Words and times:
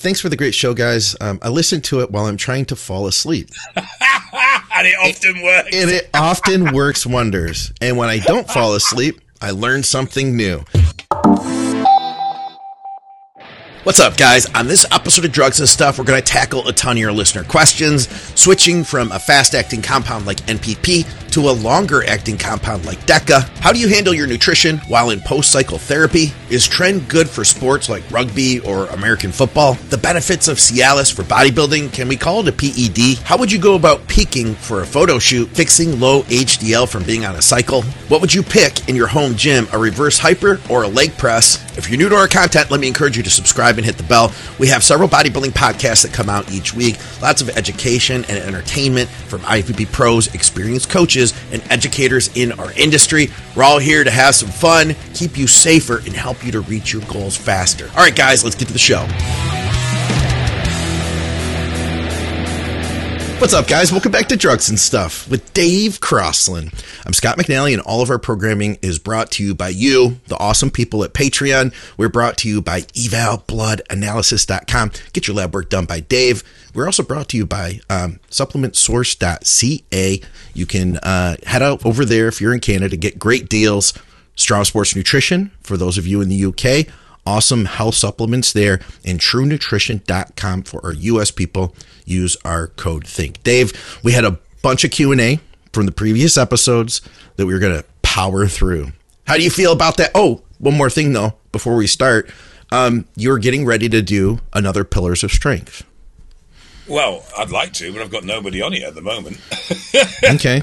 thanks 0.00 0.20
for 0.20 0.28
the 0.28 0.36
great 0.36 0.54
show, 0.54 0.72
guys. 0.74 1.14
Um, 1.20 1.38
I 1.42 1.50
listen 1.50 1.80
to 1.82 2.00
it 2.00 2.10
while 2.10 2.26
I'm 2.26 2.36
trying 2.36 2.64
to 2.66 2.76
fall 2.76 3.06
asleep. 3.06 3.50
and 3.76 3.86
it 4.86 4.96
often 4.98 5.42
works. 5.42 5.68
And 5.72 5.90
it 5.90 6.10
often 6.14 6.72
works 6.72 7.06
wonders. 7.06 7.72
And 7.80 7.96
when 7.96 8.08
I 8.08 8.18
don't 8.18 8.48
fall 8.48 8.74
asleep, 8.74 9.20
I 9.42 9.50
learn 9.50 9.82
something 9.82 10.36
new. 10.36 10.64
What's 13.84 13.98
up, 13.98 14.16
guys? 14.18 14.46
On 14.54 14.66
this 14.66 14.84
episode 14.92 15.24
of 15.24 15.32
Drugs 15.32 15.58
and 15.58 15.68
Stuff, 15.68 15.98
we're 15.98 16.04
going 16.04 16.22
to 16.22 16.26
tackle 16.26 16.68
a 16.68 16.72
ton 16.72 16.96
of 16.96 17.00
your 17.00 17.12
listener 17.12 17.44
questions, 17.44 18.08
switching 18.38 18.84
from 18.84 19.10
a 19.10 19.18
fast 19.18 19.54
acting 19.54 19.80
compound 19.80 20.26
like 20.26 20.38
NPP 20.42 21.29
to 21.30 21.48
a 21.48 21.52
longer 21.52 22.04
acting 22.06 22.36
compound 22.36 22.84
like 22.86 22.98
DECA. 23.06 23.48
How 23.60 23.72
do 23.72 23.78
you 23.78 23.88
handle 23.88 24.14
your 24.14 24.26
nutrition 24.26 24.78
while 24.88 25.10
in 25.10 25.20
post 25.20 25.50
cycle 25.50 25.78
therapy? 25.78 26.32
Is 26.50 26.68
Tren 26.68 27.08
good 27.08 27.28
for 27.28 27.44
sports 27.44 27.88
like 27.88 28.08
rugby 28.10 28.60
or 28.60 28.86
American 28.86 29.32
football? 29.32 29.74
The 29.90 29.98
benefits 29.98 30.48
of 30.48 30.58
Cialis 30.58 31.12
for 31.12 31.22
bodybuilding, 31.22 31.92
can 31.92 32.08
we 32.08 32.16
call 32.16 32.46
it 32.46 32.48
a 32.48 32.52
PED? 32.52 33.24
How 33.24 33.36
would 33.36 33.52
you 33.52 33.60
go 33.60 33.74
about 33.74 34.06
peaking 34.08 34.54
for 34.54 34.82
a 34.82 34.86
photo 34.86 35.18
shoot, 35.18 35.48
fixing 35.48 36.00
low 36.00 36.22
HDL 36.22 36.88
from 36.88 37.04
being 37.04 37.24
on 37.24 37.36
a 37.36 37.42
cycle? 37.42 37.82
What 38.08 38.20
would 38.20 38.34
you 38.34 38.42
pick 38.42 38.88
in 38.88 38.96
your 38.96 39.06
home 39.06 39.34
gym, 39.34 39.68
a 39.72 39.78
reverse 39.78 40.18
hyper 40.18 40.60
or 40.68 40.82
a 40.82 40.88
leg 40.88 41.16
press? 41.16 41.64
If 41.78 41.88
you're 41.88 41.98
new 41.98 42.08
to 42.08 42.16
our 42.16 42.28
content, 42.28 42.70
let 42.70 42.80
me 42.80 42.88
encourage 42.88 43.16
you 43.16 43.22
to 43.22 43.30
subscribe 43.30 43.76
and 43.76 43.84
hit 43.84 43.96
the 43.96 44.02
bell. 44.02 44.32
We 44.58 44.66
have 44.68 44.82
several 44.82 45.08
bodybuilding 45.08 45.52
podcasts 45.52 46.02
that 46.02 46.12
come 46.12 46.28
out 46.28 46.50
each 46.50 46.74
week, 46.74 46.98
lots 47.22 47.40
of 47.40 47.50
education 47.50 48.24
and 48.28 48.38
entertainment 48.38 49.08
from 49.08 49.40
IFBB 49.42 49.92
pros, 49.92 50.34
experienced 50.34 50.90
coaches, 50.90 51.19
and 51.52 51.62
educators 51.70 52.34
in 52.34 52.52
our 52.52 52.72
industry. 52.72 53.28
We're 53.54 53.64
all 53.64 53.78
here 53.78 54.02
to 54.04 54.10
have 54.10 54.34
some 54.34 54.48
fun, 54.48 54.96
keep 55.14 55.36
you 55.36 55.46
safer, 55.46 55.98
and 55.98 56.14
help 56.14 56.44
you 56.44 56.52
to 56.52 56.60
reach 56.60 56.92
your 56.92 57.02
goals 57.02 57.36
faster. 57.36 57.88
All 57.90 58.02
right, 58.02 58.16
guys, 58.16 58.42
let's 58.42 58.56
get 58.56 58.68
to 58.68 58.72
the 58.72 58.78
show. 58.78 59.06
What's 63.40 63.54
up, 63.54 63.66
guys? 63.66 63.90
Welcome 63.90 64.12
back 64.12 64.28
to 64.28 64.36
Drugs 64.36 64.68
and 64.68 64.78
Stuff 64.78 65.26
with 65.26 65.54
Dave 65.54 66.00
Crosland. 66.00 66.74
I'm 67.06 67.14
Scott 67.14 67.38
McNally, 67.38 67.72
and 67.72 67.80
all 67.80 68.02
of 68.02 68.10
our 68.10 68.18
programming 68.18 68.76
is 68.82 68.98
brought 68.98 69.30
to 69.30 69.42
you 69.42 69.54
by 69.54 69.70
you, 69.70 70.20
the 70.26 70.36
awesome 70.36 70.70
people 70.70 71.02
at 71.04 71.14
Patreon. 71.14 71.72
We're 71.96 72.10
brought 72.10 72.36
to 72.38 72.50
you 72.50 72.60
by 72.60 72.82
evalbloodanalysis.com. 72.82 74.90
Get 75.14 75.26
your 75.26 75.36
lab 75.36 75.54
work 75.54 75.70
done 75.70 75.86
by 75.86 76.00
Dave. 76.00 76.44
We're 76.74 76.84
also 76.84 77.02
brought 77.02 77.30
to 77.30 77.38
you 77.38 77.46
by 77.46 77.80
um, 77.88 78.20
supplementsource.ca. 78.30 80.20
You 80.52 80.66
can 80.66 80.98
uh, 80.98 81.36
head 81.46 81.62
out 81.62 81.86
over 81.86 82.04
there 82.04 82.28
if 82.28 82.42
you're 82.42 82.52
in 82.52 82.60
Canada, 82.60 82.98
get 82.98 83.18
great 83.18 83.48
deals. 83.48 83.94
Strom 84.36 84.66
Sports 84.66 84.94
Nutrition 84.94 85.50
for 85.62 85.78
those 85.78 85.96
of 85.96 86.06
you 86.06 86.20
in 86.20 86.28
the 86.28 86.44
UK 86.44 86.86
awesome 87.26 87.64
health 87.66 87.94
supplements 87.94 88.52
there 88.52 88.80
and 89.04 89.20
truenutrition.com 89.20 90.62
for 90.62 90.84
our 90.84 90.92
US 90.92 91.30
people. 91.30 91.74
Use 92.04 92.36
our 92.44 92.68
code 92.68 93.06
think. 93.06 93.42
Dave 93.42 93.72
we 94.02 94.12
had 94.12 94.24
a 94.24 94.38
bunch 94.62 94.84
of 94.84 94.90
q&a 94.90 95.40
from 95.72 95.86
the 95.86 95.92
previous 95.92 96.36
episodes 96.36 97.00
that 97.36 97.46
we 97.46 97.52
were 97.52 97.60
going 97.60 97.78
to 97.78 97.84
power 98.02 98.46
through. 98.46 98.92
How 99.26 99.36
do 99.36 99.42
you 99.42 99.50
feel 99.50 99.72
about 99.72 99.96
that? 99.98 100.10
Oh 100.14 100.42
one 100.58 100.76
more 100.76 100.90
thing 100.90 101.12
though 101.12 101.34
before 101.52 101.76
we 101.76 101.86
start. 101.86 102.30
Um, 102.72 103.06
you're 103.16 103.38
getting 103.38 103.64
ready 103.64 103.88
to 103.88 104.02
do 104.02 104.40
another 104.52 104.84
pillars 104.84 105.24
of 105.24 105.30
strength. 105.30 105.84
Well 106.88 107.24
i'd 107.38 107.50
like 107.50 107.72
to 107.74 107.92
but 107.92 108.02
i've 108.02 108.10
got 108.10 108.24
nobody 108.24 108.60
on 108.62 108.74
it 108.74 108.82
at 108.82 108.94
the 108.94 109.02
moment. 109.02 109.38
Okay 110.24 110.62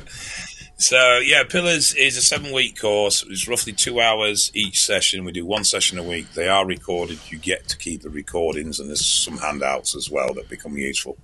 so 0.78 1.20
yeah, 1.20 1.44
Pillars 1.44 1.94
is 1.94 2.18
a 2.18 2.22
seven-week 2.22 2.80
course. 2.80 3.24
It's 3.30 3.48
roughly 3.48 3.74
two 3.74 4.00
hours 4.00 4.52
each 4.54 4.86
session. 4.86 5.26
We 5.26 5.32
do 5.32 5.46
one 5.46 5.64
session 5.64 5.98
a 5.98 6.04
week. 6.04 6.34
They 6.34 6.48
are 6.48 6.66
recorded. 6.66 7.20
You 7.30 7.38
get 7.38 7.68
to 7.70 7.78
keep 7.78 8.02
the 8.02 8.10
recordings, 8.10 8.80
and 8.80 8.90
there's 8.90 9.06
some 9.06 9.38
handouts 9.38 9.96
as 9.96 10.10
well 10.10 10.34
that 10.36 10.50
become 10.50 10.78
useful. 10.78 11.18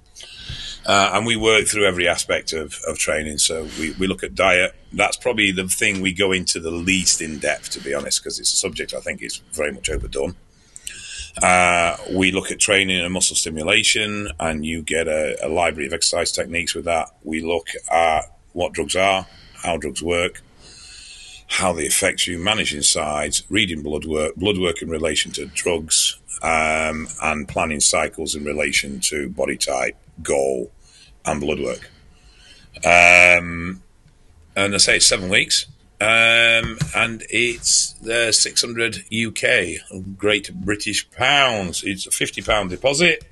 Uh, 0.85 1.11
and 1.13 1.25
we 1.25 1.35
work 1.35 1.65
through 1.65 1.85
every 1.85 2.07
aspect 2.07 2.51
of, 2.51 2.77
of 2.87 2.97
training. 2.97 3.37
So 3.37 3.67
we, 3.79 3.91
we 3.91 4.07
look 4.07 4.23
at 4.23 4.35
diet. 4.35 4.75
That's 4.91 5.15
probably 5.15 5.51
the 5.51 5.67
thing 5.67 6.01
we 6.01 6.13
go 6.13 6.31
into 6.31 6.59
the 6.59 6.71
least 6.71 7.21
in 7.21 7.39
depth, 7.39 7.69
to 7.71 7.79
be 7.79 7.93
honest, 7.93 8.21
because 8.21 8.39
it's 8.39 8.51
a 8.53 8.57
subject 8.57 8.93
I 8.93 8.99
think 8.99 9.23
is 9.23 9.37
very 9.53 9.71
much 9.71 9.89
overdone. 9.89 10.35
Uh, 11.41 11.97
we 12.11 12.31
look 12.31 12.51
at 12.51 12.59
training 12.59 12.99
and 12.99 13.13
muscle 13.13 13.35
stimulation, 13.35 14.29
and 14.39 14.65
you 14.65 14.81
get 14.81 15.07
a, 15.07 15.37
a 15.45 15.47
library 15.47 15.87
of 15.87 15.93
exercise 15.93 16.31
techniques 16.31 16.75
with 16.75 16.85
that. 16.85 17.09
We 17.23 17.41
look 17.41 17.69
at 17.89 18.25
what 18.51 18.73
drugs 18.73 18.95
are, 18.95 19.25
how 19.63 19.77
drugs 19.77 20.03
work, 20.03 20.41
how 21.47 21.73
they 21.73 21.87
affect 21.87 22.27
you, 22.27 22.37
managing 22.37 22.81
sides, 22.81 23.43
reading 23.49 23.81
blood 23.81 24.05
work, 24.05 24.35
blood 24.35 24.57
work 24.57 24.81
in 24.81 24.89
relation 24.89 25.31
to 25.31 25.45
drugs, 25.47 26.19
um, 26.41 27.07
and 27.21 27.47
planning 27.47 27.79
cycles 27.79 28.35
in 28.35 28.43
relation 28.43 28.99
to 28.99 29.29
body 29.29 29.57
type, 29.57 29.95
goal, 30.21 30.71
and 31.25 31.39
blood 31.39 31.59
work. 31.59 31.89
Um, 32.83 33.81
and 34.55 34.73
I 34.73 34.77
say 34.77 34.97
it's 34.97 35.05
seven 35.05 35.29
weeks. 35.29 35.67
Um, 36.01 36.77
and 36.93 37.23
it's 37.29 37.93
the 37.93 38.33
600 38.33 39.05
UK, 39.13 40.17
Great 40.17 40.53
British 40.53 41.09
Pounds. 41.11 41.81
It's 41.85 42.05
a 42.05 42.11
50 42.11 42.41
pound 42.41 42.71
deposit, 42.71 43.23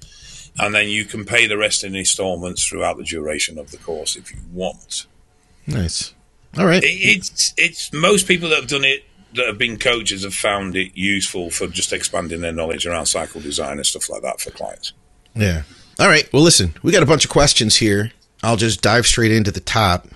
and 0.57 0.73
then 0.73 0.87
you 0.87 1.03
can 1.03 1.25
pay 1.25 1.47
the 1.47 1.57
rest 1.57 1.83
in 1.83 1.95
installments 1.95 2.65
throughout 2.65 2.95
the 2.95 3.03
duration 3.03 3.57
of 3.57 3.71
the 3.71 3.77
course 3.77 4.15
if 4.15 4.31
you 4.31 4.39
want. 4.53 5.05
Nice. 5.67 6.13
All 6.57 6.65
right. 6.65 6.83
It's 6.85 7.53
it's 7.57 7.93
most 7.93 8.27
people 8.27 8.49
that 8.49 8.59
have 8.59 8.67
done 8.67 8.83
it 8.83 9.03
that 9.35 9.47
have 9.47 9.57
been 9.57 9.77
coaches 9.77 10.23
have 10.23 10.33
found 10.33 10.75
it 10.75 10.91
useful 10.93 11.49
for 11.49 11.67
just 11.67 11.93
expanding 11.93 12.41
their 12.41 12.51
knowledge 12.51 12.85
around 12.85 13.05
cycle 13.05 13.39
design 13.39 13.77
and 13.77 13.85
stuff 13.85 14.09
like 14.09 14.21
that 14.21 14.41
for 14.41 14.51
clients. 14.51 14.93
Yeah. 15.35 15.63
All 15.99 16.07
right. 16.07 16.31
Well, 16.33 16.41
listen, 16.41 16.73
we 16.83 16.91
got 16.91 17.03
a 17.03 17.05
bunch 17.05 17.23
of 17.23 17.31
questions 17.31 17.77
here. 17.77 18.11
I'll 18.43 18.57
just 18.57 18.81
dive 18.81 19.05
straight 19.05 19.31
into 19.31 19.51
the 19.51 19.59
top. 19.59 20.07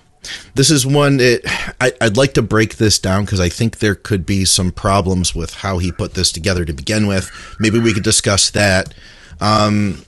This 0.54 0.70
is 0.70 0.84
one 0.84 1.18
that 1.18 1.74
I, 1.80 1.92
would 2.02 2.16
like 2.16 2.34
to 2.34 2.42
break 2.42 2.76
this 2.76 2.98
down 2.98 3.24
because 3.24 3.40
I 3.40 3.48
think 3.48 3.78
there 3.78 3.94
could 3.94 4.26
be 4.26 4.44
some 4.44 4.72
problems 4.72 5.34
with 5.34 5.54
how 5.54 5.78
he 5.78 5.92
put 5.92 6.14
this 6.14 6.32
together 6.32 6.64
to 6.64 6.72
begin 6.72 7.06
with. 7.06 7.30
Maybe 7.60 7.78
we 7.78 7.94
could 7.94 8.02
discuss 8.02 8.50
that. 8.50 8.92
Um, 9.40 10.04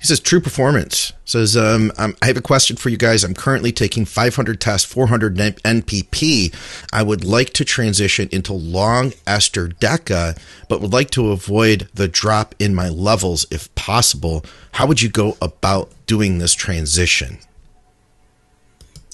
he 0.00 0.06
says 0.06 0.18
true 0.18 0.40
performance. 0.40 1.12
Says 1.26 1.58
um, 1.58 1.92
I 1.98 2.14
have 2.22 2.38
a 2.38 2.42
question 2.42 2.76
for 2.76 2.88
you 2.88 2.96
guys. 2.96 3.22
I'm 3.22 3.34
currently 3.34 3.70
taking 3.70 4.06
500 4.06 4.58
tests, 4.58 4.90
400 4.90 5.36
NPP. 5.36 6.54
I 6.90 7.02
would 7.02 7.22
like 7.22 7.50
to 7.50 7.66
transition 7.66 8.28
into 8.32 8.54
long 8.54 9.12
ester 9.26 9.68
deca, 9.68 10.38
but 10.68 10.80
would 10.80 10.92
like 10.92 11.10
to 11.10 11.30
avoid 11.32 11.88
the 11.92 12.08
drop 12.08 12.54
in 12.58 12.74
my 12.74 12.88
levels 12.88 13.46
if 13.50 13.72
possible. 13.74 14.42
How 14.72 14.86
would 14.86 15.02
you 15.02 15.10
go 15.10 15.36
about 15.42 15.92
doing 16.06 16.38
this 16.38 16.54
transition? 16.54 17.38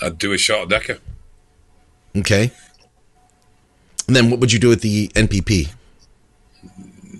I'd 0.01 0.19
do 0.19 0.33
a 0.33 0.39
short 0.39 0.69
deca. 0.69 1.01
Okay. 2.17 2.53
And 4.07 4.15
then 4.15 4.31
what 4.31 4.39
would 4.39 4.53
you 4.53 4.61
do 4.61 4.69
with 4.69 4.83
the 4.83 5.09
NPP? 5.09 5.73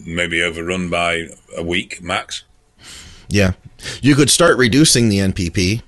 Maybe 0.07 0.41
overrun 0.41 0.89
by 0.89 1.31
a 1.57 1.65
week 1.65 2.01
max. 2.01 2.45
Yeah, 3.29 3.53
you 4.03 4.15
could 4.15 4.31
start 4.31 4.57
reducing 4.57 5.09
the 5.09 5.19
NPP. 5.19 5.83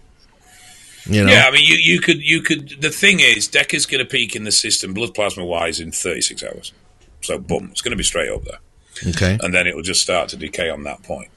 You 1.08 1.24
know? 1.24 1.32
Yeah, 1.32 1.46
I 1.46 1.50
mean, 1.50 1.64
you, 1.64 1.76
you 1.76 2.00
could 2.00 2.20
you 2.20 2.42
could. 2.42 2.82
The 2.82 2.90
thing 2.90 3.20
is, 3.20 3.48
Deca's 3.48 3.86
going 3.86 4.04
to 4.04 4.08
peak 4.08 4.36
in 4.36 4.44
the 4.44 4.52
system, 4.52 4.92
blood 4.92 5.14
plasma 5.14 5.44
wise, 5.44 5.80
in 5.80 5.90
36 5.90 6.44
hours. 6.44 6.72
So, 7.22 7.38
boom, 7.38 7.68
it's 7.70 7.80
going 7.80 7.92
to 7.92 7.96
be 7.96 8.04
straight 8.04 8.30
up 8.30 8.44
there. 8.44 8.58
Okay, 9.08 9.38
and 9.42 9.54
then 9.54 9.66
it 9.66 9.74
will 9.74 9.82
just 9.82 10.02
start 10.02 10.28
to 10.30 10.36
decay 10.36 10.68
on 10.68 10.84
that 10.84 11.02
point. 11.02 11.30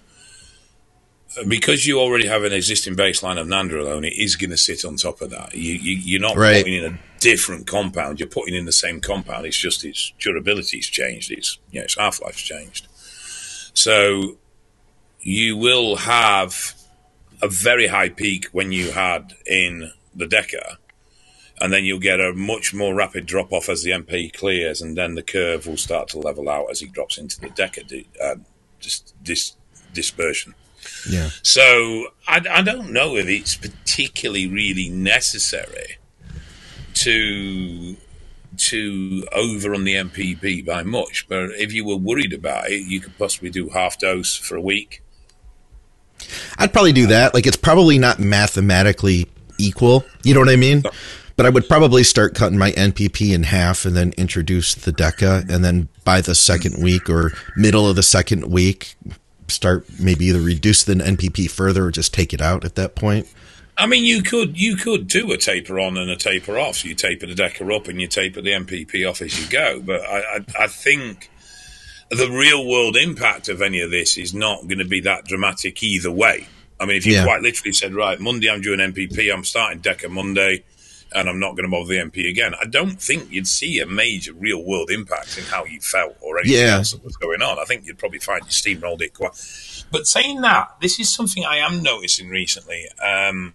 Because 1.47 1.87
you 1.87 1.99
already 1.99 2.27
have 2.27 2.43
an 2.43 2.51
existing 2.51 2.95
baseline 2.95 3.39
of 3.39 3.47
nandrolone, 3.47 4.05
it 4.05 4.21
is 4.21 4.35
going 4.35 4.49
to 4.49 4.57
sit 4.57 4.83
on 4.83 4.97
top 4.97 5.21
of 5.21 5.29
that. 5.29 5.55
You, 5.55 5.75
you 5.75 6.19
are 6.19 6.21
not 6.21 6.35
right. 6.35 6.57
putting 6.57 6.73
in 6.73 6.93
a 6.93 6.99
different 7.21 7.65
compound; 7.65 8.19
you're 8.19 8.27
putting 8.27 8.53
in 8.53 8.65
the 8.65 8.73
same 8.73 8.99
compound. 8.99 9.45
It's 9.45 9.57
just 9.57 9.85
its 9.85 10.11
durability's 10.19 10.87
changed. 10.87 11.31
Its 11.31 11.59
you 11.71 11.79
know, 11.79 11.85
its 11.85 11.97
half 11.97 12.21
life's 12.21 12.41
changed. 12.41 12.87
So 13.73 14.37
you 15.21 15.55
will 15.55 15.97
have 15.97 16.73
a 17.41 17.47
very 17.47 17.87
high 17.87 18.09
peak 18.09 18.47
when 18.51 18.71
you 18.71 18.91
had 18.91 19.33
in 19.45 19.91
the 20.15 20.25
Deca, 20.25 20.77
and 21.59 21.71
then 21.71 21.85
you'll 21.85 21.99
get 21.99 22.19
a 22.19 22.33
much 22.33 22.73
more 22.73 22.93
rapid 22.93 23.25
drop 23.25 23.51
off 23.51 23.69
as 23.69 23.83
the 23.83 23.91
MP 23.91 24.33
clears, 24.33 24.81
and 24.81 24.97
then 24.97 25.15
the 25.15 25.23
curve 25.23 25.67
will 25.67 25.77
start 25.77 26.07
to 26.09 26.19
level 26.19 26.49
out 26.49 26.69
as 26.69 26.81
it 26.81 26.91
drops 26.91 27.17
into 27.17 27.39
the 27.39 27.49
Deca 27.49 28.05
uh, 28.21 28.35
dis- 28.79 29.13
dis- 29.23 29.55
dispersion. 29.93 30.55
Yeah. 31.09 31.29
So 31.43 32.07
I, 32.27 32.43
I 32.49 32.61
don't 32.63 32.91
know 32.91 33.15
if 33.15 33.27
it's 33.27 33.55
particularly 33.55 34.47
really 34.47 34.89
necessary 34.89 35.97
to 36.95 37.95
to 38.57 39.25
overrun 39.31 39.85
the 39.85 39.95
NPP 39.95 40.65
by 40.65 40.83
much, 40.83 41.25
but 41.29 41.51
if 41.51 41.71
you 41.71 41.85
were 41.85 41.95
worried 41.95 42.33
about 42.33 42.69
it, 42.69 42.85
you 42.85 42.99
could 42.99 43.17
possibly 43.17 43.49
do 43.49 43.69
half 43.69 43.97
dose 43.97 44.35
for 44.35 44.55
a 44.55 44.61
week 44.61 45.00
I'd 46.57 46.73
probably 46.73 46.93
do 46.93 47.07
that. 47.07 47.33
Like 47.33 47.45
it's 47.45 47.57
probably 47.57 47.97
not 47.97 48.19
mathematically 48.19 49.27
equal. 49.57 50.05
You 50.23 50.33
know 50.33 50.39
what 50.39 50.49
I 50.49 50.55
mean? 50.55 50.83
But 51.35 51.45
I 51.45 51.49
would 51.49 51.67
probably 51.67 52.03
start 52.03 52.35
cutting 52.35 52.57
my 52.57 52.71
NPP 52.71 53.33
in 53.33 53.43
half 53.43 53.85
and 53.85 53.95
then 53.95 54.13
introduce 54.17 54.75
the 54.75 54.91
DECA. 54.91 55.49
And 55.49 55.63
then 55.63 55.87
by 56.03 56.21
the 56.21 56.35
second 56.35 56.83
week 56.83 57.09
or 57.09 57.31
middle 57.55 57.89
of 57.89 57.95
the 57.95 58.03
second 58.03 58.51
week, 58.51 58.95
start 59.47 59.85
maybe 59.99 60.25
either 60.25 60.39
reduce 60.39 60.83
the 60.83 60.93
NPP 60.93 61.49
further 61.49 61.85
or 61.85 61.91
just 61.91 62.13
take 62.13 62.33
it 62.33 62.41
out 62.41 62.63
at 62.63 62.75
that 62.75 62.95
point? 62.95 63.27
I 63.77 63.87
mean, 63.87 64.05
you 64.05 64.21
could 64.21 64.59
you 64.59 64.75
could 64.75 65.07
do 65.07 65.31
a 65.31 65.37
taper 65.37 65.79
on 65.79 65.97
and 65.97 66.09
a 66.09 66.15
taper 66.15 66.59
off. 66.59 66.77
So 66.77 66.89
you 66.89 66.95
taper 66.95 67.25
the 67.25 67.33
Deca 67.33 67.75
up 67.75 67.87
and 67.87 67.99
you 67.99 68.07
taper 68.07 68.39
the 68.41 68.51
NPP 68.51 69.09
off 69.09 69.21
as 69.21 69.39
you 69.41 69.49
go. 69.49 69.81
But 69.81 70.01
I, 70.01 70.19
I, 70.19 70.45
I 70.59 70.67
think 70.67 71.30
the 72.11 72.29
real 72.29 72.67
world 72.67 72.97
impact 72.97 73.47
of 73.47 73.61
any 73.61 73.79
of 73.79 73.89
this 73.89 74.17
is 74.17 74.33
not 74.33 74.67
going 74.67 74.79
to 74.79 74.85
be 74.85 74.99
that 75.01 75.25
dramatic 75.25 75.81
either 75.81 76.11
way. 76.11 76.47
I 76.79 76.85
mean, 76.85 76.97
if 76.97 77.05
you 77.05 77.13
yeah. 77.13 77.23
quite 77.23 77.41
literally 77.41 77.71
said, 77.71 77.93
right, 77.93 78.19
Monday 78.19 78.49
I'm 78.49 78.61
doing 78.61 78.79
NPP, 78.79 79.33
I'm 79.33 79.45
starting 79.45 79.79
Deca 79.79 80.09
Monday, 80.09 80.63
and 81.13 81.29
I'm 81.29 81.39
not 81.39 81.51
going 81.51 81.63
to 81.63 81.71
bother 81.71 81.87
the 81.87 81.99
MP 81.99 82.29
again, 82.29 82.53
I 82.59 82.65
don't 82.65 83.01
think 83.01 83.31
you'd 83.31 83.47
see 83.47 83.79
a 83.79 83.85
major 83.85 84.33
real 84.33 84.63
world 84.63 84.89
impact 84.89 85.37
in 85.37 85.45
how 85.45 85.63
you 85.65 85.79
felt 85.79 86.17
or 86.21 86.39
anything 86.39 86.57
yeah. 86.57 86.77
else 86.77 86.91
that 86.91 87.03
was 87.03 87.15
going 87.15 87.41
on. 87.41 87.59
I 87.59 87.63
think 87.63 87.85
you'd 87.85 87.97
probably 87.97 88.19
find 88.19 88.43
you 88.43 88.49
steamrolled 88.49 89.01
it 89.01 89.13
quite. 89.13 89.31
But 89.91 90.07
saying 90.07 90.41
that, 90.41 90.75
this 90.81 90.99
is 90.99 91.13
something 91.13 91.45
I 91.45 91.57
am 91.57 91.81
noticing 91.81 92.29
recently. 92.29 92.87
Um, 93.01 93.53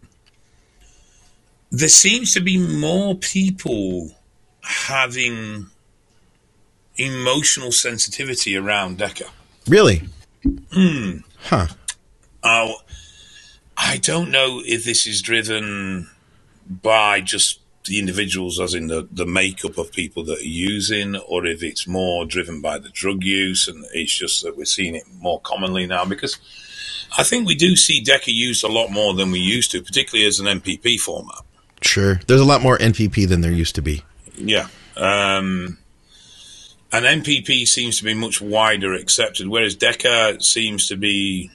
there 1.70 1.88
seems 1.88 2.32
to 2.34 2.40
be 2.40 2.58
more 2.58 3.14
people 3.16 4.12
having 4.62 5.66
emotional 6.96 7.72
sensitivity 7.72 8.56
around 8.56 8.98
Deca. 8.98 9.28
Really? 9.68 10.02
Hmm. 10.72 11.18
Huh. 11.40 11.66
Oh, 12.42 12.76
I 13.76 13.98
don't 13.98 14.30
know 14.30 14.62
if 14.64 14.84
this 14.84 15.06
is 15.06 15.20
driven 15.20 16.08
by 16.68 17.20
just 17.20 17.60
the 17.86 17.98
individuals, 17.98 18.58
as 18.58 18.74
in 18.74 18.88
the, 18.88 19.08
the 19.10 19.26
makeup 19.26 19.78
of 19.78 19.92
people 19.92 20.24
that 20.24 20.40
are 20.40 20.42
using, 20.42 21.16
or 21.16 21.46
if 21.46 21.62
it's 21.62 21.86
more 21.86 22.26
driven 22.26 22.60
by 22.60 22.78
the 22.78 22.88
drug 22.88 23.22
use, 23.22 23.68
and 23.68 23.84
it's 23.92 24.14
just 24.14 24.42
that 24.42 24.56
we're 24.56 24.64
seeing 24.64 24.94
it 24.94 25.04
more 25.20 25.40
commonly 25.40 25.86
now. 25.86 26.04
Because 26.04 26.38
I 27.16 27.22
think 27.22 27.46
we 27.46 27.54
do 27.54 27.76
see 27.76 28.02
Deca 28.02 28.28
used 28.28 28.64
a 28.64 28.68
lot 28.68 28.90
more 28.90 29.14
than 29.14 29.30
we 29.30 29.38
used 29.38 29.70
to, 29.72 29.82
particularly 29.82 30.26
as 30.26 30.40
an 30.40 30.46
NPP 30.46 30.98
format. 31.00 31.42
Sure, 31.82 32.20
there's 32.26 32.40
a 32.40 32.44
lot 32.44 32.62
more 32.62 32.78
NPP 32.78 33.28
than 33.28 33.40
there 33.40 33.52
used 33.52 33.74
to 33.76 33.82
be. 33.82 34.02
Yeah, 34.36 34.68
um, 34.96 35.78
and 36.96 37.22
NPP 37.22 37.68
seems 37.68 37.98
to 37.98 38.04
be 38.04 38.14
much 38.14 38.40
wider 38.40 38.94
accepted, 38.94 39.48
whereas 39.48 39.76
Deca 39.76 40.42
seems 40.42 40.88
to 40.88 40.96
be 40.96 41.50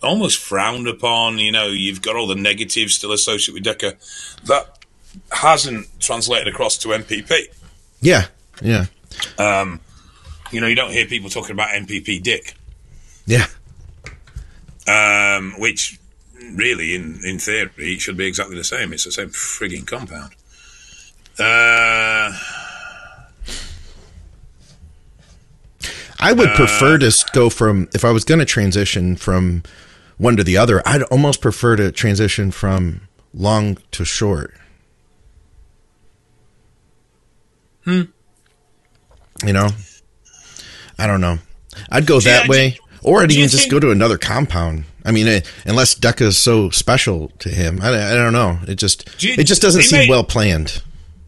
almost 0.00 0.38
frowned 0.38 0.86
upon. 0.86 1.38
You 1.38 1.50
know, 1.50 1.66
you've 1.66 2.02
got 2.02 2.14
all 2.14 2.28
the 2.28 2.36
negatives 2.36 2.94
still 2.94 3.10
associated 3.10 3.54
with 3.54 3.64
Deca 3.64 4.42
that 4.44 4.78
hasn't 5.32 5.88
translated 5.98 6.46
across 6.46 6.78
to 6.78 6.88
NPP. 6.88 7.46
Yeah, 8.00 8.26
yeah. 8.62 8.86
Um, 9.38 9.80
you 10.52 10.60
know, 10.60 10.68
you 10.68 10.76
don't 10.76 10.92
hear 10.92 11.06
people 11.06 11.28
talking 11.28 11.52
about 11.52 11.70
NPP 11.70 12.22
dick. 12.22 12.54
Yeah. 13.26 13.46
Um, 14.86 15.54
which 15.58 15.98
really, 16.52 16.94
in 16.94 17.18
in 17.24 17.40
theory, 17.40 17.70
it 17.78 18.00
should 18.00 18.16
be 18.16 18.26
exactly 18.26 18.56
the 18.56 18.62
same. 18.62 18.92
It's 18.92 19.04
the 19.04 19.10
same 19.10 19.30
frigging 19.30 19.84
compound. 19.84 20.32
Uh, 21.40 22.32
I 26.20 26.32
would 26.32 26.48
uh, 26.50 26.56
prefer 26.56 26.98
to 26.98 27.12
go 27.32 27.50
from 27.50 27.88
if 27.94 28.04
I 28.04 28.10
was 28.10 28.24
going 28.24 28.38
to 28.38 28.44
transition 28.44 29.16
from 29.16 29.62
one 30.18 30.36
to 30.36 30.44
the 30.44 30.56
other. 30.56 30.82
I'd 30.86 31.02
almost 31.04 31.40
prefer 31.40 31.76
to 31.76 31.92
transition 31.92 32.50
from 32.50 33.02
long 33.34 33.78
to 33.92 34.04
short. 34.04 34.54
Hmm. 37.84 38.02
You 39.44 39.52
know, 39.52 39.68
I 40.98 41.06
don't 41.06 41.20
know. 41.20 41.38
I'd 41.90 42.06
go 42.06 42.20
that 42.20 42.48
way, 42.48 42.78
or 43.02 43.22
I'd 43.22 43.30
even 43.32 43.48
just 43.48 43.64
think- 43.64 43.72
go 43.72 43.80
to 43.80 43.90
another 43.90 44.18
compound. 44.18 44.84
I 45.04 45.12
mean, 45.12 45.28
it, 45.28 45.48
unless 45.64 45.94
Deca 45.94 46.22
is 46.22 46.36
so 46.38 46.68
special 46.70 47.28
to 47.38 47.48
him, 47.48 47.80
I, 47.80 48.12
I 48.12 48.14
don't 48.14 48.32
know. 48.32 48.58
It 48.66 48.74
just 48.74 49.22
you, 49.22 49.34
it 49.38 49.44
just 49.44 49.62
doesn't 49.62 49.82
seem 49.82 50.08
well 50.08 50.24
planned. 50.24 50.82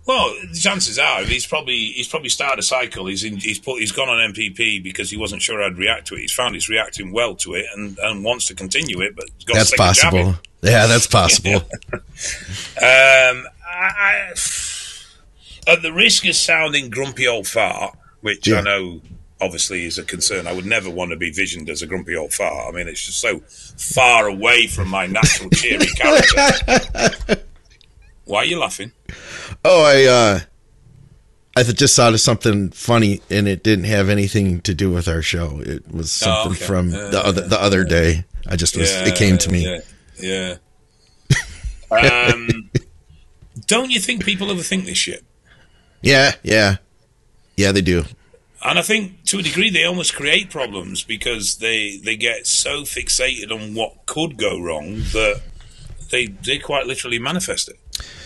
Well, 0.08 0.34
the 0.50 0.58
chances 0.58 0.98
are 0.98 1.22
he's 1.22 1.46
probably 1.46 1.76
he's 1.76 2.08
probably 2.08 2.30
started 2.30 2.58
a 2.58 2.62
cycle. 2.62 3.04
He's 3.04 3.24
in, 3.24 3.36
he's 3.36 3.58
put 3.58 3.78
he's 3.78 3.92
gone 3.92 4.08
on 4.08 4.32
NPP 4.32 4.82
because 4.82 5.10
he 5.10 5.18
wasn't 5.18 5.42
sure 5.42 5.62
I'd 5.62 5.76
react 5.76 6.06
to 6.06 6.14
it. 6.14 6.20
He's 6.22 6.32
found 6.32 6.54
he's 6.54 6.70
reacting 6.70 7.12
well 7.12 7.34
to 7.36 7.52
it 7.52 7.66
and, 7.76 7.98
and 7.98 8.24
wants 8.24 8.46
to 8.46 8.54
continue 8.54 9.02
it, 9.02 9.14
but 9.14 9.26
that's 9.46 9.76
possible. 9.76 10.36
Yeah, 10.62 10.86
that's 10.86 11.06
possible. 11.08 11.56
um, 11.56 11.60
I, 12.80 13.44
I, 13.98 14.32
at 15.66 15.82
the 15.82 15.92
risk 15.94 16.24
of 16.24 16.34
sounding 16.36 16.88
grumpy 16.88 17.28
old 17.28 17.46
fart, 17.46 17.94
which 18.22 18.48
yeah. 18.48 18.60
I 18.60 18.62
know 18.62 19.02
obviously 19.42 19.84
is 19.84 19.98
a 19.98 20.04
concern. 20.04 20.46
I 20.46 20.54
would 20.54 20.64
never 20.64 20.88
want 20.88 21.10
to 21.10 21.18
be 21.18 21.30
visioned 21.30 21.68
as 21.68 21.82
a 21.82 21.86
grumpy 21.86 22.16
old 22.16 22.32
fart. 22.32 22.66
I 22.66 22.74
mean, 22.74 22.88
it's 22.88 23.04
just 23.04 23.20
so 23.20 23.40
far 23.40 24.26
away 24.26 24.68
from 24.68 24.88
my 24.88 25.06
natural 25.06 25.50
cheery 25.50 25.84
character. 25.84 27.42
Why 28.28 28.40
are 28.40 28.44
you 28.44 28.58
laughing? 28.58 28.92
Oh, 29.64 29.84
I 29.84 30.04
uh, 30.04 30.40
I 31.56 31.62
just 31.62 31.96
thought 31.96 32.12
of 32.12 32.20
something 32.20 32.68
funny, 32.70 33.22
and 33.30 33.48
it 33.48 33.62
didn't 33.62 33.86
have 33.86 34.10
anything 34.10 34.60
to 34.60 34.74
do 34.74 34.90
with 34.90 35.08
our 35.08 35.22
show. 35.22 35.60
It 35.64 35.90
was 35.90 36.22
oh, 36.22 36.26
something 36.26 36.52
oh, 36.52 36.54
okay. 36.54 36.64
from 36.64 36.94
uh, 36.94 37.08
the 37.08 37.24
other 37.24 37.40
the 37.48 37.60
other 37.60 37.84
day. 37.84 38.26
I 38.46 38.56
just 38.56 38.76
was. 38.76 38.92
Yeah, 38.92 39.08
it 39.08 39.16
came 39.16 39.38
to 39.38 39.50
me. 39.50 39.80
Yeah. 40.18 40.56
yeah. 41.90 42.30
um, 42.30 42.70
don't 43.66 43.90
you 43.90 43.98
think 43.98 44.26
people 44.26 44.48
overthink 44.48 44.84
this 44.84 44.98
shit? 44.98 45.24
Yeah, 46.02 46.32
yeah, 46.42 46.76
yeah. 47.56 47.72
They 47.72 47.80
do. 47.80 48.04
And 48.62 48.78
I 48.78 48.82
think 48.82 49.24
to 49.24 49.38
a 49.38 49.42
degree 49.42 49.70
they 49.70 49.84
almost 49.84 50.14
create 50.14 50.50
problems 50.50 51.02
because 51.02 51.56
they 51.56 51.96
they 51.96 52.16
get 52.16 52.46
so 52.46 52.82
fixated 52.82 53.50
on 53.50 53.74
what 53.74 54.04
could 54.04 54.36
go 54.36 54.60
wrong 54.60 54.96
that 55.12 55.40
they 56.10 56.26
they 56.26 56.58
quite 56.58 56.86
literally 56.86 57.18
manifest 57.18 57.68
it, 57.68 57.78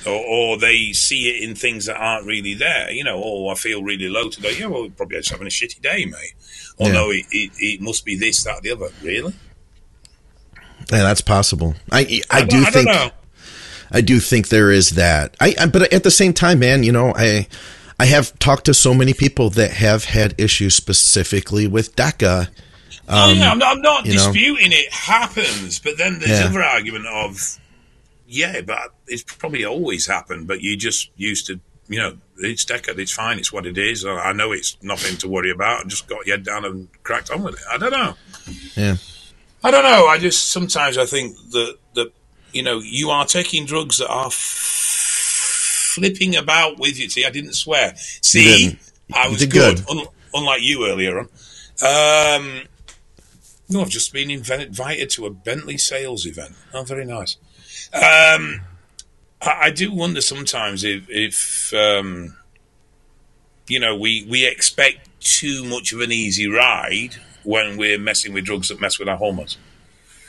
or, 0.07 0.13
or 0.13 0.59
they 0.59 0.93
see 0.93 1.29
it 1.29 1.49
in 1.49 1.55
things 1.55 1.87
that 1.87 1.97
aren't 1.97 2.27
really 2.27 2.55
there. 2.55 2.91
You 2.91 3.05
know, 3.05 3.23
oh, 3.23 3.49
I 3.49 3.55
feel 3.55 3.83
really 3.83 4.09
low 4.09 4.29
today. 4.29 4.57
Yeah, 4.59 4.67
well, 4.67 4.89
probably 4.91 5.19
just 5.19 5.31
having 5.31 5.47
a 5.47 5.51
shitty 5.51 5.81
day, 5.81 6.07
mate. 6.07 6.35
Or 6.79 6.89
yeah. 6.89 6.93
no, 6.93 7.11
it, 7.11 7.27
it, 7.31 7.53
it 7.59 7.81
must 7.81 8.05
be 8.05 8.17
this, 8.17 8.45
that, 8.45 8.63
the 8.63 8.73
other. 8.73 8.89
Really? 9.03 9.35
Yeah, 10.91 11.05
that's 11.05 11.21
possible. 11.21 11.75
I 11.91 12.23
I, 12.31 12.41
I 12.41 12.45
do 12.45 12.63
I 12.63 12.71
think 12.71 12.89
I 13.91 14.01
do 14.01 14.21
think 14.21 14.49
there 14.49 14.71
is 14.71 14.91
that. 14.91 15.37
I, 15.41 15.55
I 15.59 15.67
but 15.67 15.93
at 15.93 16.03
the 16.03 16.11
same 16.11 16.33
time, 16.33 16.59
man, 16.59 16.83
you 16.83 16.93
know, 16.93 17.13
I 17.15 17.47
I 17.99 18.07
have 18.07 18.37
talked 18.39 18.65
to 18.67 18.75
so 18.75 18.95
many 18.95 19.15
people 19.15 19.51
that 19.51 19.71
have 19.73 20.05
had 20.05 20.35
issues 20.39 20.75
specifically 20.75 21.67
with 21.67 21.95
Deca. 21.95 22.49
Um, 23.09 23.31
oh 23.31 23.33
yeah, 23.33 23.51
I'm 23.51 23.59
not, 23.59 23.77
I'm 23.77 23.83
not 23.83 24.05
disputing 24.05 24.71
know. 24.71 24.77
it 24.77 24.93
happens, 24.93 25.79
but 25.79 25.99
then 25.99 26.19
there's 26.19 26.41
yeah. 26.41 26.47
other 26.47 26.63
argument 26.63 27.07
of 27.07 27.59
yeah, 28.33 28.63
but 28.63 28.95
it's 29.07 29.23
probably 29.23 29.65
always 29.65 30.07
happened, 30.07 30.47
but 30.49 30.61
you 30.63 30.77
just 30.77 31.11
used 31.17 31.47
to, 31.49 31.61
you 31.89 31.99
know, 31.99 32.17
it's 32.39 32.65
Deca, 32.65 32.99
it's 32.99 33.13
fine, 33.13 33.39
it's 33.39 33.53
what 33.53 33.67
it 33.67 33.77
is. 33.77 34.05
I 34.07 34.33
know 34.33 34.53
it's 34.53 34.77
nothing 34.83 35.17
to 35.19 35.29
worry 35.29 35.51
about. 35.51 35.85
I 35.85 35.89
just 35.89 36.09
got 36.09 36.27
your 36.27 36.37
head 36.37 36.45
down 36.45 36.65
and 36.65 36.89
cracked 37.03 37.31
on 37.31 37.43
with 37.43 37.55
it. 37.57 37.61
I 37.71 37.77
don't 37.77 37.93
know. 37.93 38.15
Yeah. 38.75 38.97
I 39.63 39.71
don't 39.71 39.85
know. 39.85 40.07
I 40.07 40.19
just 40.19 40.49
sometimes 40.51 40.99
I 40.99 41.05
think 41.05 41.37
that 41.51 41.77
that 41.95 42.13
you 42.53 42.63
know 42.63 42.81
you 42.81 43.11
are 43.11 43.25
taking 43.27 43.65
drugs 43.67 43.99
that 43.99 44.09
are 44.09 44.27
f- 44.27 45.93
flipping 45.95 46.35
about 46.37 46.79
with 46.81 46.99
you. 46.99 47.09
See, 47.09 47.25
I 47.25 47.31
didn't 47.31 47.53
swear. 47.53 47.93
See, 47.97 48.79
I 49.15 49.29
was 49.29 49.45
good, 49.47 49.53
good. 49.53 49.85
Un- 49.89 50.07
unlike 50.35 50.63
you 50.63 50.89
earlier 50.89 51.19
on. 51.21 51.29
Um, 51.83 52.63
no, 53.69 53.83
I've 53.83 53.89
just 53.89 54.13
been 54.13 54.31
invited 54.31 55.11
to 55.11 55.27
a 55.27 55.31
Bentley 55.31 55.79
sales 55.79 56.27
event. 56.27 56.55
Oh, 56.75 56.83
very 56.83 57.05
nice. 57.05 57.37
Um, 57.93 58.63
I, 59.41 59.59
I, 59.63 59.71
do 59.71 59.93
wonder 59.93 60.21
sometimes 60.21 60.85
if, 60.85 61.05
if 61.09 61.75
um, 61.75 62.37
you 63.67 63.81
know, 63.81 63.97
we, 63.97 64.27
we 64.29 64.47
expect 64.47 65.09
too 65.21 65.65
much 65.65 65.93
of 65.93 66.01
an 66.01 66.13
easy 66.13 66.47
ride 66.47 67.17
when 67.43 67.77
we're 67.77 67.99
messing 67.99 68.33
with 68.33 68.45
drugs 68.45 68.69
that 68.69 68.81
mess 68.81 68.99
with 68.99 69.09
our 69.09 69.17
hormones. 69.17 69.59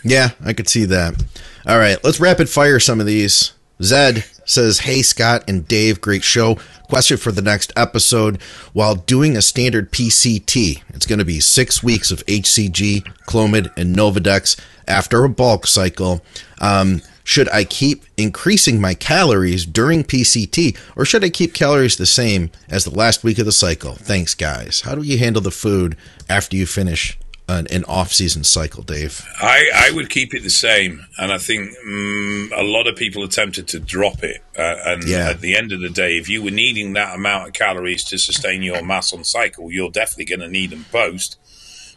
Yeah, 0.03 0.31
I 0.43 0.53
could 0.53 0.67
see 0.67 0.85
that. 0.85 1.23
All 1.65 1.77
right, 1.77 1.97
let's 2.03 2.19
rapid 2.19 2.49
fire 2.49 2.79
some 2.79 2.99
of 2.99 3.05
these. 3.05 3.53
Zed 3.81 4.25
says, 4.45 4.79
Hey, 4.79 5.01
Scott 5.01 5.43
and 5.47 5.67
Dave, 5.67 6.01
great 6.01 6.23
show. 6.23 6.57
Question 6.89 7.17
for 7.17 7.31
the 7.31 7.41
next 7.41 7.73
episode. 7.75 8.41
While 8.73 8.95
doing 8.95 9.35
a 9.35 9.41
standard 9.41 9.91
PCT, 9.91 10.83
it's 10.89 11.05
going 11.05 11.19
to 11.19 11.25
be 11.25 11.39
six 11.39 11.81
weeks 11.81 12.11
of 12.11 12.25
HCG, 12.25 13.03
Clomid, 13.25 13.71
and 13.77 13.95
Nolvadex 13.95 14.59
after 14.87 15.23
a 15.23 15.29
bulk 15.29 15.65
cycle. 15.65 16.23
Um, 16.61 17.01
should 17.23 17.49
I 17.49 17.63
keep 17.63 18.03
increasing 18.17 18.81
my 18.81 18.93
calories 18.93 19.65
during 19.65 20.03
PCT 20.03 20.77
or 20.95 21.05
should 21.05 21.23
I 21.23 21.29
keep 21.29 21.53
calories 21.53 21.97
the 21.97 22.05
same 22.05 22.51
as 22.69 22.83
the 22.83 22.95
last 22.95 23.23
week 23.23 23.39
of 23.39 23.45
the 23.45 23.51
cycle? 23.51 23.93
Thanks, 23.93 24.33
guys. 24.33 24.81
How 24.81 24.95
do 24.95 25.03
you 25.03 25.17
handle 25.17 25.41
the 25.41 25.51
food 25.51 25.95
after 26.29 26.57
you 26.57 26.65
finish 26.65 27.17
an, 27.47 27.67
an 27.67 27.83
off-season 27.85 28.43
cycle, 28.43 28.83
Dave? 28.83 29.25
I, 29.41 29.69
I 29.73 29.91
would 29.91 30.09
keep 30.09 30.33
it 30.33 30.43
the 30.43 30.49
same, 30.49 31.05
and 31.17 31.31
I 31.31 31.37
think 31.37 31.71
um, 31.85 32.51
a 32.55 32.63
lot 32.63 32.87
of 32.87 32.95
people 32.95 33.23
are 33.23 33.27
tempted 33.27 33.67
to 33.69 33.79
drop 33.79 34.23
it. 34.23 34.41
Uh, 34.57 34.75
and 34.85 35.03
yeah. 35.07 35.29
at 35.29 35.41
the 35.41 35.55
end 35.55 35.71
of 35.71 35.81
the 35.81 35.89
day, 35.89 36.17
if 36.17 36.29
you 36.29 36.43
were 36.43 36.51
needing 36.51 36.93
that 36.93 37.15
amount 37.15 37.47
of 37.47 37.53
calories 37.53 38.03
to 38.05 38.17
sustain 38.17 38.61
your 38.61 38.83
mass 38.83 39.13
on 39.13 39.23
cycle, 39.23 39.71
you're 39.71 39.91
definitely 39.91 40.25
going 40.25 40.39
to 40.39 40.49
need 40.49 40.69
them 40.71 40.85
post 40.91 41.37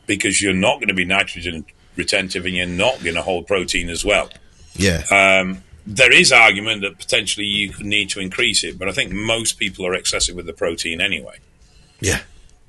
because 0.07 0.41
you're 0.41 0.55
not 0.55 0.77
going 0.77 0.89
to 0.89 0.95
be 0.95 1.05
nitrogen 1.05 1.65
retentive 1.97 2.45
and 2.45 2.55
you're 2.55 2.67
not 2.67 3.03
going 3.03 3.15
to 3.15 3.23
hold 3.23 3.47
protein 3.47 3.89
as 3.89 4.05
well. 4.05 4.31
Yeah. 4.79 5.03
Um, 5.11 5.63
there 5.87 6.13
is 6.13 6.33
argument 6.33 6.83
that 6.83 6.99
potentially 6.99 7.47
you 7.47 7.73
need 7.81 8.11
to 8.11 8.21
increase 8.21 8.65
it, 8.65 8.79
but 8.79 8.89
I 8.89 8.93
think 8.93 9.13
most 9.13 9.59
people 9.59 9.87
are 9.87 9.95
excessive 9.95 10.35
with 10.35 10.47
the 10.47 10.53
protein 10.53 11.01
anyway. 11.01 11.39
Yeah. 12.01 12.21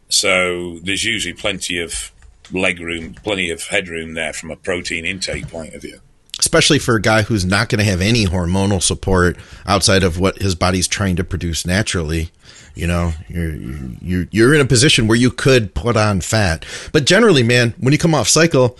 So 0.09 0.79
there's 0.79 1.03
usually 1.03 1.33
plenty 1.33 1.79
of 1.79 2.11
leg 2.51 2.79
room, 2.79 3.13
plenty 3.15 3.49
of 3.49 3.63
headroom 3.63 4.13
there 4.13 4.33
from 4.33 4.51
a 4.51 4.55
protein 4.55 5.05
intake 5.05 5.49
point 5.49 5.73
of 5.73 5.81
view. 5.81 5.99
Especially 6.39 6.77
for 6.77 6.95
a 6.95 7.01
guy 7.01 7.23
who's 7.23 7.43
not 7.43 7.67
going 7.67 7.79
to 7.79 7.85
have 7.85 7.99
any 7.99 8.25
hormonal 8.25 8.81
support 8.81 9.37
outside 9.65 10.03
of 10.03 10.19
what 10.19 10.37
his 10.37 10.53
body's 10.53 10.87
trying 10.87 11.15
to 11.15 11.23
produce 11.23 11.65
naturally. 11.65 12.29
You 12.75 12.85
know, 12.85 13.13
you're 13.27 13.55
you're 13.55 14.27
you're 14.29 14.53
in 14.53 14.61
a 14.61 14.65
position 14.65 15.07
where 15.07 15.17
you 15.17 15.31
could 15.31 15.73
put 15.73 15.97
on 15.97 16.21
fat, 16.21 16.63
but 16.93 17.05
generally, 17.05 17.41
man, 17.41 17.73
when 17.79 17.91
you 17.91 17.97
come 17.97 18.13
off 18.13 18.27
cycle, 18.27 18.77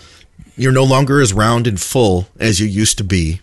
you're 0.58 0.72
no 0.72 0.84
longer 0.84 1.20
as 1.20 1.32
round 1.32 1.66
and 1.66 1.80
full 1.80 2.28
as 2.38 2.60
you 2.60 2.66
used 2.66 2.98
to 2.98 3.04
be. 3.04 3.40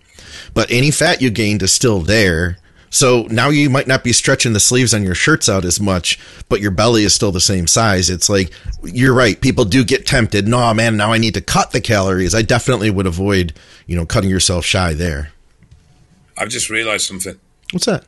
But 0.53 0.69
any 0.69 0.91
fat 0.91 1.21
you 1.21 1.29
gained 1.29 1.63
is 1.63 1.73
still 1.73 1.99
there. 2.01 2.57
So 2.89 3.23
now 3.29 3.49
you 3.49 3.69
might 3.69 3.87
not 3.87 4.03
be 4.03 4.13
stretching 4.13 4.53
the 4.53 4.59
sleeves 4.59 4.93
on 4.93 5.03
your 5.03 5.15
shirts 5.15 5.49
out 5.49 5.65
as 5.65 5.79
much, 5.79 6.19
but 6.47 6.61
your 6.61 6.71
belly 6.71 7.03
is 7.03 7.13
still 7.13 7.31
the 7.31 7.41
same 7.41 7.67
size. 7.67 8.09
It's 8.09 8.29
like, 8.29 8.51
you're 8.83 9.13
right. 9.13 9.39
People 9.39 9.65
do 9.65 9.83
get 9.83 10.05
tempted. 10.05 10.47
No, 10.47 10.73
man, 10.73 10.95
now 10.95 11.11
I 11.11 11.17
need 11.17 11.33
to 11.33 11.41
cut 11.41 11.71
the 11.71 11.81
calories. 11.81 12.35
I 12.35 12.41
definitely 12.41 12.89
would 12.89 13.07
avoid, 13.07 13.53
you 13.87 13.95
know, 13.95 14.05
cutting 14.05 14.29
yourself 14.29 14.63
shy 14.63 14.93
there. 14.93 15.31
I've 16.37 16.49
just 16.49 16.69
realized 16.69 17.05
something. 17.07 17.39
What's 17.71 17.85
that? 17.85 18.05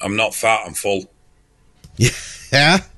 I'm 0.00 0.16
not 0.16 0.34
fat, 0.34 0.62
I'm 0.66 0.74
full. 0.74 1.04
Yeah. 1.96 2.78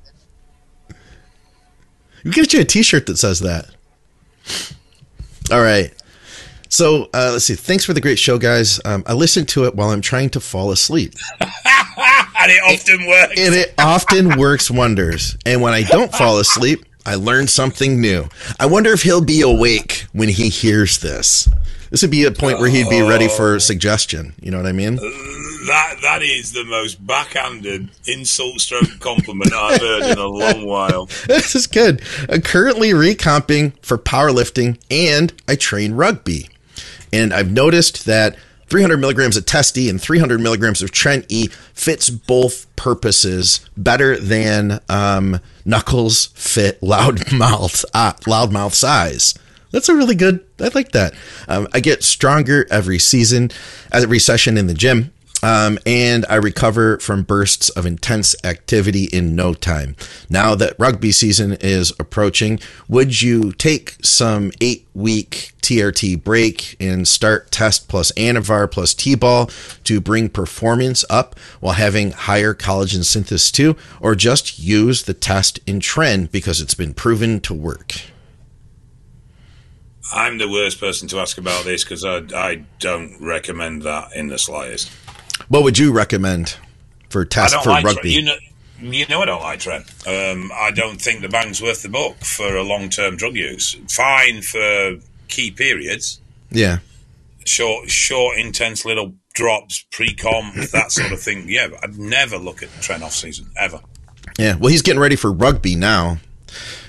You 2.23 2.31
get 2.31 2.53
you 2.53 2.61
a 2.61 2.65
t 2.65 2.83
shirt 2.83 3.07
that 3.07 3.17
says 3.17 3.39
that. 3.39 3.65
All 5.51 5.61
right. 5.61 5.91
So 6.69 7.09
uh, 7.13 7.31
let's 7.33 7.45
see. 7.45 7.55
Thanks 7.55 7.83
for 7.83 7.93
the 7.93 7.99
great 7.99 8.17
show, 8.17 8.37
guys. 8.37 8.79
Um, 8.85 9.03
I 9.05 9.13
listen 9.13 9.45
to 9.47 9.65
it 9.65 9.75
while 9.75 9.89
I'm 9.89 9.99
trying 9.99 10.29
to 10.31 10.39
fall 10.39 10.71
asleep. 10.71 11.13
and 11.41 11.51
it 12.51 12.63
often 12.63 13.05
works. 13.05 13.33
And 13.37 13.55
it 13.55 13.73
often 13.77 14.37
works 14.39 14.71
wonders. 14.71 15.35
And 15.45 15.61
when 15.61 15.73
I 15.73 15.83
don't 15.83 16.13
fall 16.13 16.39
asleep, 16.39 16.85
I 17.05 17.15
learn 17.15 17.47
something 17.47 17.99
new. 17.99 18.29
I 18.59 18.67
wonder 18.67 18.91
if 18.91 19.03
he'll 19.03 19.23
be 19.23 19.41
awake 19.41 20.05
when 20.13 20.29
he 20.29 20.47
hears 20.47 20.99
this. 20.99 21.49
This 21.89 22.03
would 22.03 22.11
be 22.11 22.23
a 22.23 22.31
point 22.31 22.59
where 22.59 22.69
he'd 22.69 22.89
be 22.89 23.01
ready 23.01 23.27
for 23.27 23.59
suggestion. 23.59 24.33
You 24.41 24.51
know 24.51 24.57
what 24.57 24.67
I 24.67 24.71
mean? 24.71 24.97
That 25.67 25.97
that 26.01 26.21
is 26.23 26.53
the 26.53 26.63
most 26.63 27.05
backhanded 27.05 27.89
insult 28.07 28.61
stroke 28.61 28.99
compliment 28.99 29.53
I've 29.53 29.79
heard 29.79 30.03
in 30.03 30.17
a 30.17 30.27
long 30.27 30.65
while. 30.65 31.05
this 31.27 31.55
is 31.55 31.67
good. 31.67 32.01
I'm 32.29 32.41
currently 32.41 32.93
recomping 32.93 33.71
for 33.81 33.97
powerlifting 33.97 34.79
and 34.89 35.33
I 35.47 35.55
train 35.55 35.93
rugby. 35.93 36.49
And 37.13 37.33
I've 37.33 37.51
noticed 37.51 38.05
that 38.05 38.37
300 38.67 38.97
milligrams 38.97 39.35
of 39.35 39.45
Testi 39.45 39.89
and 39.89 40.01
300 40.01 40.39
milligrams 40.39 40.81
of 40.81 40.91
Tren 40.91 41.25
E 41.27 41.49
fits 41.73 42.09
both 42.09 42.73
purposes 42.77 43.59
better 43.75 44.17
than 44.17 44.79
um, 44.87 45.41
Knuckles 45.65 46.27
fit 46.27 46.81
loud 46.81 47.17
loudmouth 47.27 47.85
uh, 47.93 48.13
loudmouth 48.21 48.73
size. 48.73 49.35
That's 49.71 49.89
a 49.89 49.95
really 49.95 50.15
good. 50.15 50.45
I 50.59 50.69
like 50.73 50.91
that. 50.93 51.13
Um, 51.47 51.67
I 51.73 51.81
get 51.81 52.03
stronger 52.03 52.65
every 52.71 52.99
season, 52.99 53.51
every 53.91 54.19
session 54.19 54.57
in 54.57 54.67
the 54.67 54.73
gym. 54.73 55.11
Um, 55.43 55.79
and 55.85 56.25
I 56.29 56.35
recover 56.35 56.99
from 56.99 57.23
bursts 57.23 57.69
of 57.69 57.85
intense 57.85 58.35
activity 58.43 59.05
in 59.05 59.35
no 59.35 59.53
time. 59.53 59.95
Now 60.29 60.55
that 60.55 60.75
rugby 60.77 61.11
season 61.11 61.53
is 61.53 61.91
approaching, 61.99 62.59
would 62.87 63.21
you 63.21 63.51
take 63.53 63.97
some 64.03 64.51
eight 64.61 64.87
week 64.93 65.53
TRT 65.61 66.23
break 66.23 66.75
and 66.79 67.07
start 67.07 67.51
test 67.51 67.87
plus 67.87 68.11
Anavar 68.13 68.69
plus 68.69 68.93
T-bol 68.93 69.49
to 69.83 70.01
bring 70.01 70.29
performance 70.29 71.05
up 71.09 71.37
while 71.59 71.73
having 71.73 72.11
higher 72.11 72.53
collagen 72.53 73.03
synthesis 73.03 73.51
too, 73.51 73.75
or 73.99 74.15
just 74.15 74.59
use 74.59 75.03
the 75.03 75.13
test 75.13 75.59
in 75.65 75.79
Tren 75.79 76.29
because 76.31 76.61
it's 76.61 76.73
been 76.73 76.93
proven 76.93 77.39
to 77.41 77.53
work? 77.53 78.01
I'm 80.13 80.39
the 80.39 80.49
worst 80.49 80.79
person 80.79 81.07
to 81.09 81.19
ask 81.19 81.37
about 81.37 81.63
this 81.63 81.83
because 81.83 82.03
I, 82.03 82.17
I 82.35 82.65
don't 82.79 83.15
recommend 83.21 83.83
that 83.83 84.13
in 84.13 84.27
the 84.27 84.37
slightest. 84.37 84.91
What 85.51 85.63
would 85.63 85.77
you 85.77 85.91
recommend 85.91 86.55
for 87.09 87.25
test 87.25 87.61
for 87.61 87.71
like 87.71 87.83
rugby? 87.83 88.13
You 88.13 88.21
know, 88.23 88.35
you 88.79 89.05
know 89.07 89.21
I 89.21 89.25
don't 89.25 89.41
like 89.41 89.59
Tren. 89.59 89.81
Um, 90.07 90.49
I 90.55 90.71
don't 90.71 90.95
think 91.01 91.19
the 91.19 91.27
bang's 91.27 91.61
worth 91.61 91.83
the 91.83 91.89
book 91.89 92.19
for 92.19 92.55
a 92.55 92.63
long 92.63 92.87
term 92.87 93.17
drug 93.17 93.35
use. 93.35 93.75
Fine 93.89 94.43
for 94.43 94.95
key 95.27 95.51
periods. 95.51 96.21
Yeah. 96.51 96.79
Short, 97.45 97.89
short, 97.89 98.37
intense 98.37 98.85
little 98.85 99.15
drops, 99.33 99.85
pre 99.91 100.15
com, 100.15 100.53
that 100.71 100.93
sort 100.93 101.11
of 101.11 101.19
thing. 101.19 101.49
Yeah, 101.49 101.67
I'd 101.83 101.97
never 101.97 102.37
look 102.37 102.63
at 102.63 102.69
Tren 102.79 103.01
off 103.01 103.11
season 103.11 103.47
ever. 103.57 103.81
Yeah. 104.39 104.55
Well, 104.55 104.71
he's 104.71 104.81
getting 104.81 105.01
ready 105.01 105.17
for 105.17 105.33
rugby 105.33 105.75
now. 105.75 106.19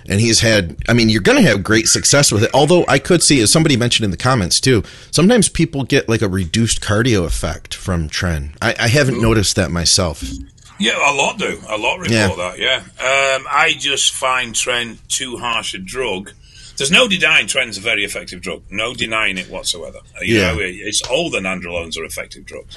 And 0.09 0.21
he's 0.21 0.41
had, 0.41 0.77
I 0.89 0.93
mean, 0.95 1.09
you're 1.09 1.23
going 1.23 1.43
to 1.43 1.49
have 1.49 1.63
great 1.63 1.89
success 1.89 2.33
with 2.33 2.43
it. 2.43 2.51
Although 2.53 2.85
I 2.89 2.99
could 2.99 3.23
see, 3.23 3.41
as 3.41 3.53
somebody 3.53 3.77
mentioned 3.77 4.05
in 4.05 4.11
the 4.11 4.17
comments 4.17 4.61
too, 4.61 4.83
sometimes 5.11 5.49
people 5.49 5.85
get 5.85 6.09
like 6.09 6.23
a 6.23 6.29
reduced 6.29 6.81
cardio 6.81 7.25
effect 7.25 7.75
from 7.75 8.09
Tren. 8.09 8.57
I, 8.61 8.75
I 8.79 8.89
haven't 8.89 9.17
Ooh. 9.17 9.23
noticed 9.23 9.57
that 9.57 9.71
myself. 9.71 10.25
Yeah, 10.79 10.97
a 10.97 11.15
lot 11.15 11.39
do. 11.39 11.61
A 11.69 11.79
lot 11.79 12.01
report 12.01 12.11
yeah. 12.11 12.29
that. 12.37 12.59
Yeah, 12.59 12.77
um, 12.79 13.47
I 13.49 13.75
just 13.79 14.13
find 14.13 14.53
Tren 14.53 14.99
too 15.07 15.37
harsh 15.37 15.75
a 15.75 15.79
drug. 15.79 16.33
There's 16.77 16.91
no 16.91 17.07
denying 17.07 17.47
Tren's 17.47 17.79
a 17.79 17.81
very 17.81 18.05
effective 18.05 18.41
drug. 18.41 18.63
No 18.69 18.93
denying 18.93 19.39
it 19.39 19.49
whatsoever. 19.49 19.99
You 20.21 20.39
yeah. 20.39 20.53
know, 20.53 20.59
it's 20.61 21.03
all 21.03 21.31
the 21.31 21.39
nandrolones 21.39 21.97
are 21.99 22.05
effective 22.05 22.47
drugs. 22.47 22.77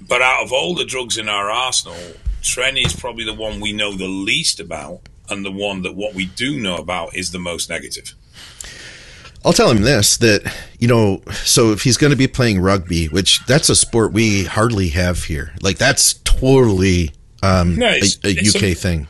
But 0.00 0.22
out 0.22 0.42
of 0.42 0.52
all 0.52 0.74
the 0.74 0.84
drugs 0.84 1.16
in 1.16 1.28
our 1.28 1.48
arsenal, 1.50 1.96
Tren 2.42 2.82
is 2.82 2.94
probably 2.94 3.24
the 3.24 3.34
one 3.34 3.60
we 3.60 3.72
know 3.72 3.92
the 3.92 4.08
least 4.08 4.58
about, 4.58 5.00
and 5.28 5.44
the 5.44 5.50
one 5.50 5.82
that 5.82 5.94
what 5.94 6.14
we 6.14 6.26
do 6.26 6.58
know 6.58 6.76
about 6.76 7.16
is 7.16 7.32
the 7.32 7.38
most 7.38 7.68
negative. 7.68 8.14
I'll 9.44 9.52
tell 9.52 9.70
him 9.70 9.82
this 9.82 10.16
that 10.16 10.52
you 10.80 10.88
know, 10.88 11.22
so 11.32 11.70
if 11.70 11.82
he's 11.82 11.96
going 11.96 12.10
to 12.10 12.16
be 12.16 12.26
playing 12.26 12.60
rugby, 12.60 13.06
which 13.06 13.44
that's 13.46 13.68
a 13.68 13.76
sport 13.76 14.12
we 14.12 14.44
hardly 14.44 14.88
have 14.88 15.24
here, 15.24 15.52
like 15.62 15.78
that's 15.78 16.14
totally 16.24 17.12
um, 17.42 17.76
no, 17.76 17.88
a, 17.88 18.02
a 18.24 18.30
UK 18.30 18.62
a, 18.62 18.74
thing. 18.74 19.06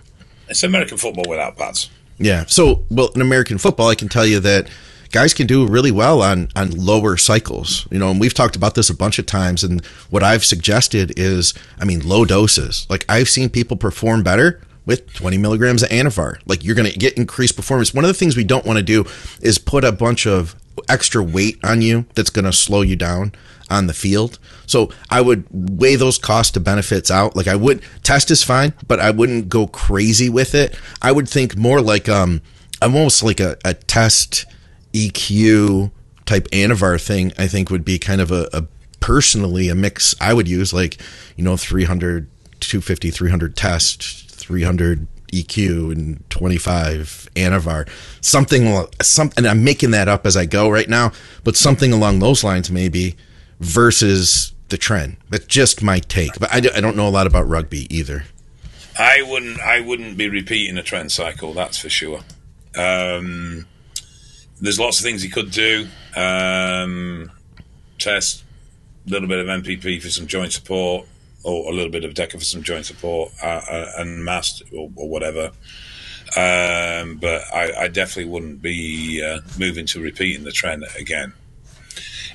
It's 0.49 0.63
American 0.63 0.99
football 0.99 1.25
without 1.27 1.57
pads. 1.57 1.91
Yeah. 2.19 2.45
So, 2.47 2.85
well, 2.91 3.09
in 3.15 3.21
American 3.21 3.59
football, 3.59 3.89
I 3.89 3.95
can 3.95 4.09
tell 4.09 4.27
you 4.27 4.41
that 4.41 4.69
guys 5.11 5.33
can 5.33 5.47
do 5.47 5.67
really 5.67 5.91
well 5.91 6.23
on 6.23 6.49
on 6.55 6.71
lower 6.71 7.17
cycles. 7.17 7.87
You 7.91 7.99
know, 7.99 8.11
and 8.11 8.21
we've 8.21 8.35
talked 8.35 8.57
about 8.57 8.75
this 8.75 8.91
a 8.91 8.95
bunch 8.95 9.19
of 9.19 9.27
times. 9.27 9.65
And 9.65 9.85
what 10.11 10.23
I've 10.23 10.45
suggested 10.45 11.19
is, 11.19 11.55
I 11.81 11.85
mean, 11.85 12.07
low 12.07 12.25
doses. 12.25 12.87
Like 12.91 13.05
I've 13.09 13.29
seen 13.29 13.49
people 13.49 13.77
perform 13.77 14.23
better 14.23 14.61
with 14.87 15.13
20 15.15 15.37
milligrams 15.37 15.83
of 15.83 15.91
Anavar. 15.91 16.39
Like 16.47 16.65
you're 16.65 16.77
going 16.77 16.91
to 16.91 16.99
get 16.99 17.17
increased 17.19 17.57
performance. 17.57 17.93
One 17.93 18.05
of 18.05 18.09
the 18.09 18.15
things 18.15 18.37
we 18.37 18.45
don't 18.45 18.65
want 18.65 18.79
to 18.79 18.83
do 18.83 19.05
is 19.43 19.59
put 19.59 19.85
a 19.85 19.93
bunch 19.93 20.27
of 20.27 20.57
extra 20.89 21.23
weight 21.23 21.59
on 21.65 21.83
you 21.83 22.07
that's 22.15 22.31
going 22.31 22.45
to 22.45 22.53
slow 22.53 22.83
you 22.83 22.97
down 22.97 23.33
on 23.69 23.87
the 23.89 23.95
field. 23.95 24.39
So 24.67 24.91
I 25.11 25.21
would 25.21 25.45
weigh 25.51 25.97
those 25.97 26.19
cost 26.19 26.55
to 26.55 26.61
benefits 26.61 27.11
out. 27.11 27.37
Like 27.37 27.49
I 27.49 27.57
would 27.57 27.83
test 28.03 28.31
is 28.31 28.43
fine, 28.43 28.73
but 28.87 29.01
I 29.01 29.11
wouldn't 29.11 29.49
go 29.49 29.67
crazy 29.67 30.29
with 30.29 30.55
it. 30.55 30.79
I 31.03 31.13
would 31.13 31.29
think 31.29 31.57
more 31.57 31.81
like 31.81 32.09
um 32.09 32.43
almost 32.81 33.23
like 33.23 33.41
a, 33.41 33.57
a 33.65 33.75
test 33.75 34.47
EQ 34.93 35.91
type 36.27 36.49
Anavar 36.51 37.01
thing. 37.05 37.33
I 37.39 37.49
think 37.49 37.71
would 37.71 37.85
be 37.85 37.99
kind 37.99 38.21
of 38.21 38.31
a, 38.31 38.49
a 38.53 38.67
personally 39.01 39.69
a 39.69 39.75
mix 39.75 40.15
I 40.21 40.33
would 40.35 40.49
use 40.49 40.73
like, 40.73 40.99
you 41.37 41.45
know, 41.45 41.57
300 41.57 42.29
250 42.61 43.11
300 43.11 43.57
test 43.57 44.26
300 44.47 45.09
EQ 45.33 45.93
and 45.93 46.31
25 46.31 47.29
Anavar, 47.35 47.89
something, 48.21 48.87
some, 49.03 49.33
and 49.37 49.47
I'm 49.47 49.65
making 49.65 49.91
that 49.91 50.07
up 50.07 50.25
as 50.25 50.37
I 50.37 50.47
go 50.47 50.71
right 50.71 50.89
now, 50.89 51.11
but 51.43 51.57
something 51.57 51.93
along 51.93 52.21
those 52.21 52.45
lines 52.45 52.71
maybe 52.71 53.17
versus 53.59 54.55
the 54.69 54.79
Tren. 54.79 55.17
That's 55.29 55.47
just 55.47 55.83
my 55.83 55.99
take, 55.99 56.39
but 56.39 56.53
I, 56.53 56.59
I 56.59 56.81
don't 56.81 56.97
know 56.97 57.09
a 57.09 57.11
lot 57.11 57.27
about 57.27 57.49
rugby 57.49 57.93
either. 57.95 58.25
I 58.99 59.23
wouldn't, 59.23 59.61
I 59.61 59.81
wouldn't 59.81 60.17
be 60.17 60.29
repeating 60.29 60.79
a 60.79 60.83
Tren 60.83 61.11
cycle. 61.11 61.53
That's 61.53 61.77
for 61.77 61.89
sure. 61.89 62.21
Um, 62.77 63.67
there's 64.61 64.79
lots 64.79 65.01
of 65.01 65.05
things 65.05 65.23
he 65.23 65.29
could 65.29 65.51
do. 65.51 65.89
Um, 66.15 67.33
test 67.99 68.45
a 69.07 69.11
little 69.11 69.29
bit 69.29 69.39
of 69.39 69.47
MPP 69.47 70.01
for 70.01 70.09
some 70.09 70.27
joint 70.29 70.53
support 70.53 71.07
or 71.47 71.73
a 71.73 71.75
little 71.75 71.91
bit 71.91 72.05
of 72.05 72.13
Deca 72.13 72.33
for 72.33 72.41
some 72.41 72.63
joint 72.63 72.87
support 72.87 73.33
uh, 73.43 73.47
uh, 73.71 73.93
and 73.99 74.25
mast 74.25 74.63
or, 74.73 74.91
or 74.97 75.09
whatever. 75.09 75.53
Um, 76.37 77.19
but 77.19 77.43
I, 77.55 77.85
I, 77.85 77.89
definitely 77.89 78.31
wouldn't 78.31 78.61
be 78.61 79.23
uh, 79.25 79.41
moving 79.59 79.87
to 79.87 80.01
repeating 80.01 80.45
the 80.45 80.51
Tren 80.51 80.83
again. 80.99 81.33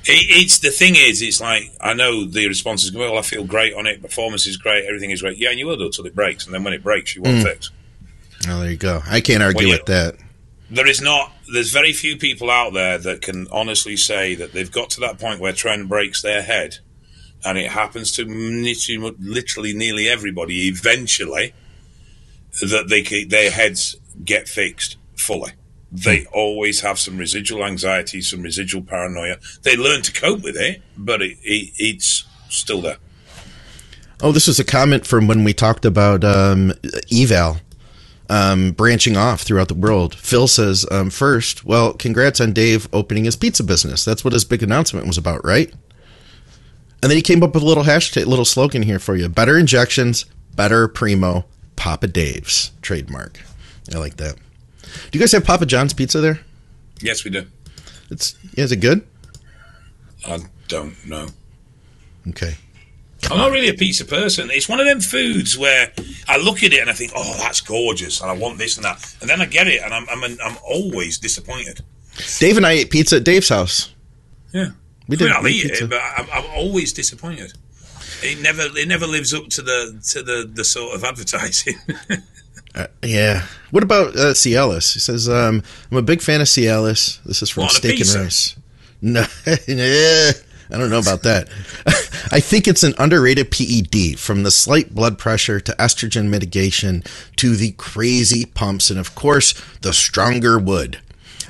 It, 0.04 0.26
it's 0.30 0.60
the 0.60 0.70
thing 0.70 0.94
is, 0.96 1.20
it's 1.20 1.42
like 1.42 1.70
I 1.78 1.92
know 1.92 2.24
the 2.24 2.48
response 2.48 2.84
is 2.84 2.92
well, 2.92 3.18
I 3.18 3.22
feel 3.22 3.44
great 3.44 3.74
on 3.74 3.86
it, 3.86 4.00
performance 4.00 4.46
is 4.46 4.56
great, 4.56 4.86
everything 4.86 5.10
is 5.10 5.20
great. 5.20 5.36
Yeah, 5.36 5.50
and 5.50 5.58
you 5.58 5.66
will 5.66 5.76
do 5.76 5.86
until 5.86 6.06
it 6.06 6.14
breaks, 6.14 6.46
and 6.46 6.54
then 6.54 6.64
when 6.64 6.72
it 6.72 6.82
breaks, 6.82 7.14
you 7.14 7.22
won't 7.22 7.44
mm. 7.44 7.44
fix. 7.44 7.70
Oh, 8.48 8.60
there 8.60 8.70
you 8.70 8.76
go. 8.78 9.02
I 9.06 9.20
can't 9.20 9.42
argue 9.42 9.68
with 9.68 9.84
that. 9.86 10.16
there 10.70 10.88
is 10.88 11.02
not. 11.02 11.30
There's 11.52 11.70
very 11.70 11.92
few 11.92 12.16
people 12.16 12.50
out 12.50 12.72
there 12.72 12.96
that 12.96 13.20
can 13.20 13.46
honestly 13.52 13.96
say 13.96 14.34
that 14.36 14.52
they've 14.52 14.72
got 14.72 14.90
to 14.90 15.00
that 15.00 15.18
point 15.20 15.38
where 15.38 15.52
Tren 15.52 15.86
breaks 15.86 16.22
their 16.22 16.42
head, 16.42 16.78
and 17.44 17.58
it 17.58 17.70
happens 17.70 18.12
to 18.12 18.24
literally, 18.24 19.74
nearly 19.74 20.08
everybody 20.08 20.68
eventually. 20.68 21.54
That 22.60 22.88
they 22.88 23.24
their 23.24 23.50
heads 23.50 23.96
get 24.24 24.46
fixed 24.46 24.98
fully. 25.16 25.52
They 25.90 26.26
always 26.32 26.80
have 26.80 26.98
some 26.98 27.16
residual 27.16 27.64
anxiety, 27.64 28.20
some 28.20 28.42
residual 28.42 28.82
paranoia. 28.82 29.36
They 29.62 29.76
learn 29.76 30.02
to 30.02 30.12
cope 30.12 30.42
with 30.42 30.56
it, 30.56 30.82
but 30.96 31.22
it, 31.22 31.38
it, 31.42 31.72
it's 31.78 32.24
still 32.48 32.80
there. 32.80 32.96
Oh, 34.20 34.32
this 34.32 34.48
is 34.48 34.58
a 34.60 34.64
comment 34.64 35.06
from 35.06 35.26
when 35.26 35.44
we 35.44 35.52
talked 35.52 35.84
about 35.84 36.24
um, 36.24 36.72
eval 37.12 37.58
um, 38.30 38.72
branching 38.72 39.16
off 39.16 39.42
throughout 39.42 39.68
the 39.68 39.74
world. 39.74 40.14
Phil 40.14 40.46
says, 40.46 40.86
um, 40.90 41.10
first, 41.10 41.64
well, 41.64 41.92
congrats 41.92 42.40
on 42.40 42.52
Dave 42.52 42.88
opening 42.92 43.24
his 43.24 43.36
pizza 43.36 43.62
business. 43.62 44.04
That's 44.04 44.24
what 44.24 44.32
his 44.32 44.44
big 44.44 44.62
announcement 44.62 45.06
was 45.06 45.18
about, 45.18 45.44
right? 45.44 45.72
And 47.02 47.10
then 47.10 47.16
he 47.16 47.22
came 47.22 47.42
up 47.42 47.54
with 47.54 47.62
a 47.62 47.66
little 47.66 47.84
hashtag, 47.84 48.26
little 48.26 48.44
slogan 48.44 48.82
here 48.82 48.98
for 48.98 49.16
you: 49.16 49.28
better 49.28 49.58
injections, 49.58 50.24
better 50.54 50.86
primo, 50.88 51.44
Papa 51.76 52.06
Dave's 52.06 52.70
trademark. 52.80 53.40
I 53.92 53.98
like 53.98 54.16
that. 54.18 54.36
Do 55.10 55.18
you 55.18 55.20
guys 55.20 55.32
have 55.32 55.44
Papa 55.44 55.66
John's 55.66 55.94
pizza 55.94 56.20
there? 56.20 56.40
Yes, 57.00 57.24
we 57.24 57.30
do. 57.30 57.46
It's 58.10 58.36
yeah, 58.54 58.64
is 58.64 58.72
it 58.72 58.76
good? 58.76 59.06
I 60.26 60.38
don't 60.68 61.04
know. 61.06 61.28
Okay. 62.28 62.54
I'm 63.30 63.38
not 63.38 63.52
really 63.52 63.68
a 63.68 63.74
pizza 63.74 64.04
person. 64.04 64.50
It's 64.50 64.68
one 64.68 64.80
of 64.80 64.86
them 64.86 65.00
foods 65.00 65.56
where 65.56 65.92
I 66.28 66.38
look 66.38 66.62
at 66.62 66.72
it 66.72 66.80
and 66.80 66.90
I 66.90 66.92
think, 66.92 67.12
"Oh, 67.14 67.36
that's 67.38 67.60
gorgeous," 67.60 68.20
and 68.20 68.30
I 68.30 68.34
want 68.34 68.58
this 68.58 68.76
and 68.76 68.84
that, 68.84 69.16
and 69.20 69.30
then 69.30 69.40
I 69.40 69.46
get 69.46 69.68
it, 69.68 69.80
and 69.82 69.94
I'm 69.94 70.06
I'm, 70.08 70.22
I'm 70.44 70.56
always 70.64 71.18
disappointed. 71.18 71.80
Dave 72.38 72.56
and 72.56 72.66
I 72.66 72.72
ate 72.72 72.90
pizza 72.90 73.16
at 73.16 73.24
Dave's 73.24 73.48
house. 73.48 73.92
Yeah, 74.52 74.70
We 75.08 75.16
I 75.16 75.18
did. 75.18 75.24
mean, 75.26 75.32
I'll 75.36 75.48
eat 75.48 75.64
it, 75.66 75.90
but 75.90 76.00
I'm, 76.16 76.26
I'm 76.32 76.50
always 76.54 76.92
disappointed. 76.92 77.52
It 78.22 78.40
never 78.40 78.62
it 78.76 78.86
never 78.88 79.06
lives 79.06 79.34
up 79.34 79.48
to 79.48 79.62
the 79.62 80.00
to 80.10 80.22
the 80.22 80.50
the 80.52 80.64
sort 80.64 80.94
of 80.94 81.04
advertising. 81.04 81.76
Uh, 82.74 82.86
yeah. 83.02 83.44
What 83.70 83.82
about 83.82 84.16
uh, 84.16 84.32
Cialis? 84.32 84.94
He 84.94 84.98
says, 84.98 85.28
um, 85.28 85.62
I'm 85.90 85.98
a 85.98 86.02
big 86.02 86.22
fan 86.22 86.40
of 86.40 86.46
Cialis. 86.46 87.22
This 87.24 87.42
is 87.42 87.50
from 87.50 87.64
What, 87.64 87.72
Steak 87.72 88.00
and? 88.00 88.14
Rice. 88.14 88.56
No, 89.02 89.26
yeah, 89.68 90.30
I 90.70 90.78
don't 90.78 90.88
know 90.88 90.98
about 90.98 91.22
that. 91.24 91.48
I 92.32 92.40
think 92.40 92.66
it's 92.66 92.82
an 92.82 92.94
underrated 92.98 93.50
PED 93.50 94.18
from 94.18 94.42
the 94.42 94.50
slight 94.50 94.94
blood 94.94 95.18
pressure 95.18 95.60
to 95.60 95.72
estrogen 95.72 96.28
mitigation 96.30 97.02
to 97.36 97.56
the 97.56 97.72
crazy 97.72 98.46
pumps 98.46 98.88
and, 98.88 98.98
of 98.98 99.14
course, 99.14 99.52
the 99.82 99.92
stronger 99.92 100.58
wood. 100.58 101.00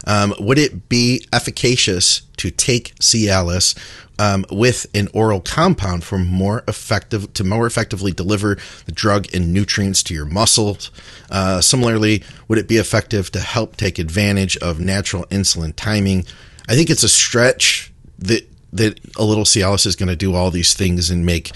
Um, 0.07 0.35
would 0.39 0.59
it 0.59 0.89
be 0.89 1.27
efficacious 1.33 2.23
to 2.39 2.51
take 2.51 2.95
Cialis 2.97 3.77
um, 4.19 4.45
with 4.51 4.87
an 4.95 5.09
oral 5.15 5.41
compound 5.41 6.05
for 6.05 6.19
more 6.19 6.65
effective 6.69 7.33
to 7.35 7.45
more 7.45 7.67
effectively 7.67 8.13
deliver 8.13 8.59
the 8.87 8.93
drug 8.93 9.27
and 9.35 9.53
nutrients 9.53 10.03
to 10.05 10.15
your 10.15 10.27
muscles? 10.27 10.91
Uh, 11.31 11.61
similarly, 11.61 12.23
would 12.49 12.59
it 12.59 12.69
be 12.69 12.77
effective 12.77 13.31
to 13.33 13.41
help 13.41 13.77
take 13.77 13.99
advantage 13.99 14.57
of 14.59 14.81
natural 14.81 15.25
insulin 15.27 15.73
timing? 15.77 16.25
I 16.69 16.75
think 16.75 16.91
it's 16.91 17.03
a 17.03 17.09
stretch 17.09 17.93
that 18.19 18.49
that 18.73 18.99
a 19.17 19.25
little 19.25 19.45
Cialis 19.45 19.87
is 19.87 19.97
going 19.97 20.09
to 20.09 20.17
do 20.17 20.35
all 20.35 20.51
these 20.51 20.73
things 20.73 21.11
and 21.11 21.27
make 21.27 21.51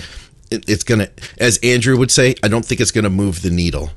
it, 0.51 0.69
it's 0.69 0.85
going 0.85 1.01
to, 1.01 1.11
as 1.39 1.59
Andrew 1.63 1.97
would 1.97 2.11
say, 2.11 2.35
I 2.43 2.49
don't 2.49 2.65
think 2.65 2.81
it's 2.81 2.91
going 2.91 3.05
to 3.05 3.11
move 3.11 3.43
the 3.43 3.51
needle. 3.51 3.91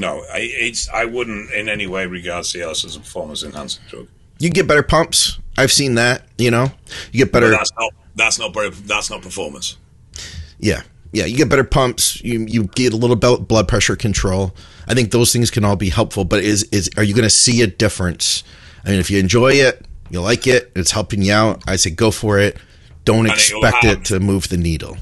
No, 0.00 0.24
I, 0.32 0.38
it's 0.40 0.88
I 0.88 1.04
wouldn't 1.04 1.52
in 1.52 1.68
any 1.68 1.86
way 1.86 2.06
regard 2.06 2.44
Cialis 2.44 2.84
as 2.84 2.96
a 2.96 3.00
performance 3.00 3.42
enhancing 3.42 3.82
drug. 3.88 4.08
You 4.38 4.50
get 4.50 4.66
better 4.66 4.82
pumps. 4.82 5.38
I've 5.58 5.70
seen 5.72 5.94
that. 5.96 6.22
You 6.38 6.50
know, 6.50 6.72
you 7.12 7.24
get 7.24 7.32
better. 7.32 7.50
But 7.50 7.58
that's 7.58 7.72
not 7.78 7.92
that's 8.16 8.38
not 8.38 8.54
very- 8.54 8.70
that's 8.70 9.10
not 9.10 9.22
performance. 9.22 9.76
Yeah, 10.58 10.82
yeah, 11.12 11.24
you 11.26 11.36
get 11.36 11.48
better 11.48 11.64
pumps. 11.64 12.20
You 12.22 12.40
you 12.48 12.64
get 12.64 12.92
a 12.92 12.96
little 12.96 13.16
bel- 13.16 13.38
blood 13.40 13.68
pressure 13.68 13.96
control. 13.96 14.54
I 14.88 14.94
think 14.94 15.10
those 15.12 15.32
things 15.32 15.50
can 15.50 15.64
all 15.64 15.76
be 15.76 15.90
helpful. 15.90 16.24
But 16.24 16.42
is 16.42 16.64
is 16.72 16.90
are 16.96 17.02
you 17.04 17.14
going 17.14 17.24
to 17.24 17.30
see 17.30 17.62
a 17.62 17.66
difference? 17.66 18.42
I 18.84 18.90
mean, 18.90 18.98
if 19.00 19.10
you 19.10 19.18
enjoy 19.18 19.52
it, 19.52 19.84
you 20.10 20.20
like 20.22 20.46
it, 20.46 20.72
it's 20.74 20.90
helping 20.90 21.22
you 21.22 21.32
out. 21.32 21.62
I 21.68 21.76
say 21.76 21.90
go 21.90 22.10
for 22.10 22.38
it. 22.38 22.56
Don't 23.04 23.20
And 23.20 23.28
it 23.28 23.32
expect 23.34 23.84
have- 23.84 23.98
it 23.98 24.04
to 24.06 24.20
move 24.20 24.48
the 24.48 24.56
needle. 24.56 24.96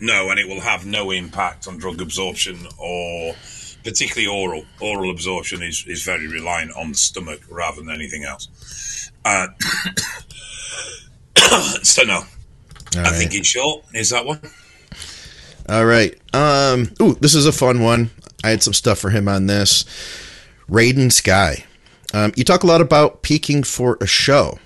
No, 0.00 0.28
and 0.30 0.38
it 0.38 0.46
will 0.48 0.60
have 0.60 0.84
no 0.84 1.10
impact 1.10 1.66
on 1.66 1.78
drug 1.78 2.00
absorption 2.02 2.58
or 2.78 3.34
particularly 3.84 4.26
oral. 4.26 4.64
Oral 4.80 5.10
absorption 5.10 5.62
is, 5.62 5.84
is 5.86 6.02
very 6.02 6.26
reliant 6.26 6.72
on 6.76 6.90
the 6.90 6.94
stomach 6.96 7.40
rather 7.48 7.80
than 7.82 7.90
anything 7.90 8.24
else. 8.24 9.10
Uh, 9.24 9.48
so 11.82 12.02
no, 12.02 12.14
All 12.14 12.24
I 12.96 13.02
right. 13.02 13.14
think 13.14 13.34
in 13.34 13.42
short 13.42 13.84
is 13.94 14.10
that 14.10 14.24
one. 14.24 14.40
All 15.68 15.84
right. 15.86 16.14
Um. 16.34 16.92
Ooh, 17.00 17.14
this 17.14 17.34
is 17.34 17.46
a 17.46 17.52
fun 17.52 17.80
one. 17.80 18.10
I 18.42 18.50
had 18.50 18.62
some 18.62 18.74
stuff 18.74 18.98
for 18.98 19.10
him 19.10 19.28
on 19.28 19.46
this. 19.46 19.84
Raiden 20.68 21.10
Sky. 21.10 21.64
Um, 22.12 22.32
you 22.36 22.44
talk 22.44 22.62
a 22.62 22.66
lot 22.66 22.80
about 22.80 23.22
peaking 23.22 23.62
for 23.62 23.96
a 24.00 24.06
show. 24.06 24.58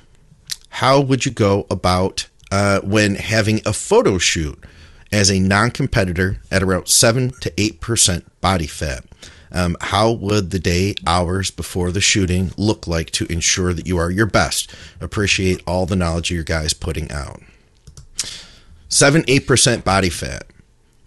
How 0.70 1.00
would 1.00 1.24
you 1.24 1.32
go 1.32 1.66
about 1.70 2.28
uh, 2.50 2.80
when 2.80 3.14
having 3.14 3.60
a 3.64 3.72
photo 3.72 4.18
shoot 4.18 4.58
as 5.12 5.30
a 5.30 5.38
non-competitor 5.40 6.40
at 6.50 6.62
around 6.62 6.88
seven 6.88 7.30
to 7.40 7.52
eight 7.56 7.80
percent 7.80 8.24
body 8.40 8.66
fat? 8.66 9.04
Um, 9.50 9.76
how 9.80 10.12
would 10.12 10.50
the 10.50 10.58
day, 10.58 10.94
hours 11.06 11.50
before 11.50 11.90
the 11.90 12.00
shooting 12.00 12.52
look 12.56 12.86
like 12.86 13.10
to 13.12 13.30
ensure 13.32 13.72
that 13.72 13.86
you 13.86 13.98
are 13.98 14.10
your 14.10 14.26
best? 14.26 14.74
Appreciate 15.00 15.62
all 15.66 15.86
the 15.86 15.96
knowledge 15.96 16.30
your 16.30 16.44
guys 16.44 16.74
putting 16.74 17.10
out. 17.10 17.40
Seven, 18.88 19.24
eight 19.28 19.46
percent 19.46 19.84
body 19.84 20.10
fat. 20.10 20.44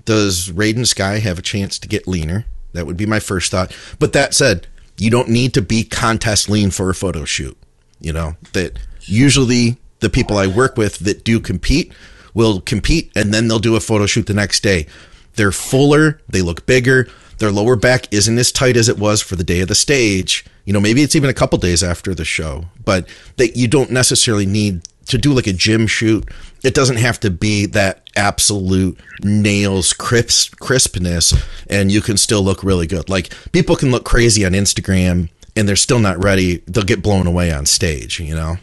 Does 0.06 0.50
Raiden 0.50 0.88
Sky 0.88 1.20
have 1.20 1.40
a 1.40 1.44
chance 1.44 1.78
to 1.80 1.88
get 1.88 2.08
leaner? 2.08 2.46
That 2.74 2.86
would 2.86 2.98
be 2.98 3.06
my 3.06 3.20
first 3.20 3.52
thought. 3.52 3.76
But 4.00 4.14
that 4.14 4.34
said, 4.34 4.68
you 4.98 5.10
don't 5.10 5.30
need 5.30 5.54
to 5.56 5.62
be 5.62 5.84
contest 5.84 6.50
lean 6.50 6.72
for 6.72 6.90
a 6.90 6.96
photo 6.96 7.26
shoot. 7.26 7.58
You 8.00 8.14
know, 8.14 8.36
that 8.54 8.78
usually 9.02 9.78
the 10.00 10.10
people 10.10 10.38
I 10.38 10.48
work 10.48 10.78
with 10.78 11.00
that 11.00 11.24
do 11.24 11.40
compete 11.40 11.94
will 12.34 12.62
compete 12.62 13.12
and 13.16 13.34
then 13.34 13.48
they'll 13.48 13.60
do 13.60 13.76
a 13.76 13.80
photo 13.80 14.06
shoot 14.06 14.26
the 14.26 14.34
next 14.34 14.64
day. 14.64 14.88
They're 15.36 15.52
fuller, 15.52 16.20
they 16.28 16.42
look 16.42 16.66
bigger, 16.66 17.08
their 17.42 17.52
lower 17.52 17.76
back 17.76 18.08
isn't 18.14 18.38
as 18.38 18.52
tight 18.52 18.78
as 18.78 18.88
it 18.88 18.98
was 18.98 19.22
for 19.22 19.36
the 19.36 19.44
day 19.44 19.60
of 19.62 19.68
the 19.68 19.76
stage. 19.76 20.46
You 20.64 20.74
know, 20.74 20.80
maybe 20.80 21.02
it's 21.02 21.16
even 21.16 21.30
a 21.30 21.34
couple 21.34 21.58
days 21.58 21.84
after 21.84 22.14
the 22.14 22.24
show, 22.24 22.66
but 22.86 23.10
that 23.38 23.58
you 23.58 23.68
don't 23.68 23.92
necessarily 23.92 24.46
need 24.46 24.84
to 25.08 25.18
do 25.18 25.34
like 25.34 25.48
a 25.48 25.54
gym 25.54 25.88
shoot. 25.88 26.30
It 26.64 26.76
doesn't 26.76 26.98
have 26.98 27.20
to 27.22 27.32
be 27.32 27.66
that 27.66 28.08
absolute 28.16 29.00
nails 29.24 29.92
crisp 29.92 30.58
crispness 30.60 31.34
and 31.68 31.92
you 31.92 32.02
can 32.02 32.18
still 32.18 32.44
look 32.44 32.64
really 32.64 32.86
good. 32.86 33.10
Like 33.10 33.34
people 33.52 33.76
can 33.76 33.90
look 33.90 34.06
crazy 34.06 34.46
on 34.46 34.52
Instagram 34.52 35.30
and 35.56 35.68
they're 35.68 35.76
still 35.76 36.00
not 36.00 36.24
ready. 36.24 36.58
They'll 36.68 36.84
get 36.84 37.02
blown 37.02 37.26
away 37.26 37.52
on 37.52 37.66
stage, 37.66 38.20
you 38.20 38.36
know? 38.36 38.58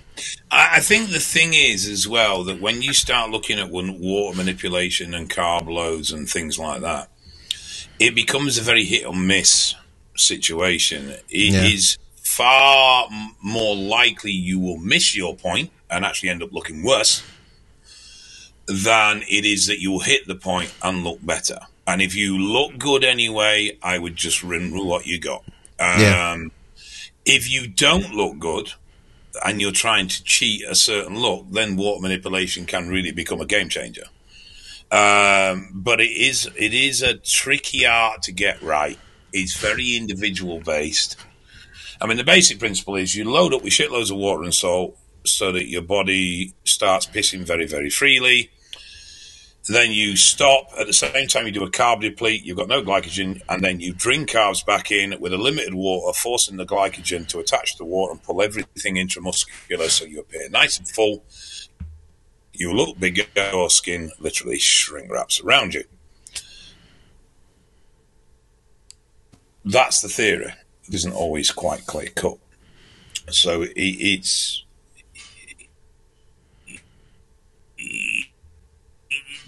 I, 0.50 0.76
I 0.76 0.80
think 0.80 1.10
the 1.10 1.18
thing 1.18 1.52
is 1.52 1.86
as 1.88 2.06
well 2.06 2.44
that 2.44 2.60
when 2.60 2.80
you 2.80 2.92
start 2.92 3.30
looking 3.30 3.58
at 3.58 3.70
water 3.70 4.36
manipulation 4.36 5.14
and 5.14 5.28
carb 5.28 5.68
loads 5.68 6.12
and 6.12 6.28
things 6.28 6.58
like 6.58 6.80
that, 6.82 7.10
it 7.98 8.14
becomes 8.14 8.58
a 8.58 8.62
very 8.62 8.84
hit 8.84 9.04
or 9.04 9.14
miss 9.14 9.74
situation. 10.16 11.10
It 11.28 11.54
is 11.54 11.96
Yeah. 11.98 12.20
far 12.22 13.08
more 13.40 13.74
likely 13.76 14.32
you 14.32 14.58
will 14.58 14.78
miss 14.78 15.14
your 15.16 15.34
point 15.36 15.70
and 15.90 16.04
actually 16.04 16.28
end 16.28 16.42
up 16.42 16.52
looking 16.52 16.82
worse 16.82 17.22
than 18.66 19.22
it 19.28 19.44
is 19.46 19.66
that 19.66 19.80
you'll 19.80 20.00
hit 20.00 20.26
the 20.26 20.34
point 20.34 20.72
and 20.82 21.02
look 21.04 21.24
better. 21.24 21.58
And 21.86 22.02
if 22.02 22.14
you 22.14 22.36
look 22.38 22.76
good 22.78 23.02
anyway, 23.04 23.78
I 23.82 23.98
would 23.98 24.16
just 24.16 24.42
run 24.42 24.70
with 24.70 24.84
what 24.84 25.06
you 25.06 25.18
got. 25.18 25.44
Um, 25.78 26.00
Yeah. 26.00 26.36
If 27.24 27.50
you 27.50 27.66
don't 27.66 28.14
look 28.14 28.38
good, 28.38 28.72
and 29.44 29.60
you're 29.60 29.70
trying 29.70 30.08
to 30.08 30.24
cheat 30.24 30.64
a 30.64 30.74
certain 30.74 31.16
look, 31.20 31.46
then 31.52 31.76
water 31.76 32.00
manipulation 32.00 32.66
can 32.66 32.88
really 32.88 33.12
become 33.12 33.40
a 33.40 33.46
game 33.46 33.68
changer. 33.68 34.06
Um, 34.90 35.70
but 35.74 36.00
it 36.00 36.10
is 36.10 36.48
it 36.56 36.72
is 36.72 37.02
a 37.02 37.14
tricky 37.14 37.86
art 37.86 38.22
to 38.22 38.32
get 38.32 38.62
right. 38.62 38.98
It's 39.32 39.56
very 39.56 39.96
individual 39.96 40.60
based. 40.60 41.16
I 42.00 42.06
mean, 42.06 42.16
the 42.16 42.24
basic 42.24 42.58
principle 42.58 42.96
is 42.96 43.14
you 43.14 43.24
load 43.24 43.52
up 43.52 43.62
with 43.62 43.72
shitloads 43.72 44.10
of 44.10 44.16
water 44.16 44.44
and 44.44 44.54
salt 44.54 44.96
so 45.24 45.52
that 45.52 45.66
your 45.68 45.82
body 45.82 46.54
starts 46.64 47.06
pissing 47.06 47.40
very, 47.40 47.66
very 47.66 47.90
freely. 47.90 48.50
Then 49.68 49.92
you 49.92 50.16
stop 50.16 50.70
at 50.78 50.86
the 50.86 50.94
same 50.94 51.28
time 51.28 51.44
you 51.44 51.52
do 51.52 51.64
a 51.64 51.70
carb 51.70 52.00
deplete, 52.00 52.42
you've 52.42 52.56
got 52.56 52.68
no 52.68 52.82
glycogen, 52.82 53.42
and 53.50 53.62
then 53.62 53.80
you 53.80 53.92
drink 53.92 54.30
carbs 54.30 54.64
back 54.64 54.90
in 54.90 55.20
with 55.20 55.34
a 55.34 55.36
limited 55.36 55.74
water, 55.74 56.16
forcing 56.16 56.56
the 56.56 56.64
glycogen 56.64 57.28
to 57.28 57.38
attach 57.38 57.72
to 57.72 57.78
the 57.78 57.84
water 57.84 58.12
and 58.12 58.22
pull 58.22 58.40
everything 58.40 58.94
intramuscular 58.94 59.90
so 59.90 60.06
you 60.06 60.20
appear 60.20 60.48
nice 60.48 60.78
and 60.78 60.88
full. 60.88 61.22
You 62.58 62.72
look 62.72 62.98
bigger, 62.98 63.22
your 63.36 63.70
skin 63.70 64.10
literally 64.18 64.58
shrink 64.58 65.12
wraps 65.12 65.40
around 65.40 65.74
you. 65.74 65.84
That's 69.64 70.00
the 70.00 70.08
theory. 70.08 70.52
It 70.88 70.94
isn't 70.94 71.12
always 71.12 71.52
quite 71.52 71.86
clear 71.86 72.08
cut. 72.08 72.38
So 73.30 73.62
it, 73.62 73.72
it's 73.76 74.64
it 77.76 78.28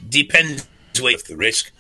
depends 0.09 0.69
with 1.03 1.27
the 1.27 1.37
risk 1.37 1.73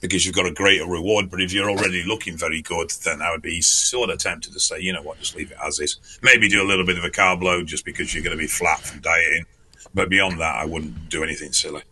because 0.00 0.26
you've 0.26 0.34
got 0.34 0.46
a 0.46 0.52
greater 0.52 0.86
reward. 0.86 1.30
But 1.30 1.40
if 1.40 1.52
you're 1.52 1.70
already 1.70 2.02
looking 2.04 2.36
very 2.36 2.60
good, 2.60 2.90
then 3.04 3.22
I 3.22 3.30
would 3.30 3.42
be 3.42 3.60
sort 3.60 4.10
of 4.10 4.18
tempted 4.18 4.52
to 4.52 4.58
say, 4.58 4.80
you 4.80 4.92
know 4.92 5.02
what, 5.02 5.20
just 5.20 5.36
leave 5.36 5.52
it 5.52 5.58
as 5.64 5.78
is. 5.78 6.18
Maybe 6.22 6.48
do 6.48 6.60
a 6.60 6.66
little 6.66 6.84
bit 6.84 6.98
of 6.98 7.04
a 7.04 7.10
carb 7.10 7.40
load 7.40 7.68
just 7.68 7.84
because 7.84 8.12
you're 8.12 8.24
going 8.24 8.36
to 8.36 8.42
be 8.42 8.48
flat 8.48 8.80
from 8.80 9.00
dieting. 9.00 9.46
But 9.94 10.08
beyond 10.08 10.40
that, 10.40 10.56
I 10.56 10.64
wouldn't 10.64 11.08
do 11.08 11.22
anything 11.22 11.52
silly. 11.52 11.82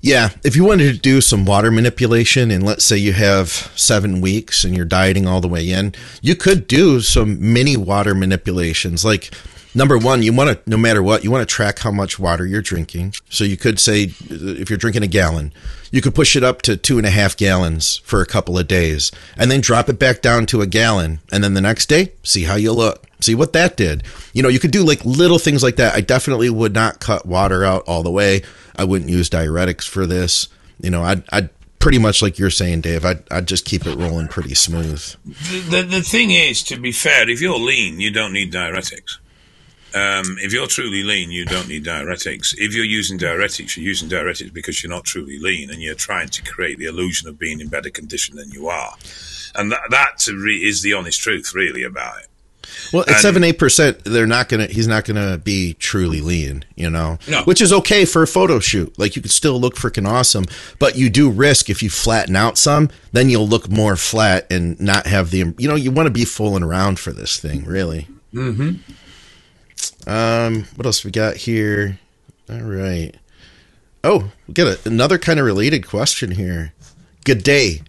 Yeah, 0.00 0.28
if 0.44 0.54
you 0.54 0.64
wanted 0.64 0.92
to 0.92 0.98
do 1.00 1.22
some 1.22 1.46
water 1.46 1.70
manipulation, 1.70 2.50
and 2.50 2.62
let's 2.62 2.84
say 2.84 2.98
you 2.98 3.14
have 3.14 3.48
seven 3.74 4.20
weeks 4.20 4.62
and 4.62 4.76
you're 4.76 4.84
dieting 4.84 5.26
all 5.26 5.40
the 5.40 5.48
way 5.48 5.70
in, 5.70 5.94
you 6.20 6.36
could 6.36 6.66
do 6.66 7.00
some 7.00 7.54
mini 7.54 7.74
water 7.78 8.14
manipulations. 8.14 9.02
Like, 9.02 9.30
number 9.74 9.96
one, 9.96 10.22
you 10.22 10.34
want 10.34 10.50
to, 10.50 10.70
no 10.70 10.76
matter 10.76 11.02
what, 11.02 11.24
you 11.24 11.30
want 11.30 11.40
to 11.40 11.54
track 11.54 11.78
how 11.78 11.90
much 11.90 12.18
water 12.18 12.44
you're 12.44 12.60
drinking. 12.60 13.14
So 13.30 13.44
you 13.44 13.56
could 13.56 13.80
say, 13.80 14.12
if 14.28 14.68
you're 14.68 14.76
drinking 14.76 15.04
a 15.04 15.06
gallon, 15.06 15.54
you 15.90 16.02
could 16.02 16.14
push 16.14 16.36
it 16.36 16.44
up 16.44 16.60
to 16.62 16.76
two 16.76 16.98
and 16.98 17.06
a 17.06 17.10
half 17.10 17.34
gallons 17.34 18.02
for 18.04 18.20
a 18.20 18.26
couple 18.26 18.58
of 18.58 18.68
days 18.68 19.10
and 19.38 19.50
then 19.50 19.62
drop 19.62 19.88
it 19.88 19.98
back 19.98 20.20
down 20.20 20.44
to 20.46 20.60
a 20.60 20.66
gallon. 20.66 21.20
And 21.32 21.42
then 21.42 21.54
the 21.54 21.62
next 21.62 21.88
day, 21.88 22.12
see 22.22 22.44
how 22.44 22.56
you 22.56 22.72
look. 22.72 23.03
See 23.24 23.34
what 23.34 23.54
that 23.54 23.76
did. 23.76 24.04
You 24.32 24.42
know, 24.42 24.48
you 24.48 24.58
could 24.58 24.70
do 24.70 24.84
like 24.84 25.04
little 25.04 25.38
things 25.38 25.62
like 25.62 25.76
that. 25.76 25.94
I 25.94 26.00
definitely 26.00 26.50
would 26.50 26.74
not 26.74 27.00
cut 27.00 27.24
water 27.24 27.64
out 27.64 27.84
all 27.86 28.02
the 28.02 28.10
way. 28.10 28.42
I 28.76 28.84
wouldn't 28.84 29.10
use 29.10 29.30
diuretics 29.30 29.88
for 29.88 30.06
this. 30.06 30.48
You 30.80 30.90
know, 30.90 31.02
I'd, 31.02 31.24
I'd 31.30 31.50
pretty 31.78 31.98
much 31.98 32.22
like 32.22 32.38
you're 32.38 32.50
saying, 32.50 32.82
Dave. 32.82 33.04
I'd, 33.04 33.22
I'd 33.30 33.48
just 33.48 33.64
keep 33.64 33.86
it 33.86 33.96
rolling 33.96 34.28
pretty 34.28 34.54
smooth. 34.54 35.02
The, 35.24 35.60
the, 35.60 35.82
the 35.82 36.02
thing 36.02 36.30
is, 36.30 36.62
to 36.64 36.78
be 36.78 36.92
fair, 36.92 37.28
if 37.28 37.40
you're 37.40 37.58
lean, 37.58 38.00
you 38.00 38.10
don't 38.10 38.32
need 38.32 38.52
diuretics. 38.52 39.18
Um, 39.94 40.36
if 40.40 40.52
you're 40.52 40.66
truly 40.66 41.04
lean, 41.04 41.30
you 41.30 41.44
don't 41.44 41.68
need 41.68 41.84
diuretics. 41.84 42.54
If 42.58 42.74
you're 42.74 42.84
using 42.84 43.18
diuretics, 43.18 43.76
you're 43.76 43.86
using 43.86 44.08
diuretics 44.08 44.52
because 44.52 44.82
you're 44.82 44.90
not 44.90 45.04
truly 45.04 45.38
lean 45.38 45.70
and 45.70 45.80
you're 45.80 45.94
trying 45.94 46.28
to 46.30 46.42
create 46.42 46.78
the 46.78 46.86
illusion 46.86 47.28
of 47.28 47.38
being 47.38 47.60
in 47.60 47.68
better 47.68 47.90
condition 47.90 48.34
than 48.34 48.50
you 48.50 48.68
are. 48.68 48.96
And 49.54 49.70
that, 49.70 49.82
that 49.90 50.26
is 50.26 50.82
the 50.82 50.94
honest 50.94 51.20
truth, 51.20 51.54
really, 51.54 51.84
about 51.84 52.18
it. 52.18 52.28
Well, 52.92 53.04
at 53.08 53.20
seven 53.20 53.44
eight 53.44 53.58
percent, 53.58 54.04
they're 54.04 54.26
not 54.26 54.48
gonna. 54.48 54.66
He's 54.66 54.88
not 54.88 55.04
gonna 55.04 55.38
be 55.38 55.74
truly 55.74 56.20
lean, 56.20 56.64
you 56.76 56.90
know. 56.90 57.18
No. 57.28 57.42
Which 57.44 57.60
is 57.60 57.72
okay 57.72 58.04
for 58.04 58.22
a 58.22 58.26
photo 58.26 58.60
shoot. 58.60 58.98
Like 58.98 59.16
you 59.16 59.22
could 59.22 59.30
still 59.30 59.60
look 59.60 59.76
freaking 59.76 60.08
awesome, 60.08 60.44
but 60.78 60.96
you 60.96 61.10
do 61.10 61.30
risk 61.30 61.70
if 61.70 61.82
you 61.82 61.90
flatten 61.90 62.36
out 62.36 62.58
some, 62.58 62.90
then 63.12 63.30
you'll 63.30 63.48
look 63.48 63.70
more 63.70 63.96
flat 63.96 64.46
and 64.50 64.78
not 64.80 65.06
have 65.06 65.30
the. 65.30 65.54
You 65.58 65.68
know, 65.68 65.74
you 65.74 65.90
want 65.90 66.06
to 66.06 66.12
be 66.12 66.24
fooling 66.24 66.62
around 66.62 66.98
for 66.98 67.12
this 67.12 67.38
thing, 67.38 67.64
really. 67.64 68.08
Mm-hmm. 68.32 68.76
Um, 70.06 70.66
what 70.76 70.86
else 70.86 71.04
we 71.04 71.10
got 71.10 71.36
here? 71.36 71.98
All 72.50 72.60
right. 72.60 73.14
Oh, 74.02 74.30
we 74.46 74.54
got 74.54 74.66
a, 74.66 74.88
another 74.88 75.18
kind 75.18 75.40
of 75.40 75.46
related 75.46 75.86
question 75.86 76.32
here. 76.32 76.72
Good 77.24 77.42
day. 77.42 77.82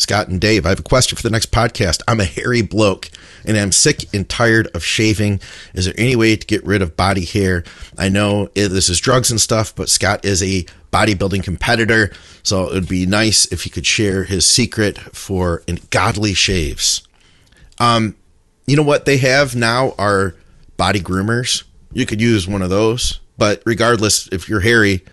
Scott 0.00 0.28
and 0.28 0.40
Dave, 0.40 0.64
I 0.64 0.70
have 0.70 0.80
a 0.80 0.82
question 0.82 1.14
for 1.16 1.22
the 1.22 1.28
next 1.28 1.52
podcast. 1.52 2.00
I'm 2.08 2.20
a 2.20 2.24
hairy 2.24 2.62
bloke 2.62 3.10
and 3.44 3.54
I'm 3.54 3.70
sick 3.70 4.06
and 4.14 4.26
tired 4.26 4.66
of 4.68 4.82
shaving. 4.82 5.40
Is 5.74 5.84
there 5.84 5.94
any 5.98 6.16
way 6.16 6.36
to 6.36 6.46
get 6.46 6.64
rid 6.64 6.80
of 6.80 6.96
body 6.96 7.26
hair? 7.26 7.64
I 7.98 8.08
know 8.08 8.46
this 8.54 8.88
is 8.88 8.98
drugs 8.98 9.30
and 9.30 9.38
stuff, 9.38 9.74
but 9.74 9.90
Scott 9.90 10.24
is 10.24 10.42
a 10.42 10.64
bodybuilding 10.90 11.44
competitor, 11.44 12.12
so 12.42 12.68
it 12.68 12.72
would 12.72 12.88
be 12.88 13.04
nice 13.04 13.44
if 13.52 13.64
he 13.64 13.70
could 13.70 13.84
share 13.84 14.24
his 14.24 14.46
secret 14.46 14.98
for 14.98 15.62
godly 15.90 16.32
shaves. 16.32 17.06
Um, 17.78 18.16
you 18.66 18.76
know 18.76 18.82
what 18.82 19.04
they 19.04 19.18
have 19.18 19.54
now 19.54 19.94
are 19.98 20.34
body 20.78 21.00
groomers. 21.00 21.64
You 21.92 22.06
could 22.06 22.22
use 22.22 22.48
one 22.48 22.62
of 22.62 22.70
those, 22.70 23.20
but 23.36 23.62
regardless, 23.66 24.28
if 24.28 24.48
you're 24.48 24.60
hairy, 24.60 25.04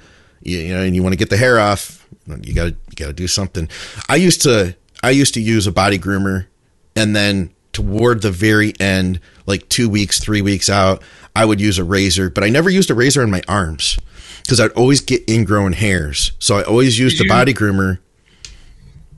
you, 0.41 0.59
you 0.59 0.73
know, 0.73 0.81
and 0.81 0.95
you 0.95 1.03
want 1.03 1.11
to 1.11 1.17
get 1.17 1.29
the 1.29 1.35
hair 1.35 1.59
off, 1.59 1.96
you 2.41 2.53
got 2.53 2.65
to 2.65 2.69
you 2.69 2.95
got 2.95 3.07
to 3.07 3.13
do 3.13 3.27
something. 3.27 3.69
I 4.09 4.15
used 4.15 4.41
to 4.43 4.75
I 5.03 5.11
used 5.11 5.33
to 5.35 5.41
use 5.41 5.67
a 5.67 5.71
body 5.71 5.99
groomer, 5.99 6.47
and 6.95 7.15
then 7.15 7.53
toward 7.73 8.21
the 8.21 8.31
very 8.31 8.73
end, 8.79 9.19
like 9.45 9.69
two 9.69 9.87
weeks, 9.87 10.19
three 10.19 10.41
weeks 10.41 10.69
out, 10.69 11.03
I 11.35 11.45
would 11.45 11.61
use 11.61 11.77
a 11.77 11.83
razor, 11.83 12.29
but 12.29 12.43
I 12.43 12.49
never 12.49 12.69
used 12.69 12.89
a 12.89 12.95
razor 12.95 13.21
on 13.21 13.29
my 13.29 13.41
arms 13.47 13.99
because 14.41 14.59
I'd 14.59 14.71
always 14.71 15.01
get 15.01 15.29
ingrown 15.29 15.73
hairs. 15.73 16.31
So 16.39 16.57
I 16.57 16.63
always 16.63 16.97
used 16.97 17.19
the 17.19 17.27
body 17.27 17.53
groomer. 17.53 17.99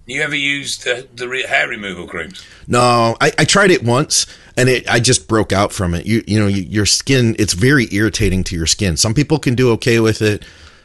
You 0.06 0.24
ever 0.24 0.36
used 0.36 0.86
the, 0.86 1.08
the 1.14 1.28
hair 1.48 1.68
removal 1.68 2.08
creams? 2.08 2.44
No, 2.68 3.16
I, 3.22 3.32
I 3.38 3.46
tried 3.46 3.70
it 3.70 3.84
once 3.84 4.26
and 4.58 4.68
it 4.68 4.90
I 4.92 5.00
just 5.00 5.28
broke 5.28 5.54
out 5.54 5.72
from 5.72 5.94
it. 5.94 6.06
You 6.06 6.24
you 6.26 6.40
know 6.40 6.48
you, 6.48 6.64
your 6.64 6.88
skin 6.88 7.36
it's 7.38 7.54
very 7.54 7.88
irritating 7.92 8.44
to 8.46 8.56
your 8.56 8.66
skin. 8.66 8.98
Some 8.98 9.14
people 9.14 9.38
can 9.38 9.54
do 9.54 9.72
okay 9.74 10.00
with 10.00 10.22
it. 10.24 10.44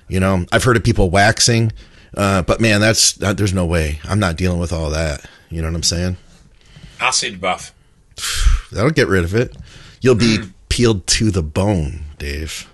You 0.09 0.21
know 0.21 0.45
I've 0.53 0.63
heard 0.63 0.77
of 0.77 0.85
people 0.85 1.09
waxing. 1.09 1.73
Uh, 2.17 2.43
but 2.43 2.61
man, 2.61 2.81
that's 2.81 3.13
that, 3.15 3.37
there's 3.37 3.55
no 3.55 3.67
way. 3.67 4.01
I'm 4.05 4.19
not 4.19 4.37
dealing 4.37 4.61
with 4.61 4.73
all 4.73 4.91
that. 4.91 5.25
You 5.51 5.63
know 5.63 5.69
what 5.69 5.77
I'm 5.77 5.83
saying? 5.83 6.17
Acid 7.01 7.41
buff. 7.41 7.75
That'll 8.73 8.91
get 8.91 9.09
rid 9.09 9.25
of 9.25 9.35
it. 9.35 9.57
You'll 10.01 10.15
be 10.15 10.39
mm. 10.39 10.53
peeled 10.69 11.07
to 11.09 11.31
the 11.31 11.43
bone, 11.43 12.05
Dave. 12.19 12.71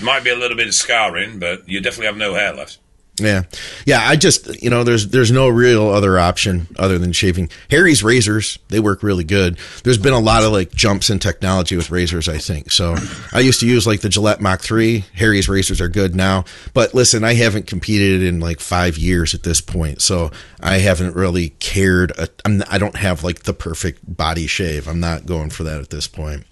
Might 0.00 0.24
be 0.24 0.30
a 0.30 0.36
little 0.36 0.56
bit 0.56 0.68
of 0.68 0.74
scarring, 0.74 1.38
but 1.38 1.68
you 1.68 1.80
definitely 1.80 2.06
have 2.06 2.16
no 2.16 2.34
hair 2.34 2.52
left. 2.52 2.78
Yeah, 3.20 3.42
yeah. 3.86 4.00
I 4.06 4.16
just 4.16 4.62
you 4.62 4.70
know 4.70 4.84
there's 4.84 5.08
there's 5.08 5.30
no 5.30 5.48
real 5.48 5.88
other 5.88 6.18
option 6.18 6.66
other 6.78 6.98
than 6.98 7.12
shaving. 7.12 7.50
Harry's 7.70 8.02
razors 8.02 8.58
they 8.68 8.80
work 8.80 9.02
really 9.02 9.24
good. 9.24 9.58
There's 9.84 9.98
been 9.98 10.12
a 10.12 10.18
lot 10.18 10.42
of 10.42 10.52
like 10.52 10.72
jumps 10.72 11.10
in 11.10 11.18
technology 11.18 11.76
with 11.76 11.90
razors. 11.90 12.28
I 12.28 12.38
think 12.38 12.70
so. 12.70 12.96
I 13.32 13.40
used 13.40 13.60
to 13.60 13.66
use 13.66 13.86
like 13.86 14.00
the 14.00 14.08
Gillette 14.08 14.40
Mach 14.40 14.60
three. 14.60 15.04
Harry's 15.14 15.48
razors 15.48 15.80
are 15.80 15.88
good 15.88 16.14
now, 16.14 16.44
but 16.74 16.94
listen, 16.94 17.24
I 17.24 17.34
haven't 17.34 17.66
competed 17.66 18.22
in 18.22 18.40
like 18.40 18.60
five 18.60 18.98
years 18.98 19.34
at 19.34 19.42
this 19.42 19.60
point, 19.60 20.02
so 20.02 20.30
I 20.60 20.78
haven't 20.78 21.14
really 21.14 21.50
cared. 21.50 22.12
I'm, 22.44 22.62
I 22.68 22.78
don't 22.78 22.96
have 22.96 23.24
like 23.24 23.44
the 23.44 23.54
perfect 23.54 24.16
body 24.16 24.46
shave. 24.46 24.88
I'm 24.88 25.00
not 25.00 25.26
going 25.26 25.50
for 25.50 25.64
that 25.64 25.80
at 25.80 25.90
this 25.90 26.06
point. 26.06 26.44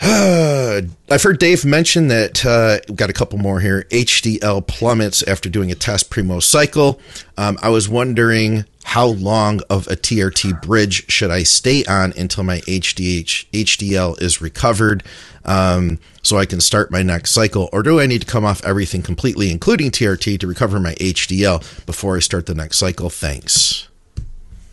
I've 0.00 1.22
heard 1.22 1.40
Dave 1.40 1.64
mention 1.64 2.06
that 2.08 2.46
uh, 2.46 2.78
we've 2.88 2.96
got 2.96 3.10
a 3.10 3.12
couple 3.12 3.36
more 3.38 3.58
here. 3.58 3.84
HDL 3.90 4.64
plummets 4.64 5.24
after 5.24 5.48
doing 5.48 5.72
a 5.72 5.74
test 5.74 6.08
primo 6.08 6.38
cycle. 6.38 7.00
Um, 7.36 7.58
I 7.62 7.70
was 7.70 7.88
wondering 7.88 8.64
how 8.84 9.06
long 9.06 9.60
of 9.68 9.88
a 9.88 9.96
TRT 9.96 10.62
bridge 10.62 11.10
should 11.10 11.32
I 11.32 11.42
stay 11.42 11.84
on 11.86 12.12
until 12.16 12.44
my 12.44 12.60
HDH, 12.60 13.50
HDL 13.50 14.22
is 14.22 14.40
recovered 14.40 15.02
um, 15.44 15.98
so 16.22 16.38
I 16.38 16.46
can 16.46 16.60
start 16.60 16.92
my 16.92 17.02
next 17.02 17.32
cycle? 17.32 17.68
Or 17.72 17.82
do 17.82 17.98
I 17.98 18.06
need 18.06 18.20
to 18.20 18.26
come 18.26 18.44
off 18.44 18.64
everything 18.64 19.02
completely, 19.02 19.50
including 19.50 19.90
TRT, 19.90 20.38
to 20.38 20.46
recover 20.46 20.78
my 20.78 20.94
HDL 20.94 21.86
before 21.86 22.16
I 22.16 22.20
start 22.20 22.46
the 22.46 22.54
next 22.54 22.78
cycle? 22.78 23.10
Thanks. 23.10 23.88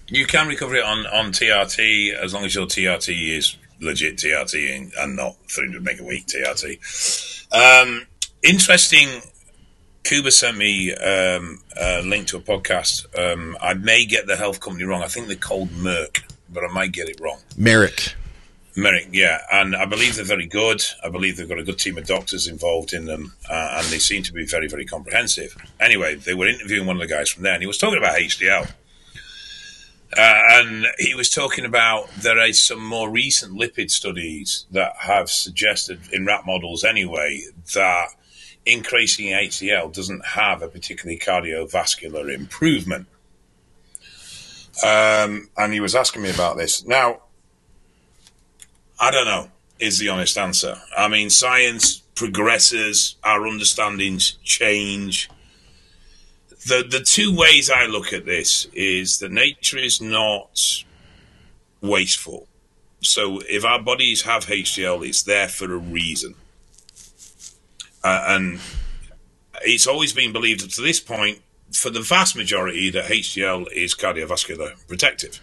You 0.07 0.27
can 0.27 0.47
recover 0.47 0.75
it 0.75 0.83
on, 0.83 1.07
on 1.07 1.31
TRT 1.31 2.13
as 2.13 2.31
long 2.31 2.45
as 2.45 2.53
your 2.53 2.67
TRT 2.67 3.37
is 3.37 3.57
legit 3.79 4.17
TRT 4.17 4.75
and, 4.75 4.91
and 4.97 5.15
not 5.15 5.35
300 5.49 5.83
meg 5.83 5.99
a 5.99 6.03
week 6.03 6.27
TRT. 6.27 7.45
Um, 7.51 8.07
interesting. 8.43 9.21
Kuba 10.03 10.31
sent 10.31 10.57
me 10.57 10.93
um, 10.93 11.61
a 11.79 12.01
link 12.01 12.27
to 12.27 12.37
a 12.37 12.41
podcast. 12.41 13.07
Um, 13.17 13.57
I 13.59 13.73
may 13.73 14.05
get 14.05 14.27
the 14.27 14.35
health 14.35 14.59
company 14.59 14.85
wrong. 14.85 15.01
I 15.01 15.07
think 15.07 15.27
they're 15.27 15.35
called 15.35 15.69
Merck, 15.69 16.21
but 16.49 16.63
I 16.63 16.71
might 16.71 16.91
get 16.91 17.09
it 17.09 17.19
wrong. 17.19 17.39
Marek. 17.57 18.15
Marek, 18.77 19.07
yeah, 19.13 19.39
and 19.51 19.73
I 19.73 19.85
believe 19.85 20.15
they're 20.17 20.25
very 20.25 20.45
good. 20.45 20.83
I 21.01 21.07
believe 21.07 21.37
they've 21.37 21.47
got 21.47 21.59
a 21.59 21.63
good 21.63 21.79
team 21.79 21.97
of 21.97 22.05
doctors 22.05 22.45
involved 22.45 22.91
in 22.93 23.05
them, 23.05 23.33
uh, 23.49 23.77
and 23.77 23.87
they 23.87 23.99
seem 23.99 24.21
to 24.23 24.33
be 24.33 24.45
very, 24.45 24.67
very 24.67 24.85
comprehensive. 24.85 25.55
Anyway, 25.79 26.15
they 26.15 26.33
were 26.33 26.47
interviewing 26.47 26.85
one 26.85 26.97
of 26.97 27.01
the 27.01 27.07
guys 27.07 27.29
from 27.29 27.43
there, 27.43 27.53
and 27.53 27.63
he 27.63 27.67
was 27.67 27.77
talking 27.77 27.97
about 27.97 28.19
HDL. 28.19 28.69
Uh, 30.13 30.41
and 30.51 30.85
he 30.97 31.13
was 31.15 31.29
talking 31.29 31.65
about 31.65 32.09
there 32.15 32.39
are 32.39 32.53
some 32.53 32.83
more 32.83 33.09
recent 33.09 33.59
lipid 33.59 33.89
studies 33.91 34.65
that 34.71 34.93
have 34.99 35.29
suggested 35.29 35.99
in 36.11 36.25
rat 36.25 36.45
models 36.45 36.83
anyway 36.83 37.41
that 37.73 38.09
increasing 38.65 39.27
HDL 39.27 39.93
doesn't 39.93 40.25
have 40.25 40.61
a 40.61 40.67
particularly 40.67 41.19
cardiovascular 41.19 42.33
improvement. 42.33 43.07
Um, 44.83 45.49
and 45.57 45.73
he 45.73 45.79
was 45.79 45.95
asking 45.95 46.21
me 46.21 46.29
about 46.29 46.57
this. 46.57 46.85
Now, 46.85 47.21
I 48.99 49.11
don't 49.11 49.25
know, 49.25 49.49
is 49.79 49.99
the 49.99 50.09
honest 50.09 50.37
answer. 50.37 50.77
I 50.97 51.07
mean, 51.07 51.29
science 51.29 51.97
progresses, 52.15 53.15
our 53.23 53.45
understandings 53.47 54.37
change 54.43 55.29
the 56.65 56.83
the 56.89 56.99
two 56.99 57.35
ways 57.35 57.69
I 57.69 57.85
look 57.85 58.11
at 58.13 58.25
this 58.25 58.67
is 58.73 59.19
that 59.19 59.31
nature 59.31 59.77
is 59.77 60.01
not 60.01 60.83
wasteful. 61.81 62.47
So 63.01 63.41
if 63.47 63.63
our 63.63 63.81
bodies 63.81 64.23
have 64.23 64.45
HDL, 64.45 65.07
it's 65.07 65.23
there 65.23 65.47
for 65.47 65.71
a 65.71 65.77
reason, 65.77 66.35
uh, 68.03 68.25
and 68.29 68.59
it's 69.61 69.87
always 69.87 70.11
been 70.11 70.33
believed 70.33 70.63
up 70.63 70.69
to 70.71 70.81
this 70.81 70.99
point, 70.99 71.41
for 71.71 71.91
the 71.91 72.01
vast 72.01 72.35
majority, 72.35 72.89
that 72.89 73.05
HDL 73.05 73.71
is 73.71 73.93
cardiovascular 73.93 74.73
protective. 74.87 75.39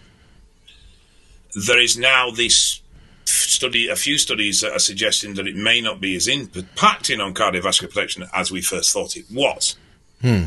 There 1.55 1.81
is 1.81 1.97
now 1.97 2.31
this 2.31 2.81
study 3.25 3.89
a 3.89 3.95
few 3.95 4.19
studies 4.19 4.61
that 4.63 4.73
are 4.73 4.81
suggesting 4.81 5.35
that 5.35 5.47
it 5.47 5.55
may 5.55 5.81
not 5.81 6.01
be 6.01 6.17
as 6.17 6.27
impacting 6.27 7.25
on 7.25 7.35
cardiovascular 7.35 7.89
protection 7.93 8.25
as 8.35 8.51
we 8.51 8.61
first 8.61 8.93
thought 8.93 9.17
it 9.17 9.27
was. 9.31 9.77
Hmm. 10.21 10.45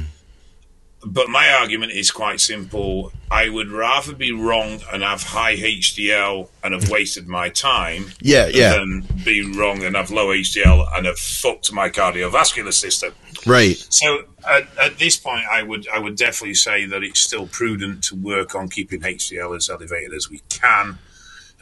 But 1.07 1.29
my 1.29 1.49
argument 1.49 1.91
is 1.91 2.09
quite 2.09 2.41
simple. 2.41 3.11
I 3.29 3.49
would 3.49 3.69
rather 3.69 4.13
be 4.15 4.31
wrong 4.31 4.81
and 4.91 5.03
have 5.03 5.21
high 5.21 5.55
HDL 5.55 6.49
and 6.63 6.73
have 6.73 6.89
wasted 6.89 7.27
my 7.27 7.49
time 7.49 8.11
Yeah, 8.21 8.47
yeah. 8.47 8.73
than 8.77 9.05
be 9.23 9.43
wrong 9.55 9.83
and 9.83 9.95
have 9.95 10.09
low 10.09 10.29
HDL 10.29 10.87
and 10.95 11.05
have 11.05 11.19
fucked 11.19 11.71
my 11.71 11.89
cardiovascular 11.89 12.73
system. 12.73 13.13
Right. 13.45 13.77
So 13.89 14.23
at, 14.47 14.67
at 14.79 14.97
this 14.97 15.15
point, 15.15 15.43
I 15.51 15.61
would 15.61 15.87
I 15.93 15.99
would 15.99 16.15
definitely 16.15 16.55
say 16.55 16.85
that 16.87 17.03
it's 17.03 17.19
still 17.19 17.45
prudent 17.47 18.03
to 18.05 18.15
work 18.15 18.55
on 18.55 18.69
keeping 18.69 19.01
HDL 19.01 19.55
as 19.55 19.69
elevated 19.69 20.13
as 20.13 20.29
we 20.29 20.41
can 20.49 20.97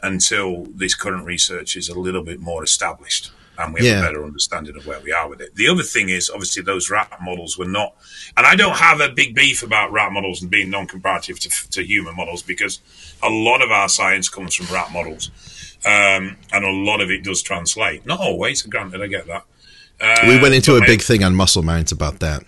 until 0.02 0.66
this 0.74 0.94
current 0.94 1.26
research 1.26 1.76
is 1.76 1.88
a 1.90 1.98
little 1.98 2.22
bit 2.22 2.40
more 2.40 2.64
established 2.64 3.30
and 3.58 3.72
we 3.74 3.80
have 3.80 3.86
Yeah. 3.86 3.98
a 4.00 4.02
better 4.02 4.24
understanding 4.24 4.76
of 4.76 4.86
where 4.86 5.00
we 5.00 5.12
are 5.12 5.28
with 5.28 5.40
it. 5.40 5.54
The 5.54 5.68
other 5.68 5.82
thing 5.82 6.08
is 6.08 6.30
obviously 6.30 6.62
those 6.62 6.90
rat 6.90 7.10
models 7.22 7.56
were 7.58 7.64
not, 7.68 7.94
and 8.36 8.46
I 8.46 8.56
don't 8.56 8.76
have 8.76 9.00
a 9.00 9.08
big 9.08 9.34
beef 9.34 9.62
about 9.62 9.92
rat 9.92 10.12
models 10.12 10.42
and 10.42 10.50
being 10.50 10.70
non-comparative 10.70 11.38
to, 11.40 11.70
to 11.70 11.82
human 11.84 12.16
models 12.16 12.42
because 12.42 12.80
a 13.22 13.28
lot 13.30 13.62
of 13.62 13.70
our 13.70 13.88
science 13.88 14.28
comes 14.28 14.54
from 14.54 14.74
rat 14.74 14.92
models. 14.92 15.30
Um, 15.86 16.36
and 16.52 16.64
a 16.64 16.70
lot 16.70 17.00
of 17.02 17.10
it 17.10 17.22
does 17.24 17.42
translate. 17.42 18.06
Not 18.06 18.18
always, 18.18 18.62
granted, 18.62 19.02
I 19.02 19.06
get 19.06 19.26
that. 19.26 19.44
Uh, 20.00 20.16
we 20.26 20.40
went 20.40 20.54
into 20.54 20.76
a 20.76 20.80
big 20.80 21.02
thing 21.02 21.22
on 21.22 21.34
muscle 21.34 21.62
minds 21.62 21.92
about 21.92 22.20
that. 22.20 22.42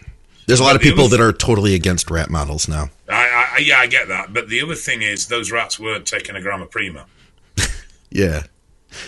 There's 0.46 0.60
a 0.60 0.62
lot 0.64 0.74
of 0.76 0.80
people 0.80 1.08
that 1.08 1.20
are 1.20 1.32
totally 1.32 1.74
against 1.74 2.10
rat 2.10 2.30
models 2.30 2.66
now. 2.68 2.88
I, 3.08 3.48
I, 3.56 3.58
yeah, 3.58 3.78
I 3.78 3.86
get 3.88 4.08
that. 4.08 4.32
But 4.32 4.48
the 4.48 4.62
other 4.62 4.74
thing 4.74 5.02
is, 5.02 5.26
those 5.26 5.50
rats 5.52 5.78
weren't 5.78 6.06
taking 6.06 6.34
a 6.36 6.40
gram 6.40 6.62
of 6.62 6.70
Primo. 6.70 7.04
Yeah. 8.10 8.44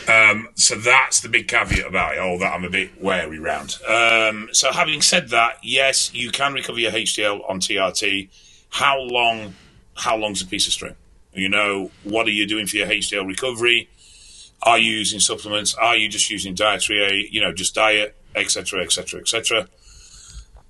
Um, 0.09 0.49
so 0.55 0.75
that's 0.75 1.21
the 1.21 1.29
big 1.29 1.49
caveat 1.49 1.87
about 1.87 2.15
it. 2.15 2.19
All 2.19 2.39
that 2.39 2.53
I'm 2.53 2.65
a 2.65 2.71
bit 2.71 3.01
wary 3.01 3.39
round. 3.39 3.79
Um, 3.87 4.49
so 4.53 4.73
having 4.73 5.01
said 5.01 5.29
that, 5.31 5.59
yes, 5.63 6.13
you 6.13 6.31
can 6.31 6.53
recover 6.53 6.79
your 6.79 6.93
HDL 6.93 7.49
on 7.49 7.61
TRT. 7.61 8.29
How 8.71 8.99
long? 9.01 9.55
How 9.97 10.17
long's 10.17 10.43
a 10.43 10.47
piece 10.47 10.67
of 10.67 10.73
string? 10.73 10.95
You 11.33 11.49
know, 11.49 11.91
what 12.05 12.27
are 12.27 12.33
you 12.33 12.47
doing 12.47 12.67
for 12.67 12.77
your 12.77 12.87
HDL 12.87 13.27
recovery? 13.27 13.89
Are 14.63 14.79
you 14.79 14.91
using 14.93 15.21
supplements? 15.21 15.75
Are 15.75 15.97
you 15.97 16.09
just 16.09 16.31
using 16.31 16.55
dietary? 16.55 17.29
You 17.31 17.41
know, 17.41 17.53
just 17.53 17.75
diet, 17.75 18.17
etc., 18.35 18.83
etc., 18.83 19.21
etc. 19.21 19.69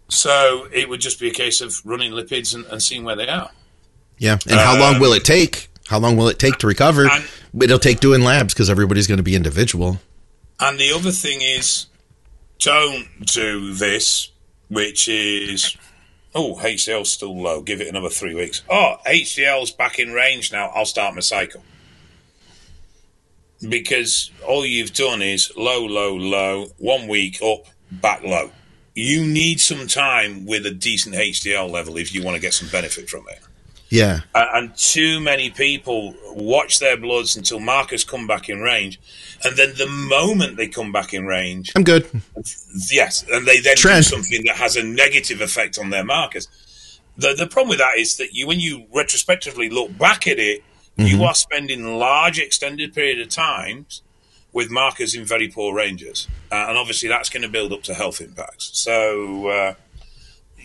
So 0.09 0.69
it 0.73 0.89
would 0.89 1.01
just 1.01 1.21
be 1.21 1.29
a 1.29 1.33
case 1.33 1.61
of 1.61 1.85
running 1.85 2.13
lipids 2.13 2.55
and, 2.55 2.65
and 2.67 2.83
seeing 2.83 3.05
where 3.05 3.17
they 3.17 3.29
are. 3.29 3.51
Yeah. 4.19 4.39
And 4.49 4.59
how 4.59 4.79
long 4.79 4.97
Um, 4.97 5.01
will 5.01 5.13
it 5.13 5.25
take? 5.25 5.68
How 5.89 5.99
long 5.99 6.17
will 6.17 6.29
it 6.29 6.39
take 6.39 6.57
to 6.59 6.67
recover? 6.67 7.09
and- 7.11 7.25
It'll 7.63 7.79
take 7.79 8.01
doing 8.01 8.23
labs 8.23 8.53
because 8.55 8.69
everybody's 8.71 9.07
going 9.07 9.17
to 9.19 9.23
be 9.23 9.35
individual. 9.35 10.01
And 10.61 10.79
the 10.79 10.93
other 10.93 11.11
thing 11.11 11.41
is, 11.41 11.87
don't 12.59 13.07
do 13.27 13.73
this, 13.73 14.31
which 14.69 15.09
is, 15.09 15.77
oh, 16.35 16.57
HDL's 16.57 17.11
still 17.11 17.41
low. 17.41 17.63
Give 17.63 17.81
it 17.81 17.89
another 17.89 18.11
three 18.11 18.35
weeks. 18.35 18.63
Oh, 18.69 18.97
HDL's 19.07 19.71
back 19.71 19.99
in 19.99 20.13
range 20.13 20.53
now. 20.53 20.71
I'll 20.75 20.85
start 20.85 21.15
my 21.15 21.21
cycle. 21.21 21.63
Because 23.67 24.31
all 24.47 24.65
you've 24.65 24.93
done 24.93 25.21
is 25.23 25.51
low, 25.57 25.85
low, 25.85 26.15
low, 26.15 26.67
one 26.79 27.09
week 27.09 27.41
up, 27.43 27.65
back 27.91 28.23
low. 28.23 28.51
You 28.95 29.25
need 29.27 29.61
some 29.61 29.87
time 29.87 30.45
with 30.47 30.67
a 30.67 30.71
decent 30.71 31.15
HDL 31.15 31.71
level 31.71 31.97
if 31.97 32.15
you 32.15 32.23
want 32.23 32.35
to 32.37 32.41
get 32.41 32.53
some 32.55 32.69
benefit 32.69 33.09
from 33.09 33.25
it. 33.31 33.41
Yeah. 33.91 34.21
Uh, 34.35 34.45
and 34.55 34.77
too 34.77 35.21
many 35.21 35.51
people 35.51 36.15
watch 36.35 36.79
their 36.79 36.97
bloods 36.97 37.37
until 37.37 37.59
markers 37.59 38.05
come 38.05 38.27
back 38.27 38.49
in 38.49 38.61
range, 38.61 39.01
and 39.45 39.57
then 39.57 39.75
the 39.77 39.89
moment 39.89 40.57
they 40.57 40.69
come 40.69 40.93
back 40.93 41.15
in 41.15 41.25
range, 41.27 41.73
I'm 41.75 41.85
good. 41.85 42.09
yes, 42.91 43.25
and 43.31 43.47
they 43.47 43.61
then 43.61 43.77
Trend. 43.77 44.05
do 44.05 44.11
something 44.11 44.45
that 44.47 44.57
has 44.57 44.77
a 44.77 44.83
negative 44.83 45.41
effect 45.41 45.79
on 45.79 45.91
their 45.91 46.05
markers. 46.05 46.49
The 47.17 47.35
the 47.35 47.47
problem 47.47 47.71
with 47.71 47.79
that 47.79 47.99
is 47.99 48.17
that 48.19 48.35
you, 48.35 48.47
when 48.47 48.61
you 48.61 48.87
retrospectively 48.95 49.71
look 49.71 49.97
back 49.97 50.27
at 50.27 50.39
it, 50.39 50.63
you 50.97 51.23
are 51.23 51.35
spending 51.35 51.97
large 51.97 52.41
extended 52.41 52.93
period 52.93 53.21
of 53.21 53.29
times 53.29 54.03
with 54.53 54.69
markers 54.69 55.15
in 55.15 55.25
very 55.25 55.49
poor 55.49 55.75
ranges, 55.75 56.29
uh, 56.53 56.67
and 56.69 56.77
obviously 56.77 57.09
that's 57.09 57.31
going 57.31 57.43
to 57.43 57.49
build 57.49 57.73
up 57.73 57.83
to 57.85 57.95
health 57.95 58.21
impacts. 58.21 58.71
So. 58.79 59.49
Uh, 59.49 59.75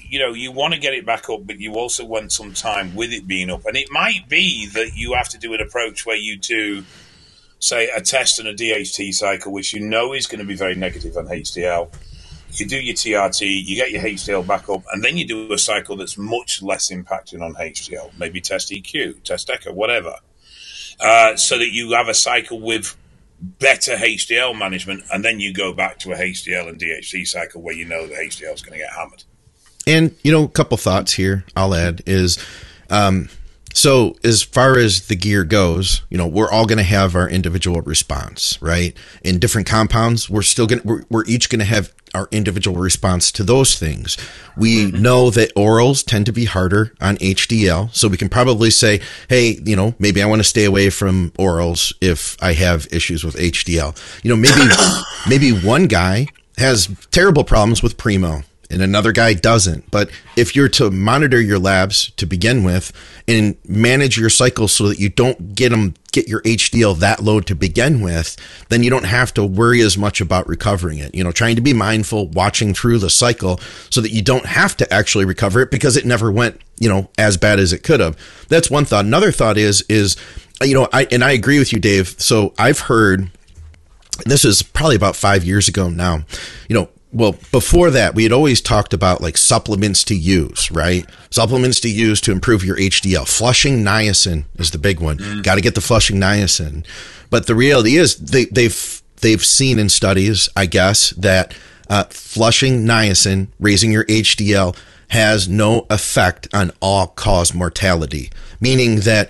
you 0.09 0.19
know, 0.19 0.33
you 0.33 0.51
want 0.51 0.73
to 0.73 0.79
get 0.79 0.93
it 0.93 1.05
back 1.05 1.29
up, 1.29 1.45
but 1.45 1.59
you 1.59 1.73
also 1.73 2.05
want 2.05 2.31
some 2.31 2.53
time 2.53 2.95
with 2.95 3.11
it 3.11 3.27
being 3.27 3.49
up. 3.49 3.65
And 3.65 3.77
it 3.77 3.87
might 3.91 4.27
be 4.29 4.67
that 4.67 4.95
you 4.95 5.13
have 5.13 5.29
to 5.29 5.37
do 5.37 5.53
an 5.53 5.61
approach 5.61 6.05
where 6.05 6.15
you 6.15 6.37
do, 6.37 6.83
say, 7.59 7.89
a 7.89 8.01
test 8.01 8.39
and 8.39 8.47
a 8.47 8.53
DHT 8.53 9.13
cycle, 9.13 9.51
which 9.51 9.73
you 9.73 9.79
know 9.79 10.13
is 10.13 10.27
going 10.27 10.39
to 10.39 10.45
be 10.45 10.55
very 10.55 10.75
negative 10.75 11.17
on 11.17 11.27
HDL. 11.27 11.93
You 12.51 12.67
do 12.67 12.79
your 12.79 12.93
TRT, 12.93 13.65
you 13.65 13.75
get 13.75 13.91
your 13.91 14.03
HDL 14.03 14.45
back 14.45 14.69
up, 14.69 14.83
and 14.91 15.03
then 15.03 15.17
you 15.17 15.25
do 15.25 15.51
a 15.51 15.57
cycle 15.57 15.95
that's 15.95 16.17
much 16.17 16.61
less 16.61 16.91
impacting 16.91 17.41
on 17.41 17.55
HDL. 17.55 18.11
Maybe 18.19 18.41
test 18.41 18.69
EQ, 18.69 19.23
test 19.23 19.49
ECHO, 19.49 19.73
whatever. 19.73 20.15
Uh, 20.99 21.35
so 21.35 21.57
that 21.57 21.71
you 21.71 21.93
have 21.93 22.07
a 22.07 22.13
cycle 22.13 22.59
with 22.59 22.95
better 23.43 23.95
HDL 23.95 24.57
management, 24.57 25.03
and 25.11 25.25
then 25.25 25.39
you 25.39 25.53
go 25.53 25.73
back 25.73 25.99
to 25.99 26.11
a 26.13 26.15
HDL 26.15 26.69
and 26.69 26.79
DHT 26.79 27.27
cycle 27.27 27.61
where 27.61 27.73
you 27.73 27.85
know 27.85 28.07
the 28.07 28.13
HDL 28.13 28.53
is 28.53 28.61
going 28.61 28.73
to 28.73 28.85
get 28.85 28.93
hammered. 28.93 29.23
And 29.85 30.15
you 30.23 30.31
know, 30.31 30.43
a 30.43 30.49
couple 30.49 30.77
thoughts 30.77 31.13
here 31.13 31.45
I'll 31.55 31.75
add 31.75 32.01
is, 32.05 32.37
um, 32.89 33.29
so 33.73 34.15
as 34.23 34.43
far 34.43 34.77
as 34.77 35.07
the 35.07 35.15
gear 35.15 35.43
goes, 35.43 36.03
you 36.09 36.17
know, 36.17 36.27
we're 36.27 36.49
all 36.49 36.65
going 36.65 36.77
to 36.77 36.83
have 36.83 37.15
our 37.15 37.27
individual 37.27 37.81
response, 37.81 38.61
right? 38.61 38.95
In 39.23 39.39
different 39.39 39.67
compounds, 39.67 40.29
we're 40.29 40.43
still 40.43 40.67
going 40.67 40.81
to, 40.81 40.87
we're, 40.87 41.03
we're 41.09 41.25
each 41.25 41.49
going 41.49 41.59
to 41.59 41.65
have 41.65 41.91
our 42.13 42.27
individual 42.31 42.79
response 42.79 43.31
to 43.31 43.43
those 43.43 43.77
things. 43.79 44.15
We 44.55 44.91
know 44.91 45.31
that 45.31 45.53
orals 45.55 46.05
tend 46.05 46.27
to 46.27 46.31
be 46.31 46.45
harder 46.45 46.93
on 47.01 47.17
HDL. 47.17 47.91
So 47.93 48.07
we 48.07 48.17
can 48.17 48.29
probably 48.29 48.69
say, 48.69 49.01
hey, 49.29 49.59
you 49.65 49.75
know, 49.75 49.95
maybe 49.97 50.21
I 50.21 50.27
want 50.27 50.39
to 50.39 50.47
stay 50.47 50.65
away 50.65 50.91
from 50.91 51.31
orals 51.31 51.93
if 51.99 52.37
I 52.41 52.53
have 52.53 52.87
issues 52.91 53.23
with 53.23 53.35
HDL. 53.35 53.97
You 54.23 54.29
know, 54.29 54.35
maybe, 54.35 54.61
maybe 55.27 55.65
one 55.65 55.87
guy 55.87 56.27
has 56.59 56.87
terrible 57.09 57.43
problems 57.43 57.81
with 57.81 57.97
Primo 57.97 58.43
and 58.73 58.81
another 58.81 59.11
guy 59.11 59.33
doesn't. 59.33 59.89
But 59.91 60.09
if 60.35 60.55
you're 60.55 60.69
to 60.69 60.89
monitor 60.89 61.39
your 61.39 61.59
labs 61.59 62.11
to 62.17 62.25
begin 62.25 62.63
with 62.63 62.91
and 63.27 63.55
manage 63.67 64.17
your 64.17 64.29
cycle 64.29 64.67
so 64.67 64.89
that 64.89 64.99
you 64.99 65.09
don't 65.09 65.53
get 65.55 65.69
them 65.69 65.93
get 66.11 66.27
your 66.27 66.41
HDL 66.41 66.97
that 66.99 67.21
low 67.21 67.39
to 67.41 67.55
begin 67.55 68.01
with, 68.01 68.37
then 68.69 68.83
you 68.83 68.89
don't 68.89 69.05
have 69.05 69.33
to 69.33 69.43
worry 69.43 69.81
as 69.81 69.97
much 69.97 70.21
about 70.21 70.47
recovering 70.47 70.99
it. 70.99 71.13
You 71.13 71.23
know, 71.23 71.31
trying 71.31 71.55
to 71.55 71.61
be 71.61 71.73
mindful, 71.73 72.27
watching 72.29 72.73
through 72.73 72.99
the 72.99 73.09
cycle 73.09 73.59
so 73.89 74.01
that 74.01 74.11
you 74.11 74.21
don't 74.21 74.45
have 74.45 74.77
to 74.77 74.93
actually 74.93 75.25
recover 75.25 75.61
it 75.61 75.71
because 75.71 75.97
it 75.97 76.05
never 76.05 76.31
went, 76.31 76.61
you 76.79 76.89
know, 76.89 77.09
as 77.17 77.37
bad 77.37 77.59
as 77.59 77.73
it 77.73 77.83
could 77.83 77.99
have. 77.99 78.17
That's 78.47 78.69
one 78.69 78.85
thought. 78.85 79.05
Another 79.05 79.31
thought 79.31 79.57
is 79.57 79.83
is 79.89 80.15
uh, 80.61 80.65
you 80.65 80.73
know, 80.73 80.87
I 80.93 81.05
and 81.11 81.23
I 81.23 81.31
agree 81.31 81.59
with 81.59 81.73
you 81.73 81.79
Dave. 81.79 82.15
So 82.19 82.53
I've 82.57 82.79
heard 82.79 83.29
this 84.25 84.45
is 84.45 84.61
probably 84.61 84.95
about 84.95 85.15
5 85.15 85.43
years 85.43 85.67
ago 85.67 85.89
now. 85.89 86.23
You 86.69 86.75
know, 86.75 86.89
well, 87.13 87.35
before 87.51 87.91
that, 87.91 88.15
we 88.15 88.23
had 88.23 88.31
always 88.31 88.59
talked 88.59 88.93
about 88.93 89.21
like 89.21 89.37
supplements 89.37 90.03
to 90.05 90.15
use, 90.15 90.71
right? 90.71 91.05
Supplements 91.29 91.79
to 91.81 91.89
use 91.89 92.19
to 92.21 92.31
improve 92.31 92.65
your 92.65 92.75
HDL. 92.75 93.27
Flushing 93.27 93.83
niacin 93.83 94.45
is 94.55 94.71
the 94.71 94.79
big 94.79 94.99
one. 94.99 95.41
Got 95.43 95.55
to 95.55 95.61
get 95.61 95.75
the 95.75 95.81
flushing 95.81 96.17
niacin. 96.17 96.85
But 97.29 97.45
the 97.45 97.55
reality 97.55 97.97
is 97.97 98.15
they, 98.17 98.45
they've 98.45 99.01
they've 99.21 99.45
seen 99.45 99.77
in 99.77 99.89
studies, 99.89 100.49
I 100.55 100.65
guess, 100.65 101.11
that 101.11 101.55
uh, 101.87 102.05
flushing 102.09 102.85
niacin, 102.85 103.47
raising 103.59 103.91
your 103.91 104.05
HDL, 104.05 104.75
has 105.09 105.47
no 105.47 105.85
effect 105.91 106.47
on 106.51 106.71
all 106.81 107.07
cause 107.07 107.53
mortality. 107.53 108.31
Meaning 108.59 109.01
that 109.01 109.29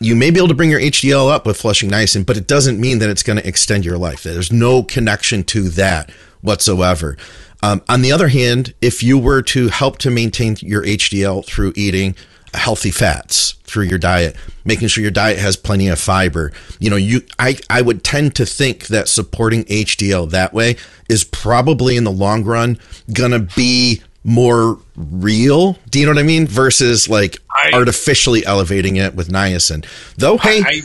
you 0.00 0.16
may 0.16 0.30
be 0.30 0.38
able 0.38 0.48
to 0.48 0.54
bring 0.54 0.70
your 0.70 0.80
HDL 0.80 1.30
up 1.30 1.44
with 1.44 1.60
flushing 1.60 1.90
niacin, 1.90 2.24
but 2.24 2.36
it 2.36 2.46
doesn't 2.46 2.80
mean 2.80 3.00
that 3.00 3.10
it's 3.10 3.22
going 3.22 3.38
to 3.38 3.46
extend 3.46 3.84
your 3.84 3.98
life. 3.98 4.22
There's 4.22 4.52
no 4.52 4.82
connection 4.82 5.44
to 5.44 5.68
that 5.70 6.10
whatsoever. 6.40 7.16
Um, 7.62 7.82
on 7.88 8.02
the 8.02 8.12
other 8.12 8.28
hand, 8.28 8.74
if 8.80 9.02
you 9.02 9.18
were 9.18 9.42
to 9.42 9.68
help 9.68 9.98
to 9.98 10.10
maintain 10.10 10.56
your 10.60 10.82
HDL 10.84 11.44
through 11.44 11.72
eating 11.74 12.14
healthy 12.54 12.90
fats 12.90 13.52
through 13.64 13.84
your 13.84 13.98
diet, 13.98 14.36
making 14.64 14.88
sure 14.88 15.02
your 15.02 15.10
diet 15.10 15.38
has 15.38 15.56
plenty 15.56 15.88
of 15.88 15.98
fiber, 15.98 16.52
you 16.78 16.88
know, 16.88 16.96
you 16.96 17.22
I 17.38 17.58
I 17.68 17.82
would 17.82 18.04
tend 18.04 18.34
to 18.36 18.46
think 18.46 18.86
that 18.86 19.08
supporting 19.08 19.64
HDL 19.64 20.30
that 20.30 20.54
way 20.54 20.76
is 21.08 21.24
probably 21.24 21.96
in 21.96 22.04
the 22.04 22.12
long 22.12 22.44
run 22.44 22.78
going 23.12 23.32
to 23.32 23.40
be 23.40 24.02
more 24.24 24.78
real. 24.96 25.78
Do 25.90 25.98
you 25.98 26.06
know 26.06 26.12
what 26.12 26.18
I 26.18 26.22
mean? 26.24 26.46
Versus 26.46 27.08
like 27.08 27.38
I- 27.50 27.70
artificially 27.72 28.44
elevating 28.46 28.96
it 28.96 29.14
with 29.14 29.28
niacin. 29.28 29.84
Though, 30.16 30.38
hey, 30.38 30.62
I- 30.64 30.82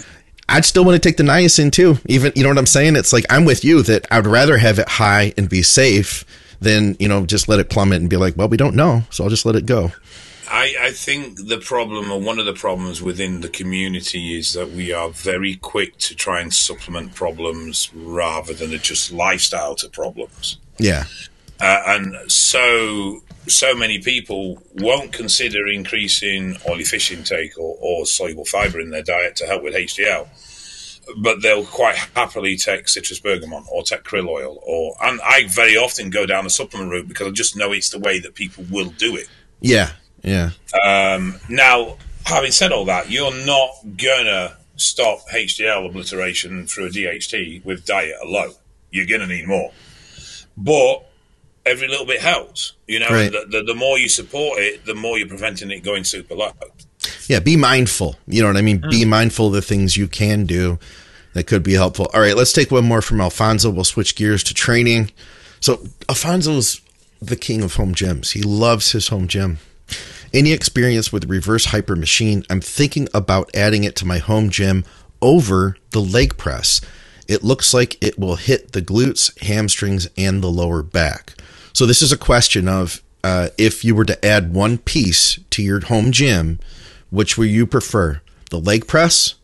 I'd 0.50 0.66
still 0.66 0.86
want 0.86 1.02
to 1.02 1.10
take 1.10 1.18
the 1.18 1.24
niacin 1.24 1.72
too. 1.72 1.98
Even 2.06 2.32
you 2.36 2.44
know 2.44 2.50
what 2.50 2.58
I'm 2.58 2.66
saying? 2.66 2.96
It's 2.96 3.14
like 3.14 3.26
I'm 3.30 3.46
with 3.46 3.64
you 3.64 3.82
that 3.84 4.06
I'd 4.12 4.28
rather 4.28 4.58
have 4.58 4.80
it 4.80 4.88
high 4.88 5.34
and 5.38 5.50
be 5.50 5.64
safe 5.64 6.26
than 6.60 6.96
you 7.00 7.08
know 7.08 7.26
just 7.26 7.48
let 7.48 7.60
it 7.60 7.70
plummet 7.70 8.02
and 8.02 8.10
be 8.10 8.18
like, 8.18 8.36
well, 8.38 8.50
we 8.50 8.58
don't 8.58 8.76
know, 8.76 9.04
so 9.10 9.24
I'll 9.24 9.30
just 9.30 9.46
let 9.46 9.56
it 9.56 9.66
go. 9.66 9.92
I, 10.54 10.76
I 10.80 10.92
think 10.92 11.48
the 11.48 11.58
problem, 11.58 12.12
or 12.12 12.22
one 12.22 12.38
of 12.38 12.46
the 12.46 12.54
problems 12.54 13.02
within 13.02 13.42
the 13.42 13.50
community, 13.50 14.38
is 14.38 14.54
that 14.54 14.70
we 14.70 14.94
are 14.94 15.10
very 15.10 15.56
quick 15.56 15.98
to 16.00 16.16
try 16.16 16.42
and 16.42 16.54
supplement 16.54 17.16
problems 17.16 17.90
rather 17.96 18.54
than 18.54 18.72
adjust 18.72 19.12
lifestyle 19.12 19.74
to 19.76 19.90
problems. 19.90 20.60
Yeah. 20.78 21.06
Uh, 21.60 21.82
and 21.88 22.32
so, 22.32 23.23
so 23.48 23.76
many 23.76 24.00
people 24.00 24.62
won't 24.76 25.12
consider 25.12 25.68
increasing 25.68 26.58
oily 26.70 26.84
fish 26.84 27.12
intake 27.12 27.58
or, 27.58 27.78
or 27.82 28.06
soluble 28.06 28.46
fiber 28.46 28.80
in 28.80 28.90
their 28.90 29.04
diet 29.04 29.36
to 29.36 29.46
help 29.46 29.64
with 29.64 29.74
HDL 29.74 30.28
but 31.18 31.42
they'll 31.42 31.66
quite 31.66 31.96
happily 32.16 32.56
take 32.58 32.88
citrus 32.88 33.20
bergamot 33.20 33.64
or 33.72 33.84
take 33.84 34.04
krill 34.04 34.28
oil 34.30 34.60
or 34.64 34.96
and 35.02 35.20
I 35.22 35.48
very 35.48 35.76
often 35.76 36.10
go 36.10 36.26
down 36.26 36.44
the 36.44 36.50
supplement 36.50 36.92
route 36.92 37.08
because 37.08 37.28
I 37.28 37.32
just 37.32 37.56
know 37.56 37.72
it's 37.72 37.90
the 37.90 38.00
way 38.00 38.20
that 38.20 38.36
people 38.36 38.66
will 38.72 38.90
do 38.92 39.16
it. 39.16 39.28
Yeah, 39.60 39.92
yeah. 40.24 40.52
Um, 40.84 41.40
now, 41.50 41.98
having 42.26 42.52
said 42.52 42.72
all 42.72 42.86
that, 42.86 43.10
you're 43.10 43.36
not 43.46 43.72
gonna 43.98 44.58
stop 44.76 45.20
HDL 45.30 45.90
obliteration 45.90 46.68
through 46.68 46.88
a 46.88 46.90
DHT 46.90 47.64
with 47.64 47.86
diet 47.86 48.16
alone. 48.22 48.54
You're 48.92 49.06
gonna 49.08 49.28
need 49.28 49.48
more, 49.48 49.72
but 50.58 51.06
every 51.66 51.88
little 51.88 52.06
bit 52.06 52.22
helps. 52.22 52.74
You 52.88 53.00
know, 53.00 53.10
Right. 53.10 53.32
the, 53.32 53.46
the, 53.50 53.64
the 53.64 53.76
more 53.76 53.98
you 53.98 54.10
support 54.10 54.60
it, 54.60 54.86
the 54.86 54.96
more 54.96 55.18
you're 55.18 55.28
preventing 55.28 55.72
it 55.72 55.84
going 55.84 56.04
super 56.04 56.36
low. 56.36 56.52
Yeah, 57.28 57.40
be 57.40 57.56
mindful. 57.56 58.16
You 58.28 58.42
know 58.42 58.48
what 58.50 58.58
I 58.58 58.62
mean? 58.62 58.82
Hmm. 58.82 58.90
Be 58.90 59.06
mindful 59.06 59.48
of 59.48 59.54
the 59.54 59.62
things 59.62 59.96
you 59.98 60.08
can 60.08 60.46
do 60.46 60.78
that 61.34 61.48
could 61.48 61.64
be 61.64 61.74
helpful. 61.74 62.10
All 62.14 62.22
right, 62.22 62.36
let's 62.36 62.54
take 62.54 62.72
one 62.72 62.86
more 62.86 63.02
from 63.02 63.20
Alfonso. 63.22 63.70
We'll 63.70 63.84
switch 63.84 64.16
gears 64.16 64.44
to 64.46 64.54
training. 64.54 65.12
So, 65.60 65.84
Alfonso's 66.10 66.82
the 67.22 67.36
king 67.38 67.62
of 67.64 67.76
home 67.76 67.96
gyms. 67.96 68.34
He 68.34 68.42
loves 68.42 68.92
his 68.92 69.08
home 69.08 69.28
gym. 69.28 69.60
Any 70.34 70.52
experience 70.52 71.12
with 71.14 71.30
reverse 71.30 71.66
hyper 71.66 71.96
machine? 71.96 72.44
I'm 72.50 72.60
thinking 72.62 73.08
about 73.14 73.50
adding 73.56 73.84
it 73.84 73.96
to 73.98 74.06
my 74.06 74.18
home 74.18 74.50
gym 74.50 74.84
over 75.22 75.78
the 75.92 76.02
leg 76.02 76.38
press. 76.38 76.82
It 77.28 77.44
looks 77.44 77.74
like 77.74 78.02
it 78.04 78.20
will 78.20 78.36
hit 78.36 78.74
the 78.74 78.82
glutes, 78.82 79.42
hamstrings, 79.42 80.10
and 80.18 80.44
the 80.44 80.50
lower 80.52 80.84
back. 80.84 81.34
So, 81.74 81.86
this 81.86 82.02
is 82.02 82.12
a 82.12 82.18
question 82.18 82.68
of 82.68 83.02
uh, 83.24 83.50
if 83.58 83.84
you 83.84 83.96
were 83.96 84.06
to 84.06 84.26
add 84.26 84.54
one 84.54 84.78
piece 84.78 85.40
to 85.52 85.64
your 85.64 85.80
home 85.86 86.12
gym, 86.12 86.60
which 87.10 87.38
would 87.38 87.50
you 87.50 87.66
prefer, 87.66 88.22
the 88.52 88.60
leg 88.60 88.88
press 88.88 89.36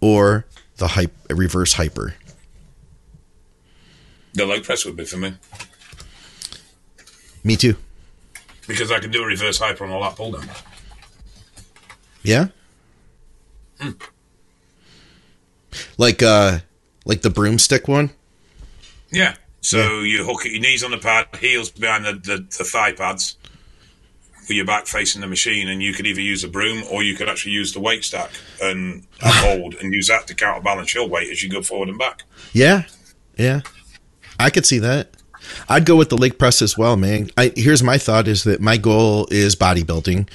or 0.00 0.46
the 0.78 0.88
hype, 0.88 1.12
reverse 1.30 1.74
hyper? 1.74 2.14
The 4.34 4.44
leg 4.46 4.64
press 4.64 4.84
would 4.84 4.96
be 4.96 5.04
for 5.04 5.16
me 5.16 5.32
Me 7.42 7.56
too. 7.56 7.76
because 8.68 8.90
I 8.90 8.98
can 8.98 9.10
do 9.10 9.22
a 9.22 9.26
reverse 9.26 9.58
hyper 9.58 9.84
on 9.84 9.90
a 9.90 9.98
lat 9.98 10.16
pull 10.16 10.32
down. 10.32 10.46
Yeah. 12.22 12.48
Like 15.98 16.22
uh, 16.22 16.58
like 17.04 17.22
the 17.22 17.30
broomstick 17.30 17.86
one. 17.88 18.10
Yeah. 19.10 19.36
So 19.66 20.02
you 20.02 20.24
hook 20.24 20.46
it, 20.46 20.52
your 20.52 20.60
knees 20.60 20.84
on 20.84 20.92
the 20.92 20.98
pad, 20.98 21.26
heels 21.40 21.70
behind 21.70 22.04
the, 22.04 22.12
the, 22.12 22.36
the 22.36 22.62
thigh 22.62 22.92
pads, 22.92 23.36
with 24.42 24.52
your 24.52 24.64
back 24.64 24.86
facing 24.86 25.22
the 25.22 25.26
machine, 25.26 25.68
and 25.68 25.82
you 25.82 25.92
could 25.92 26.06
either 26.06 26.20
use 26.20 26.44
a 26.44 26.48
broom 26.48 26.84
or 26.88 27.02
you 27.02 27.16
could 27.16 27.28
actually 27.28 27.50
use 27.50 27.72
the 27.72 27.80
weight 27.80 28.04
stack 28.04 28.30
and, 28.62 29.04
and 29.20 29.34
hold 29.34 29.74
and 29.74 29.92
use 29.92 30.06
that 30.06 30.28
to 30.28 30.36
counterbalance 30.36 30.94
your 30.94 31.08
weight 31.08 31.32
as 31.32 31.42
you 31.42 31.50
go 31.50 31.62
forward 31.62 31.88
and 31.88 31.98
back. 31.98 32.22
Yeah, 32.52 32.84
yeah, 33.36 33.62
I 34.38 34.50
could 34.50 34.64
see 34.64 34.78
that. 34.78 35.16
I'd 35.68 35.84
go 35.84 35.96
with 35.96 36.10
the 36.10 36.16
leg 36.16 36.38
press 36.38 36.62
as 36.62 36.78
well, 36.78 36.96
man. 36.96 37.30
I, 37.36 37.52
here's 37.56 37.82
my 37.82 37.98
thought: 37.98 38.28
is 38.28 38.44
that 38.44 38.60
my 38.60 38.76
goal 38.76 39.26
is 39.32 39.56
bodybuilding, 39.56 40.28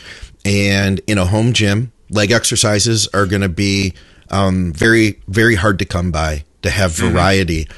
and 0.43 0.99
in 1.07 1.17
a 1.17 1.25
home 1.25 1.53
gym, 1.53 1.93
leg 2.09 2.31
exercises 2.31 3.07
are 3.13 3.25
going 3.25 3.43
to 3.43 3.49
be 3.49 3.93
um, 4.29 4.73
very, 4.73 5.21
very 5.29 5.55
hard 5.55 5.79
to 5.79 5.85
come 5.85 6.11
by 6.11 6.43
to 6.63 6.69
have 6.69 6.91
variety. 6.91 7.69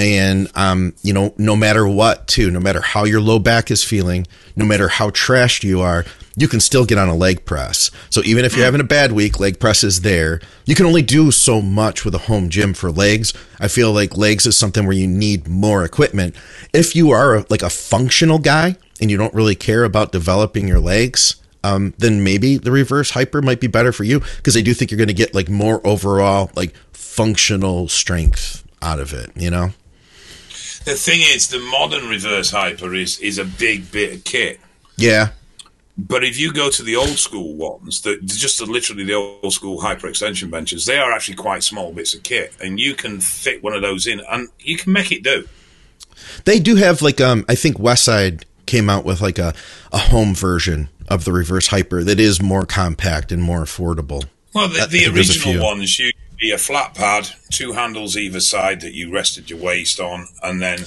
And 0.00 0.50
um, 0.54 0.94
you 1.02 1.12
know, 1.12 1.34
no 1.36 1.54
matter 1.54 1.86
what, 1.86 2.26
too, 2.26 2.50
no 2.50 2.58
matter 2.58 2.80
how 2.80 3.04
your 3.04 3.20
low 3.20 3.38
back 3.38 3.70
is 3.70 3.84
feeling, 3.84 4.26
no 4.56 4.64
matter 4.64 4.88
how 4.88 5.10
trashed 5.10 5.62
you 5.62 5.82
are, 5.82 6.06
you 6.36 6.48
can 6.48 6.58
still 6.58 6.86
get 6.86 6.96
on 6.96 7.10
a 7.10 7.14
leg 7.14 7.44
press. 7.44 7.90
So 8.08 8.22
even 8.24 8.46
if 8.46 8.56
you're 8.56 8.64
having 8.64 8.80
a 8.80 8.84
bad 8.84 9.12
week, 9.12 9.38
leg 9.38 9.60
press 9.60 9.84
is 9.84 10.00
there. 10.00 10.40
You 10.64 10.74
can 10.74 10.86
only 10.86 11.02
do 11.02 11.30
so 11.30 11.60
much 11.60 12.02
with 12.06 12.14
a 12.14 12.18
home 12.18 12.48
gym 12.48 12.72
for 12.72 12.90
legs. 12.90 13.34
I 13.58 13.68
feel 13.68 13.92
like 13.92 14.16
legs 14.16 14.46
is 14.46 14.56
something 14.56 14.86
where 14.86 14.96
you 14.96 15.06
need 15.06 15.46
more 15.46 15.84
equipment. 15.84 16.34
If 16.72 16.96
you 16.96 17.10
are 17.10 17.44
like 17.50 17.62
a 17.62 17.68
functional 17.68 18.38
guy 18.38 18.76
and 19.02 19.10
you 19.10 19.18
don't 19.18 19.34
really 19.34 19.54
care 19.54 19.84
about 19.84 20.12
developing 20.12 20.66
your 20.66 20.80
legs, 20.80 21.36
um, 21.62 21.92
then 21.98 22.24
maybe 22.24 22.56
the 22.56 22.72
reverse 22.72 23.10
hyper 23.10 23.42
might 23.42 23.60
be 23.60 23.66
better 23.66 23.92
for 23.92 24.04
you 24.04 24.20
because 24.38 24.56
I 24.56 24.62
do 24.62 24.72
think 24.72 24.90
you're 24.90 24.96
going 24.96 25.08
to 25.08 25.14
get 25.14 25.34
like 25.34 25.50
more 25.50 25.86
overall 25.86 26.50
like 26.56 26.74
functional 26.92 27.86
strength 27.88 28.64
out 28.80 28.98
of 28.98 29.12
it. 29.12 29.30
You 29.36 29.50
know? 29.50 29.74
The 30.84 30.94
thing 30.94 31.20
is, 31.20 31.48
the 31.48 31.58
modern 31.58 32.08
reverse 32.08 32.50
hyper 32.50 32.94
is, 32.94 33.18
is 33.18 33.38
a 33.38 33.44
big 33.44 33.92
bit 33.92 34.14
of 34.14 34.24
kit. 34.24 34.60
Yeah. 34.96 35.30
But 35.98 36.24
if 36.24 36.38
you 36.38 36.52
go 36.52 36.70
to 36.70 36.82
the 36.82 36.96
old 36.96 37.18
school 37.18 37.54
ones, 37.54 38.00
that 38.02 38.24
just 38.24 38.60
literally 38.62 39.04
the 39.04 39.14
old 39.14 39.52
school 39.52 39.80
hyper 39.80 40.08
extension 40.08 40.50
benches, 40.50 40.86
they 40.86 40.98
are 40.98 41.12
actually 41.12 41.34
quite 41.34 41.62
small 41.62 41.92
bits 41.92 42.14
of 42.14 42.22
kit, 42.22 42.54
and 42.60 42.80
you 42.80 42.94
can 42.94 43.20
fit 43.20 43.62
one 43.62 43.74
of 43.74 43.82
those 43.82 44.06
in, 44.06 44.20
and 44.30 44.48
you 44.58 44.78
can 44.78 44.92
make 44.92 45.12
it 45.12 45.22
do. 45.22 45.46
They 46.44 46.58
do 46.58 46.76
have 46.76 47.02
like 47.02 47.20
um 47.20 47.44
I 47.48 47.54
think 47.54 47.76
Westside 47.76 48.44
came 48.66 48.88
out 48.88 49.04
with 49.04 49.20
like 49.20 49.38
a, 49.38 49.54
a 49.92 49.98
home 49.98 50.34
version 50.34 50.88
of 51.08 51.24
the 51.24 51.32
reverse 51.32 51.66
hyper 51.66 52.04
that 52.04 52.20
is 52.20 52.40
more 52.40 52.64
compact 52.64 53.32
and 53.32 53.42
more 53.42 53.62
affordable. 53.62 54.24
Well, 54.54 54.68
the, 54.68 54.86
the 54.86 55.08
there's 55.08 55.30
a 55.30 55.48
original 55.48 55.64
ones 55.64 55.96
to 55.96 56.12
be 56.40 56.50
a 56.50 56.58
flat 56.58 56.94
pad, 56.94 57.28
two 57.50 57.72
handles 57.72 58.16
either 58.16 58.40
side 58.40 58.80
that 58.80 58.94
you 58.94 59.12
rested 59.12 59.50
your 59.50 59.58
waist 59.58 60.00
on, 60.00 60.26
and 60.42 60.60
then 60.62 60.84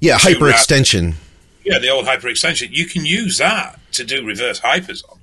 Yeah, 0.00 0.16
Two 0.18 0.32
hyper 0.34 0.50
extension. 0.50 1.16
yeah, 1.64 1.78
the 1.78 1.88
old 1.90 2.06
hyper 2.06 2.28
extension. 2.28 2.68
You 2.72 2.86
can 2.86 3.04
use 3.06 3.38
that 3.38 3.78
to 3.92 4.04
do 4.04 4.24
reverse 4.24 4.60
hypers 4.60 5.02
on. 5.10 5.18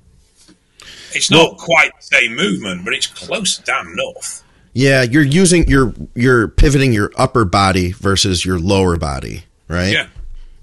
It's 1.12 1.30
not 1.30 1.38
Well- 1.52 1.54
quite 1.56 1.90
the 2.00 2.16
same 2.16 2.34
movement, 2.34 2.84
but 2.84 2.94
it's 2.94 3.06
close 3.06 3.58
damn 3.58 3.88
enough. 3.88 4.42
Yeah, 4.72 5.02
you're 5.02 5.22
using 5.22 5.68
you're 5.68 5.94
you're 6.16 6.48
pivoting 6.48 6.92
your 6.92 7.12
upper 7.16 7.44
body 7.44 7.92
versus 7.92 8.44
your 8.44 8.58
lower 8.58 8.96
body, 8.96 9.44
right? 9.68 9.92
Yeah. 9.92 10.06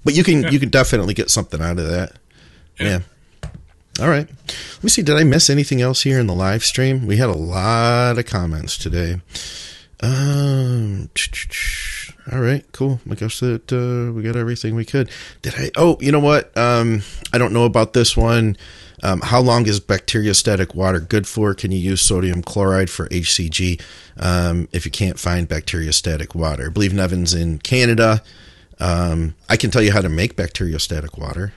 But 0.04 0.14
you 0.14 0.22
can 0.24 0.52
you 0.52 0.58
can 0.60 0.68
definitely 0.68 1.14
get 1.14 1.30
something 1.30 1.62
out 1.62 1.78
of 1.78 1.88
that. 1.88 2.12
Yeah. 2.78 2.86
Yeah. 2.86 2.98
All 4.00 4.08
right. 4.08 4.26
Let 4.26 4.82
me 4.84 4.88
see. 4.88 5.02
Did 5.02 5.16
I 5.16 5.24
miss 5.24 5.50
anything 5.50 5.82
else 5.82 6.02
here 6.02 6.18
in 6.18 6.26
the 6.26 6.34
live 6.34 6.64
stream? 6.64 7.06
We 7.06 7.18
had 7.18 7.28
a 7.28 7.36
lot 7.36 8.18
of 8.18 8.26
comments 8.26 8.78
today. 8.78 9.20
Um. 10.02 11.10
All 12.32 12.40
right. 12.40 12.64
Cool. 12.72 13.00
I 13.10 13.14
guess 13.14 13.40
that 13.40 13.70
uh, 13.72 14.12
we 14.12 14.22
got 14.22 14.36
everything 14.36 14.74
we 14.74 14.84
could. 14.84 15.10
Did 15.42 15.54
I? 15.56 15.70
Oh, 15.76 15.98
you 16.00 16.10
know 16.10 16.20
what? 16.20 16.56
Um. 16.56 17.02
I 17.32 17.38
don't 17.38 17.52
know 17.52 17.64
about 17.64 17.92
this 17.92 18.16
one. 18.16 18.56
Um, 19.02 19.20
how 19.20 19.40
long 19.40 19.66
is 19.66 19.80
bacteriostatic 19.80 20.74
water 20.74 21.00
good 21.00 21.26
for? 21.26 21.54
Can 21.54 21.72
you 21.72 21.78
use 21.78 22.00
sodium 22.00 22.40
chloride 22.42 22.88
for 22.88 23.08
HCG 23.08 23.82
um, 24.16 24.68
if 24.72 24.84
you 24.84 24.92
can't 24.92 25.18
find 25.18 25.48
bacteriostatic 25.48 26.34
water? 26.36 26.66
I 26.66 26.68
believe 26.68 26.94
Nevin's 26.94 27.34
in 27.34 27.58
Canada. 27.58 28.22
Um, 28.78 29.34
I 29.48 29.56
can 29.56 29.70
tell 29.70 29.82
you 29.82 29.92
how 29.92 30.02
to 30.02 30.08
make 30.08 30.36
bacteriostatic 30.36 31.18
water. 31.18 31.52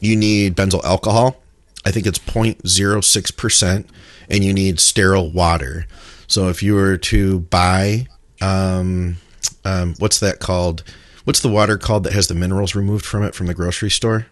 You 0.00 0.16
need 0.16 0.56
benzyl 0.56 0.82
alcohol. 0.84 1.36
I 1.84 1.90
think 1.90 2.06
it's 2.06 2.18
0.06%, 2.18 3.84
and 4.28 4.44
you 4.44 4.52
need 4.52 4.80
sterile 4.80 5.30
water. 5.30 5.86
So 6.26 6.48
if 6.48 6.62
you 6.62 6.74
were 6.74 6.96
to 6.96 7.40
buy, 7.40 8.06
um, 8.40 9.16
um, 9.64 9.94
what's 9.98 10.20
that 10.20 10.40
called? 10.40 10.82
What's 11.24 11.40
the 11.40 11.48
water 11.48 11.78
called 11.78 12.04
that 12.04 12.12
has 12.12 12.28
the 12.28 12.34
minerals 12.34 12.74
removed 12.74 13.04
from 13.04 13.22
it 13.22 13.34
from 13.34 13.46
the 13.46 13.54
grocery 13.54 13.90
store? 13.90 14.26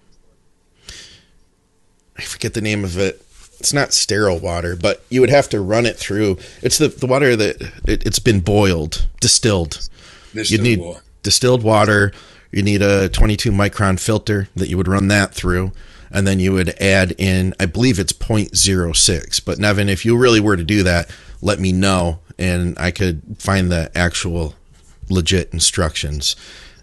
I 2.16 2.22
forget 2.22 2.54
the 2.54 2.60
name 2.60 2.84
of 2.84 2.98
it. 2.98 3.24
It's 3.60 3.72
not 3.72 3.92
sterile 3.92 4.38
water, 4.38 4.76
but 4.76 5.04
you 5.08 5.20
would 5.20 5.30
have 5.30 5.48
to 5.50 5.60
run 5.60 5.86
it 5.86 5.96
through. 5.96 6.38
It's 6.62 6.78
the, 6.78 6.88
the 6.88 7.06
water 7.06 7.34
that 7.36 7.60
it, 7.86 8.06
it's 8.06 8.18
been 8.18 8.40
boiled, 8.40 9.06
distilled. 9.20 9.88
This 10.32 10.50
You'd 10.50 10.62
need 10.62 10.80
distilled 11.22 11.62
water. 11.62 12.12
You 12.50 12.62
need 12.62 12.82
a 12.82 13.08
22 13.08 13.50
micron 13.50 14.00
filter 14.00 14.48
that 14.56 14.68
you 14.68 14.76
would 14.76 14.88
run 14.88 15.08
that 15.08 15.34
through. 15.34 15.72
And 16.10 16.26
then 16.26 16.40
you 16.40 16.52
would 16.52 16.70
add 16.80 17.14
in, 17.18 17.54
I 17.60 17.66
believe 17.66 17.98
it's 17.98 18.14
0.06. 18.14 19.44
But 19.44 19.58
Nevin, 19.58 19.90
if 19.90 20.06
you 20.06 20.16
really 20.16 20.40
were 20.40 20.56
to 20.56 20.64
do 20.64 20.82
that, 20.82 21.10
let 21.42 21.60
me 21.60 21.72
know 21.72 22.20
and 22.38 22.78
I 22.78 22.90
could 22.92 23.22
find 23.38 23.70
the 23.70 23.90
actual 23.94 24.54
legit 25.10 25.52
instructions. 25.52 26.36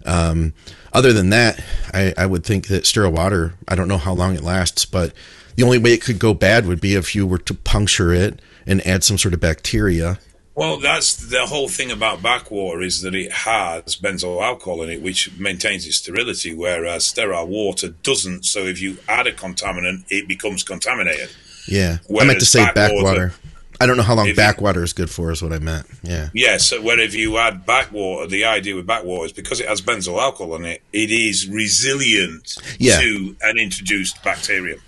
Um, 0.06 0.54
other 0.94 1.14
than 1.14 1.30
that, 1.32 1.64
I, 1.94 2.14
I 2.18 2.26
would 2.26 2.44
think 2.44 2.68
that 2.68 2.86
sterile 2.86 3.12
water, 3.12 3.54
I 3.68 3.76
don't 3.76 3.88
know 3.88 3.98
how 3.98 4.14
long 4.14 4.36
it 4.36 4.44
lasts, 4.44 4.86
but 4.86 5.14
the 5.56 5.64
only 5.64 5.78
way 5.78 5.94
it 5.94 6.02
could 6.02 6.20
go 6.20 6.34
bad 6.34 6.68
would 6.68 6.82
be 6.82 6.96
if 6.96 7.16
you 7.16 7.26
were 7.26 7.38
to 7.40 7.54
puncture 7.54 8.14
it 8.14 8.40
and 8.68 8.86
add 8.86 9.04
some 9.04 9.18
sort 9.18 9.34
of 9.34 9.40
bacteria 9.40 10.20
Well, 10.56 10.80
that's 10.80 11.16
the 11.16 11.46
whole 11.46 11.68
thing 11.68 11.92
about 11.92 12.22
backwater 12.22 12.82
is 12.82 13.02
that 13.02 13.14
it 13.14 13.32
has 13.32 13.98
benzyl 13.98 14.42
alcohol 14.42 14.82
in 14.84 14.90
it, 14.90 15.02
which 15.02 15.38
maintains 15.38 15.86
its 15.86 15.98
sterility, 15.98 16.54
whereas 16.54 17.06
sterile 17.06 17.48
water 17.48 17.90
doesn't. 17.90 18.46
So 18.46 18.60
if 18.60 18.82
you 18.82 18.98
add 19.10 19.28
a 19.28 19.34
contaminant, 19.34 20.06
it 20.10 20.30
becomes 20.30 20.64
contaminated. 20.64 21.30
Yeah, 21.68 21.98
I 22.10 22.24
meant 22.24 22.40
to 22.40 22.46
say 22.46 22.64
backwater. 22.74 22.94
backwater. 22.94 23.34
I 23.82 23.86
don't 23.88 23.98
know 23.98 24.04
how 24.04 24.16
long 24.16 24.28
if 24.28 24.38
backwater 24.38 24.84
is 24.84 24.94
good 24.94 25.10
for, 25.10 25.32
is 25.32 25.42
what 25.42 25.52
I 25.52 25.60
meant. 25.60 25.86
Yeah. 26.02 26.30
Yeah, 26.34 26.58
so 26.58 26.82
where 26.82 27.00
if 27.00 27.14
you 27.14 27.38
add 27.38 27.66
backwater, 27.66 28.28
the 28.28 28.46
idea 28.46 28.76
with 28.76 28.88
backwater 28.88 29.26
is 29.26 29.34
because 29.34 29.60
it 29.60 29.68
has 29.68 29.82
benzyl 29.82 30.22
alcohol 30.22 30.56
in 30.56 30.66
it, 30.66 30.82
it 30.94 31.12
is 31.12 31.50
resilient 31.50 32.58
yeah. 32.80 33.00
to 33.00 33.36
an 33.42 33.58
introduced 33.58 34.24
bacterium. 34.24 34.80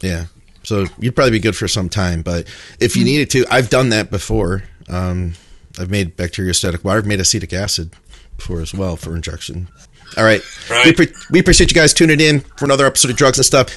Yeah. 0.00 0.26
So 0.62 0.86
you'd 0.98 1.14
probably 1.14 1.32
be 1.32 1.40
good 1.40 1.56
for 1.56 1.68
some 1.68 1.90
time, 1.90 2.22
but 2.22 2.48
if 2.80 2.96
you 2.96 3.04
needed 3.04 3.28
to, 3.30 3.44
I've 3.50 3.68
done 3.68 3.90
that 3.90 4.10
before. 4.10 4.64
Um, 4.88 5.34
I've 5.78 5.90
made 5.90 6.16
bacteriostatic 6.16 6.84
water. 6.84 6.98
I've 6.98 7.06
made 7.06 7.20
acetic 7.20 7.52
acid 7.52 7.94
before 8.36 8.60
as 8.60 8.74
well 8.74 8.96
for 8.96 9.14
injection. 9.14 9.68
All 10.16 10.24
right. 10.24 10.42
right. 10.70 10.86
We, 10.86 10.92
pre- 10.92 11.16
we 11.30 11.40
appreciate 11.40 11.70
you 11.70 11.74
guys 11.74 11.92
tuning 11.92 12.20
in 12.20 12.40
for 12.40 12.64
another 12.64 12.86
episode 12.86 13.10
of 13.10 13.16
Drugs 13.16 13.38
and 13.38 13.44
Stuff. 13.44 13.68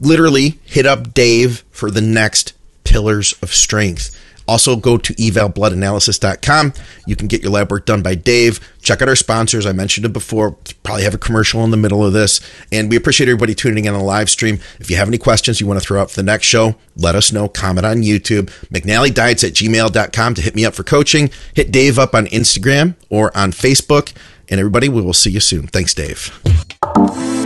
Literally 0.00 0.58
hit 0.64 0.86
up 0.86 1.14
Dave 1.14 1.64
for 1.70 1.90
the 1.90 2.00
next 2.00 2.52
Pillars 2.84 3.34
of 3.42 3.54
Strength. 3.54 4.14
Also, 4.48 4.76
go 4.76 4.96
to 4.96 5.14
evalbloodanalysis.com. 5.14 6.72
You 7.06 7.14
can 7.14 7.28
get 7.28 7.42
your 7.42 7.52
lab 7.52 7.70
work 7.70 7.84
done 7.84 8.02
by 8.02 8.14
Dave. 8.14 8.60
Check 8.80 9.02
out 9.02 9.08
our 9.08 9.14
sponsors. 9.14 9.66
I 9.66 9.72
mentioned 9.72 10.06
it 10.06 10.12
before. 10.14 10.52
Probably 10.82 11.04
have 11.04 11.14
a 11.14 11.18
commercial 11.18 11.62
in 11.64 11.70
the 11.70 11.76
middle 11.76 12.04
of 12.04 12.14
this. 12.14 12.40
And 12.72 12.88
we 12.88 12.96
appreciate 12.96 13.28
everybody 13.28 13.54
tuning 13.54 13.84
in 13.84 13.92
on 13.92 14.00
the 14.00 14.04
live 14.04 14.30
stream. 14.30 14.58
If 14.80 14.90
you 14.90 14.96
have 14.96 15.06
any 15.06 15.18
questions 15.18 15.60
you 15.60 15.66
want 15.66 15.78
to 15.80 15.86
throw 15.86 16.00
up 16.00 16.10
for 16.10 16.16
the 16.16 16.22
next 16.22 16.46
show, 16.46 16.76
let 16.96 17.14
us 17.14 17.30
know. 17.30 17.46
Comment 17.46 17.84
on 17.84 17.98
YouTube. 17.98 18.46
McNallyDiets 18.72 19.46
at 19.46 19.52
gmail.com 19.52 20.34
to 20.34 20.40
hit 20.42 20.56
me 20.56 20.64
up 20.64 20.74
for 20.74 20.82
coaching. 20.82 21.30
Hit 21.54 21.70
Dave 21.70 21.98
up 21.98 22.14
on 22.14 22.26
Instagram 22.26 22.94
or 23.10 23.36
on 23.36 23.52
Facebook. 23.52 24.14
And 24.48 24.58
everybody, 24.58 24.88
we 24.88 25.02
will 25.02 25.12
see 25.12 25.30
you 25.30 25.40
soon. 25.40 25.66
Thanks, 25.66 25.92
Dave. 25.92 27.37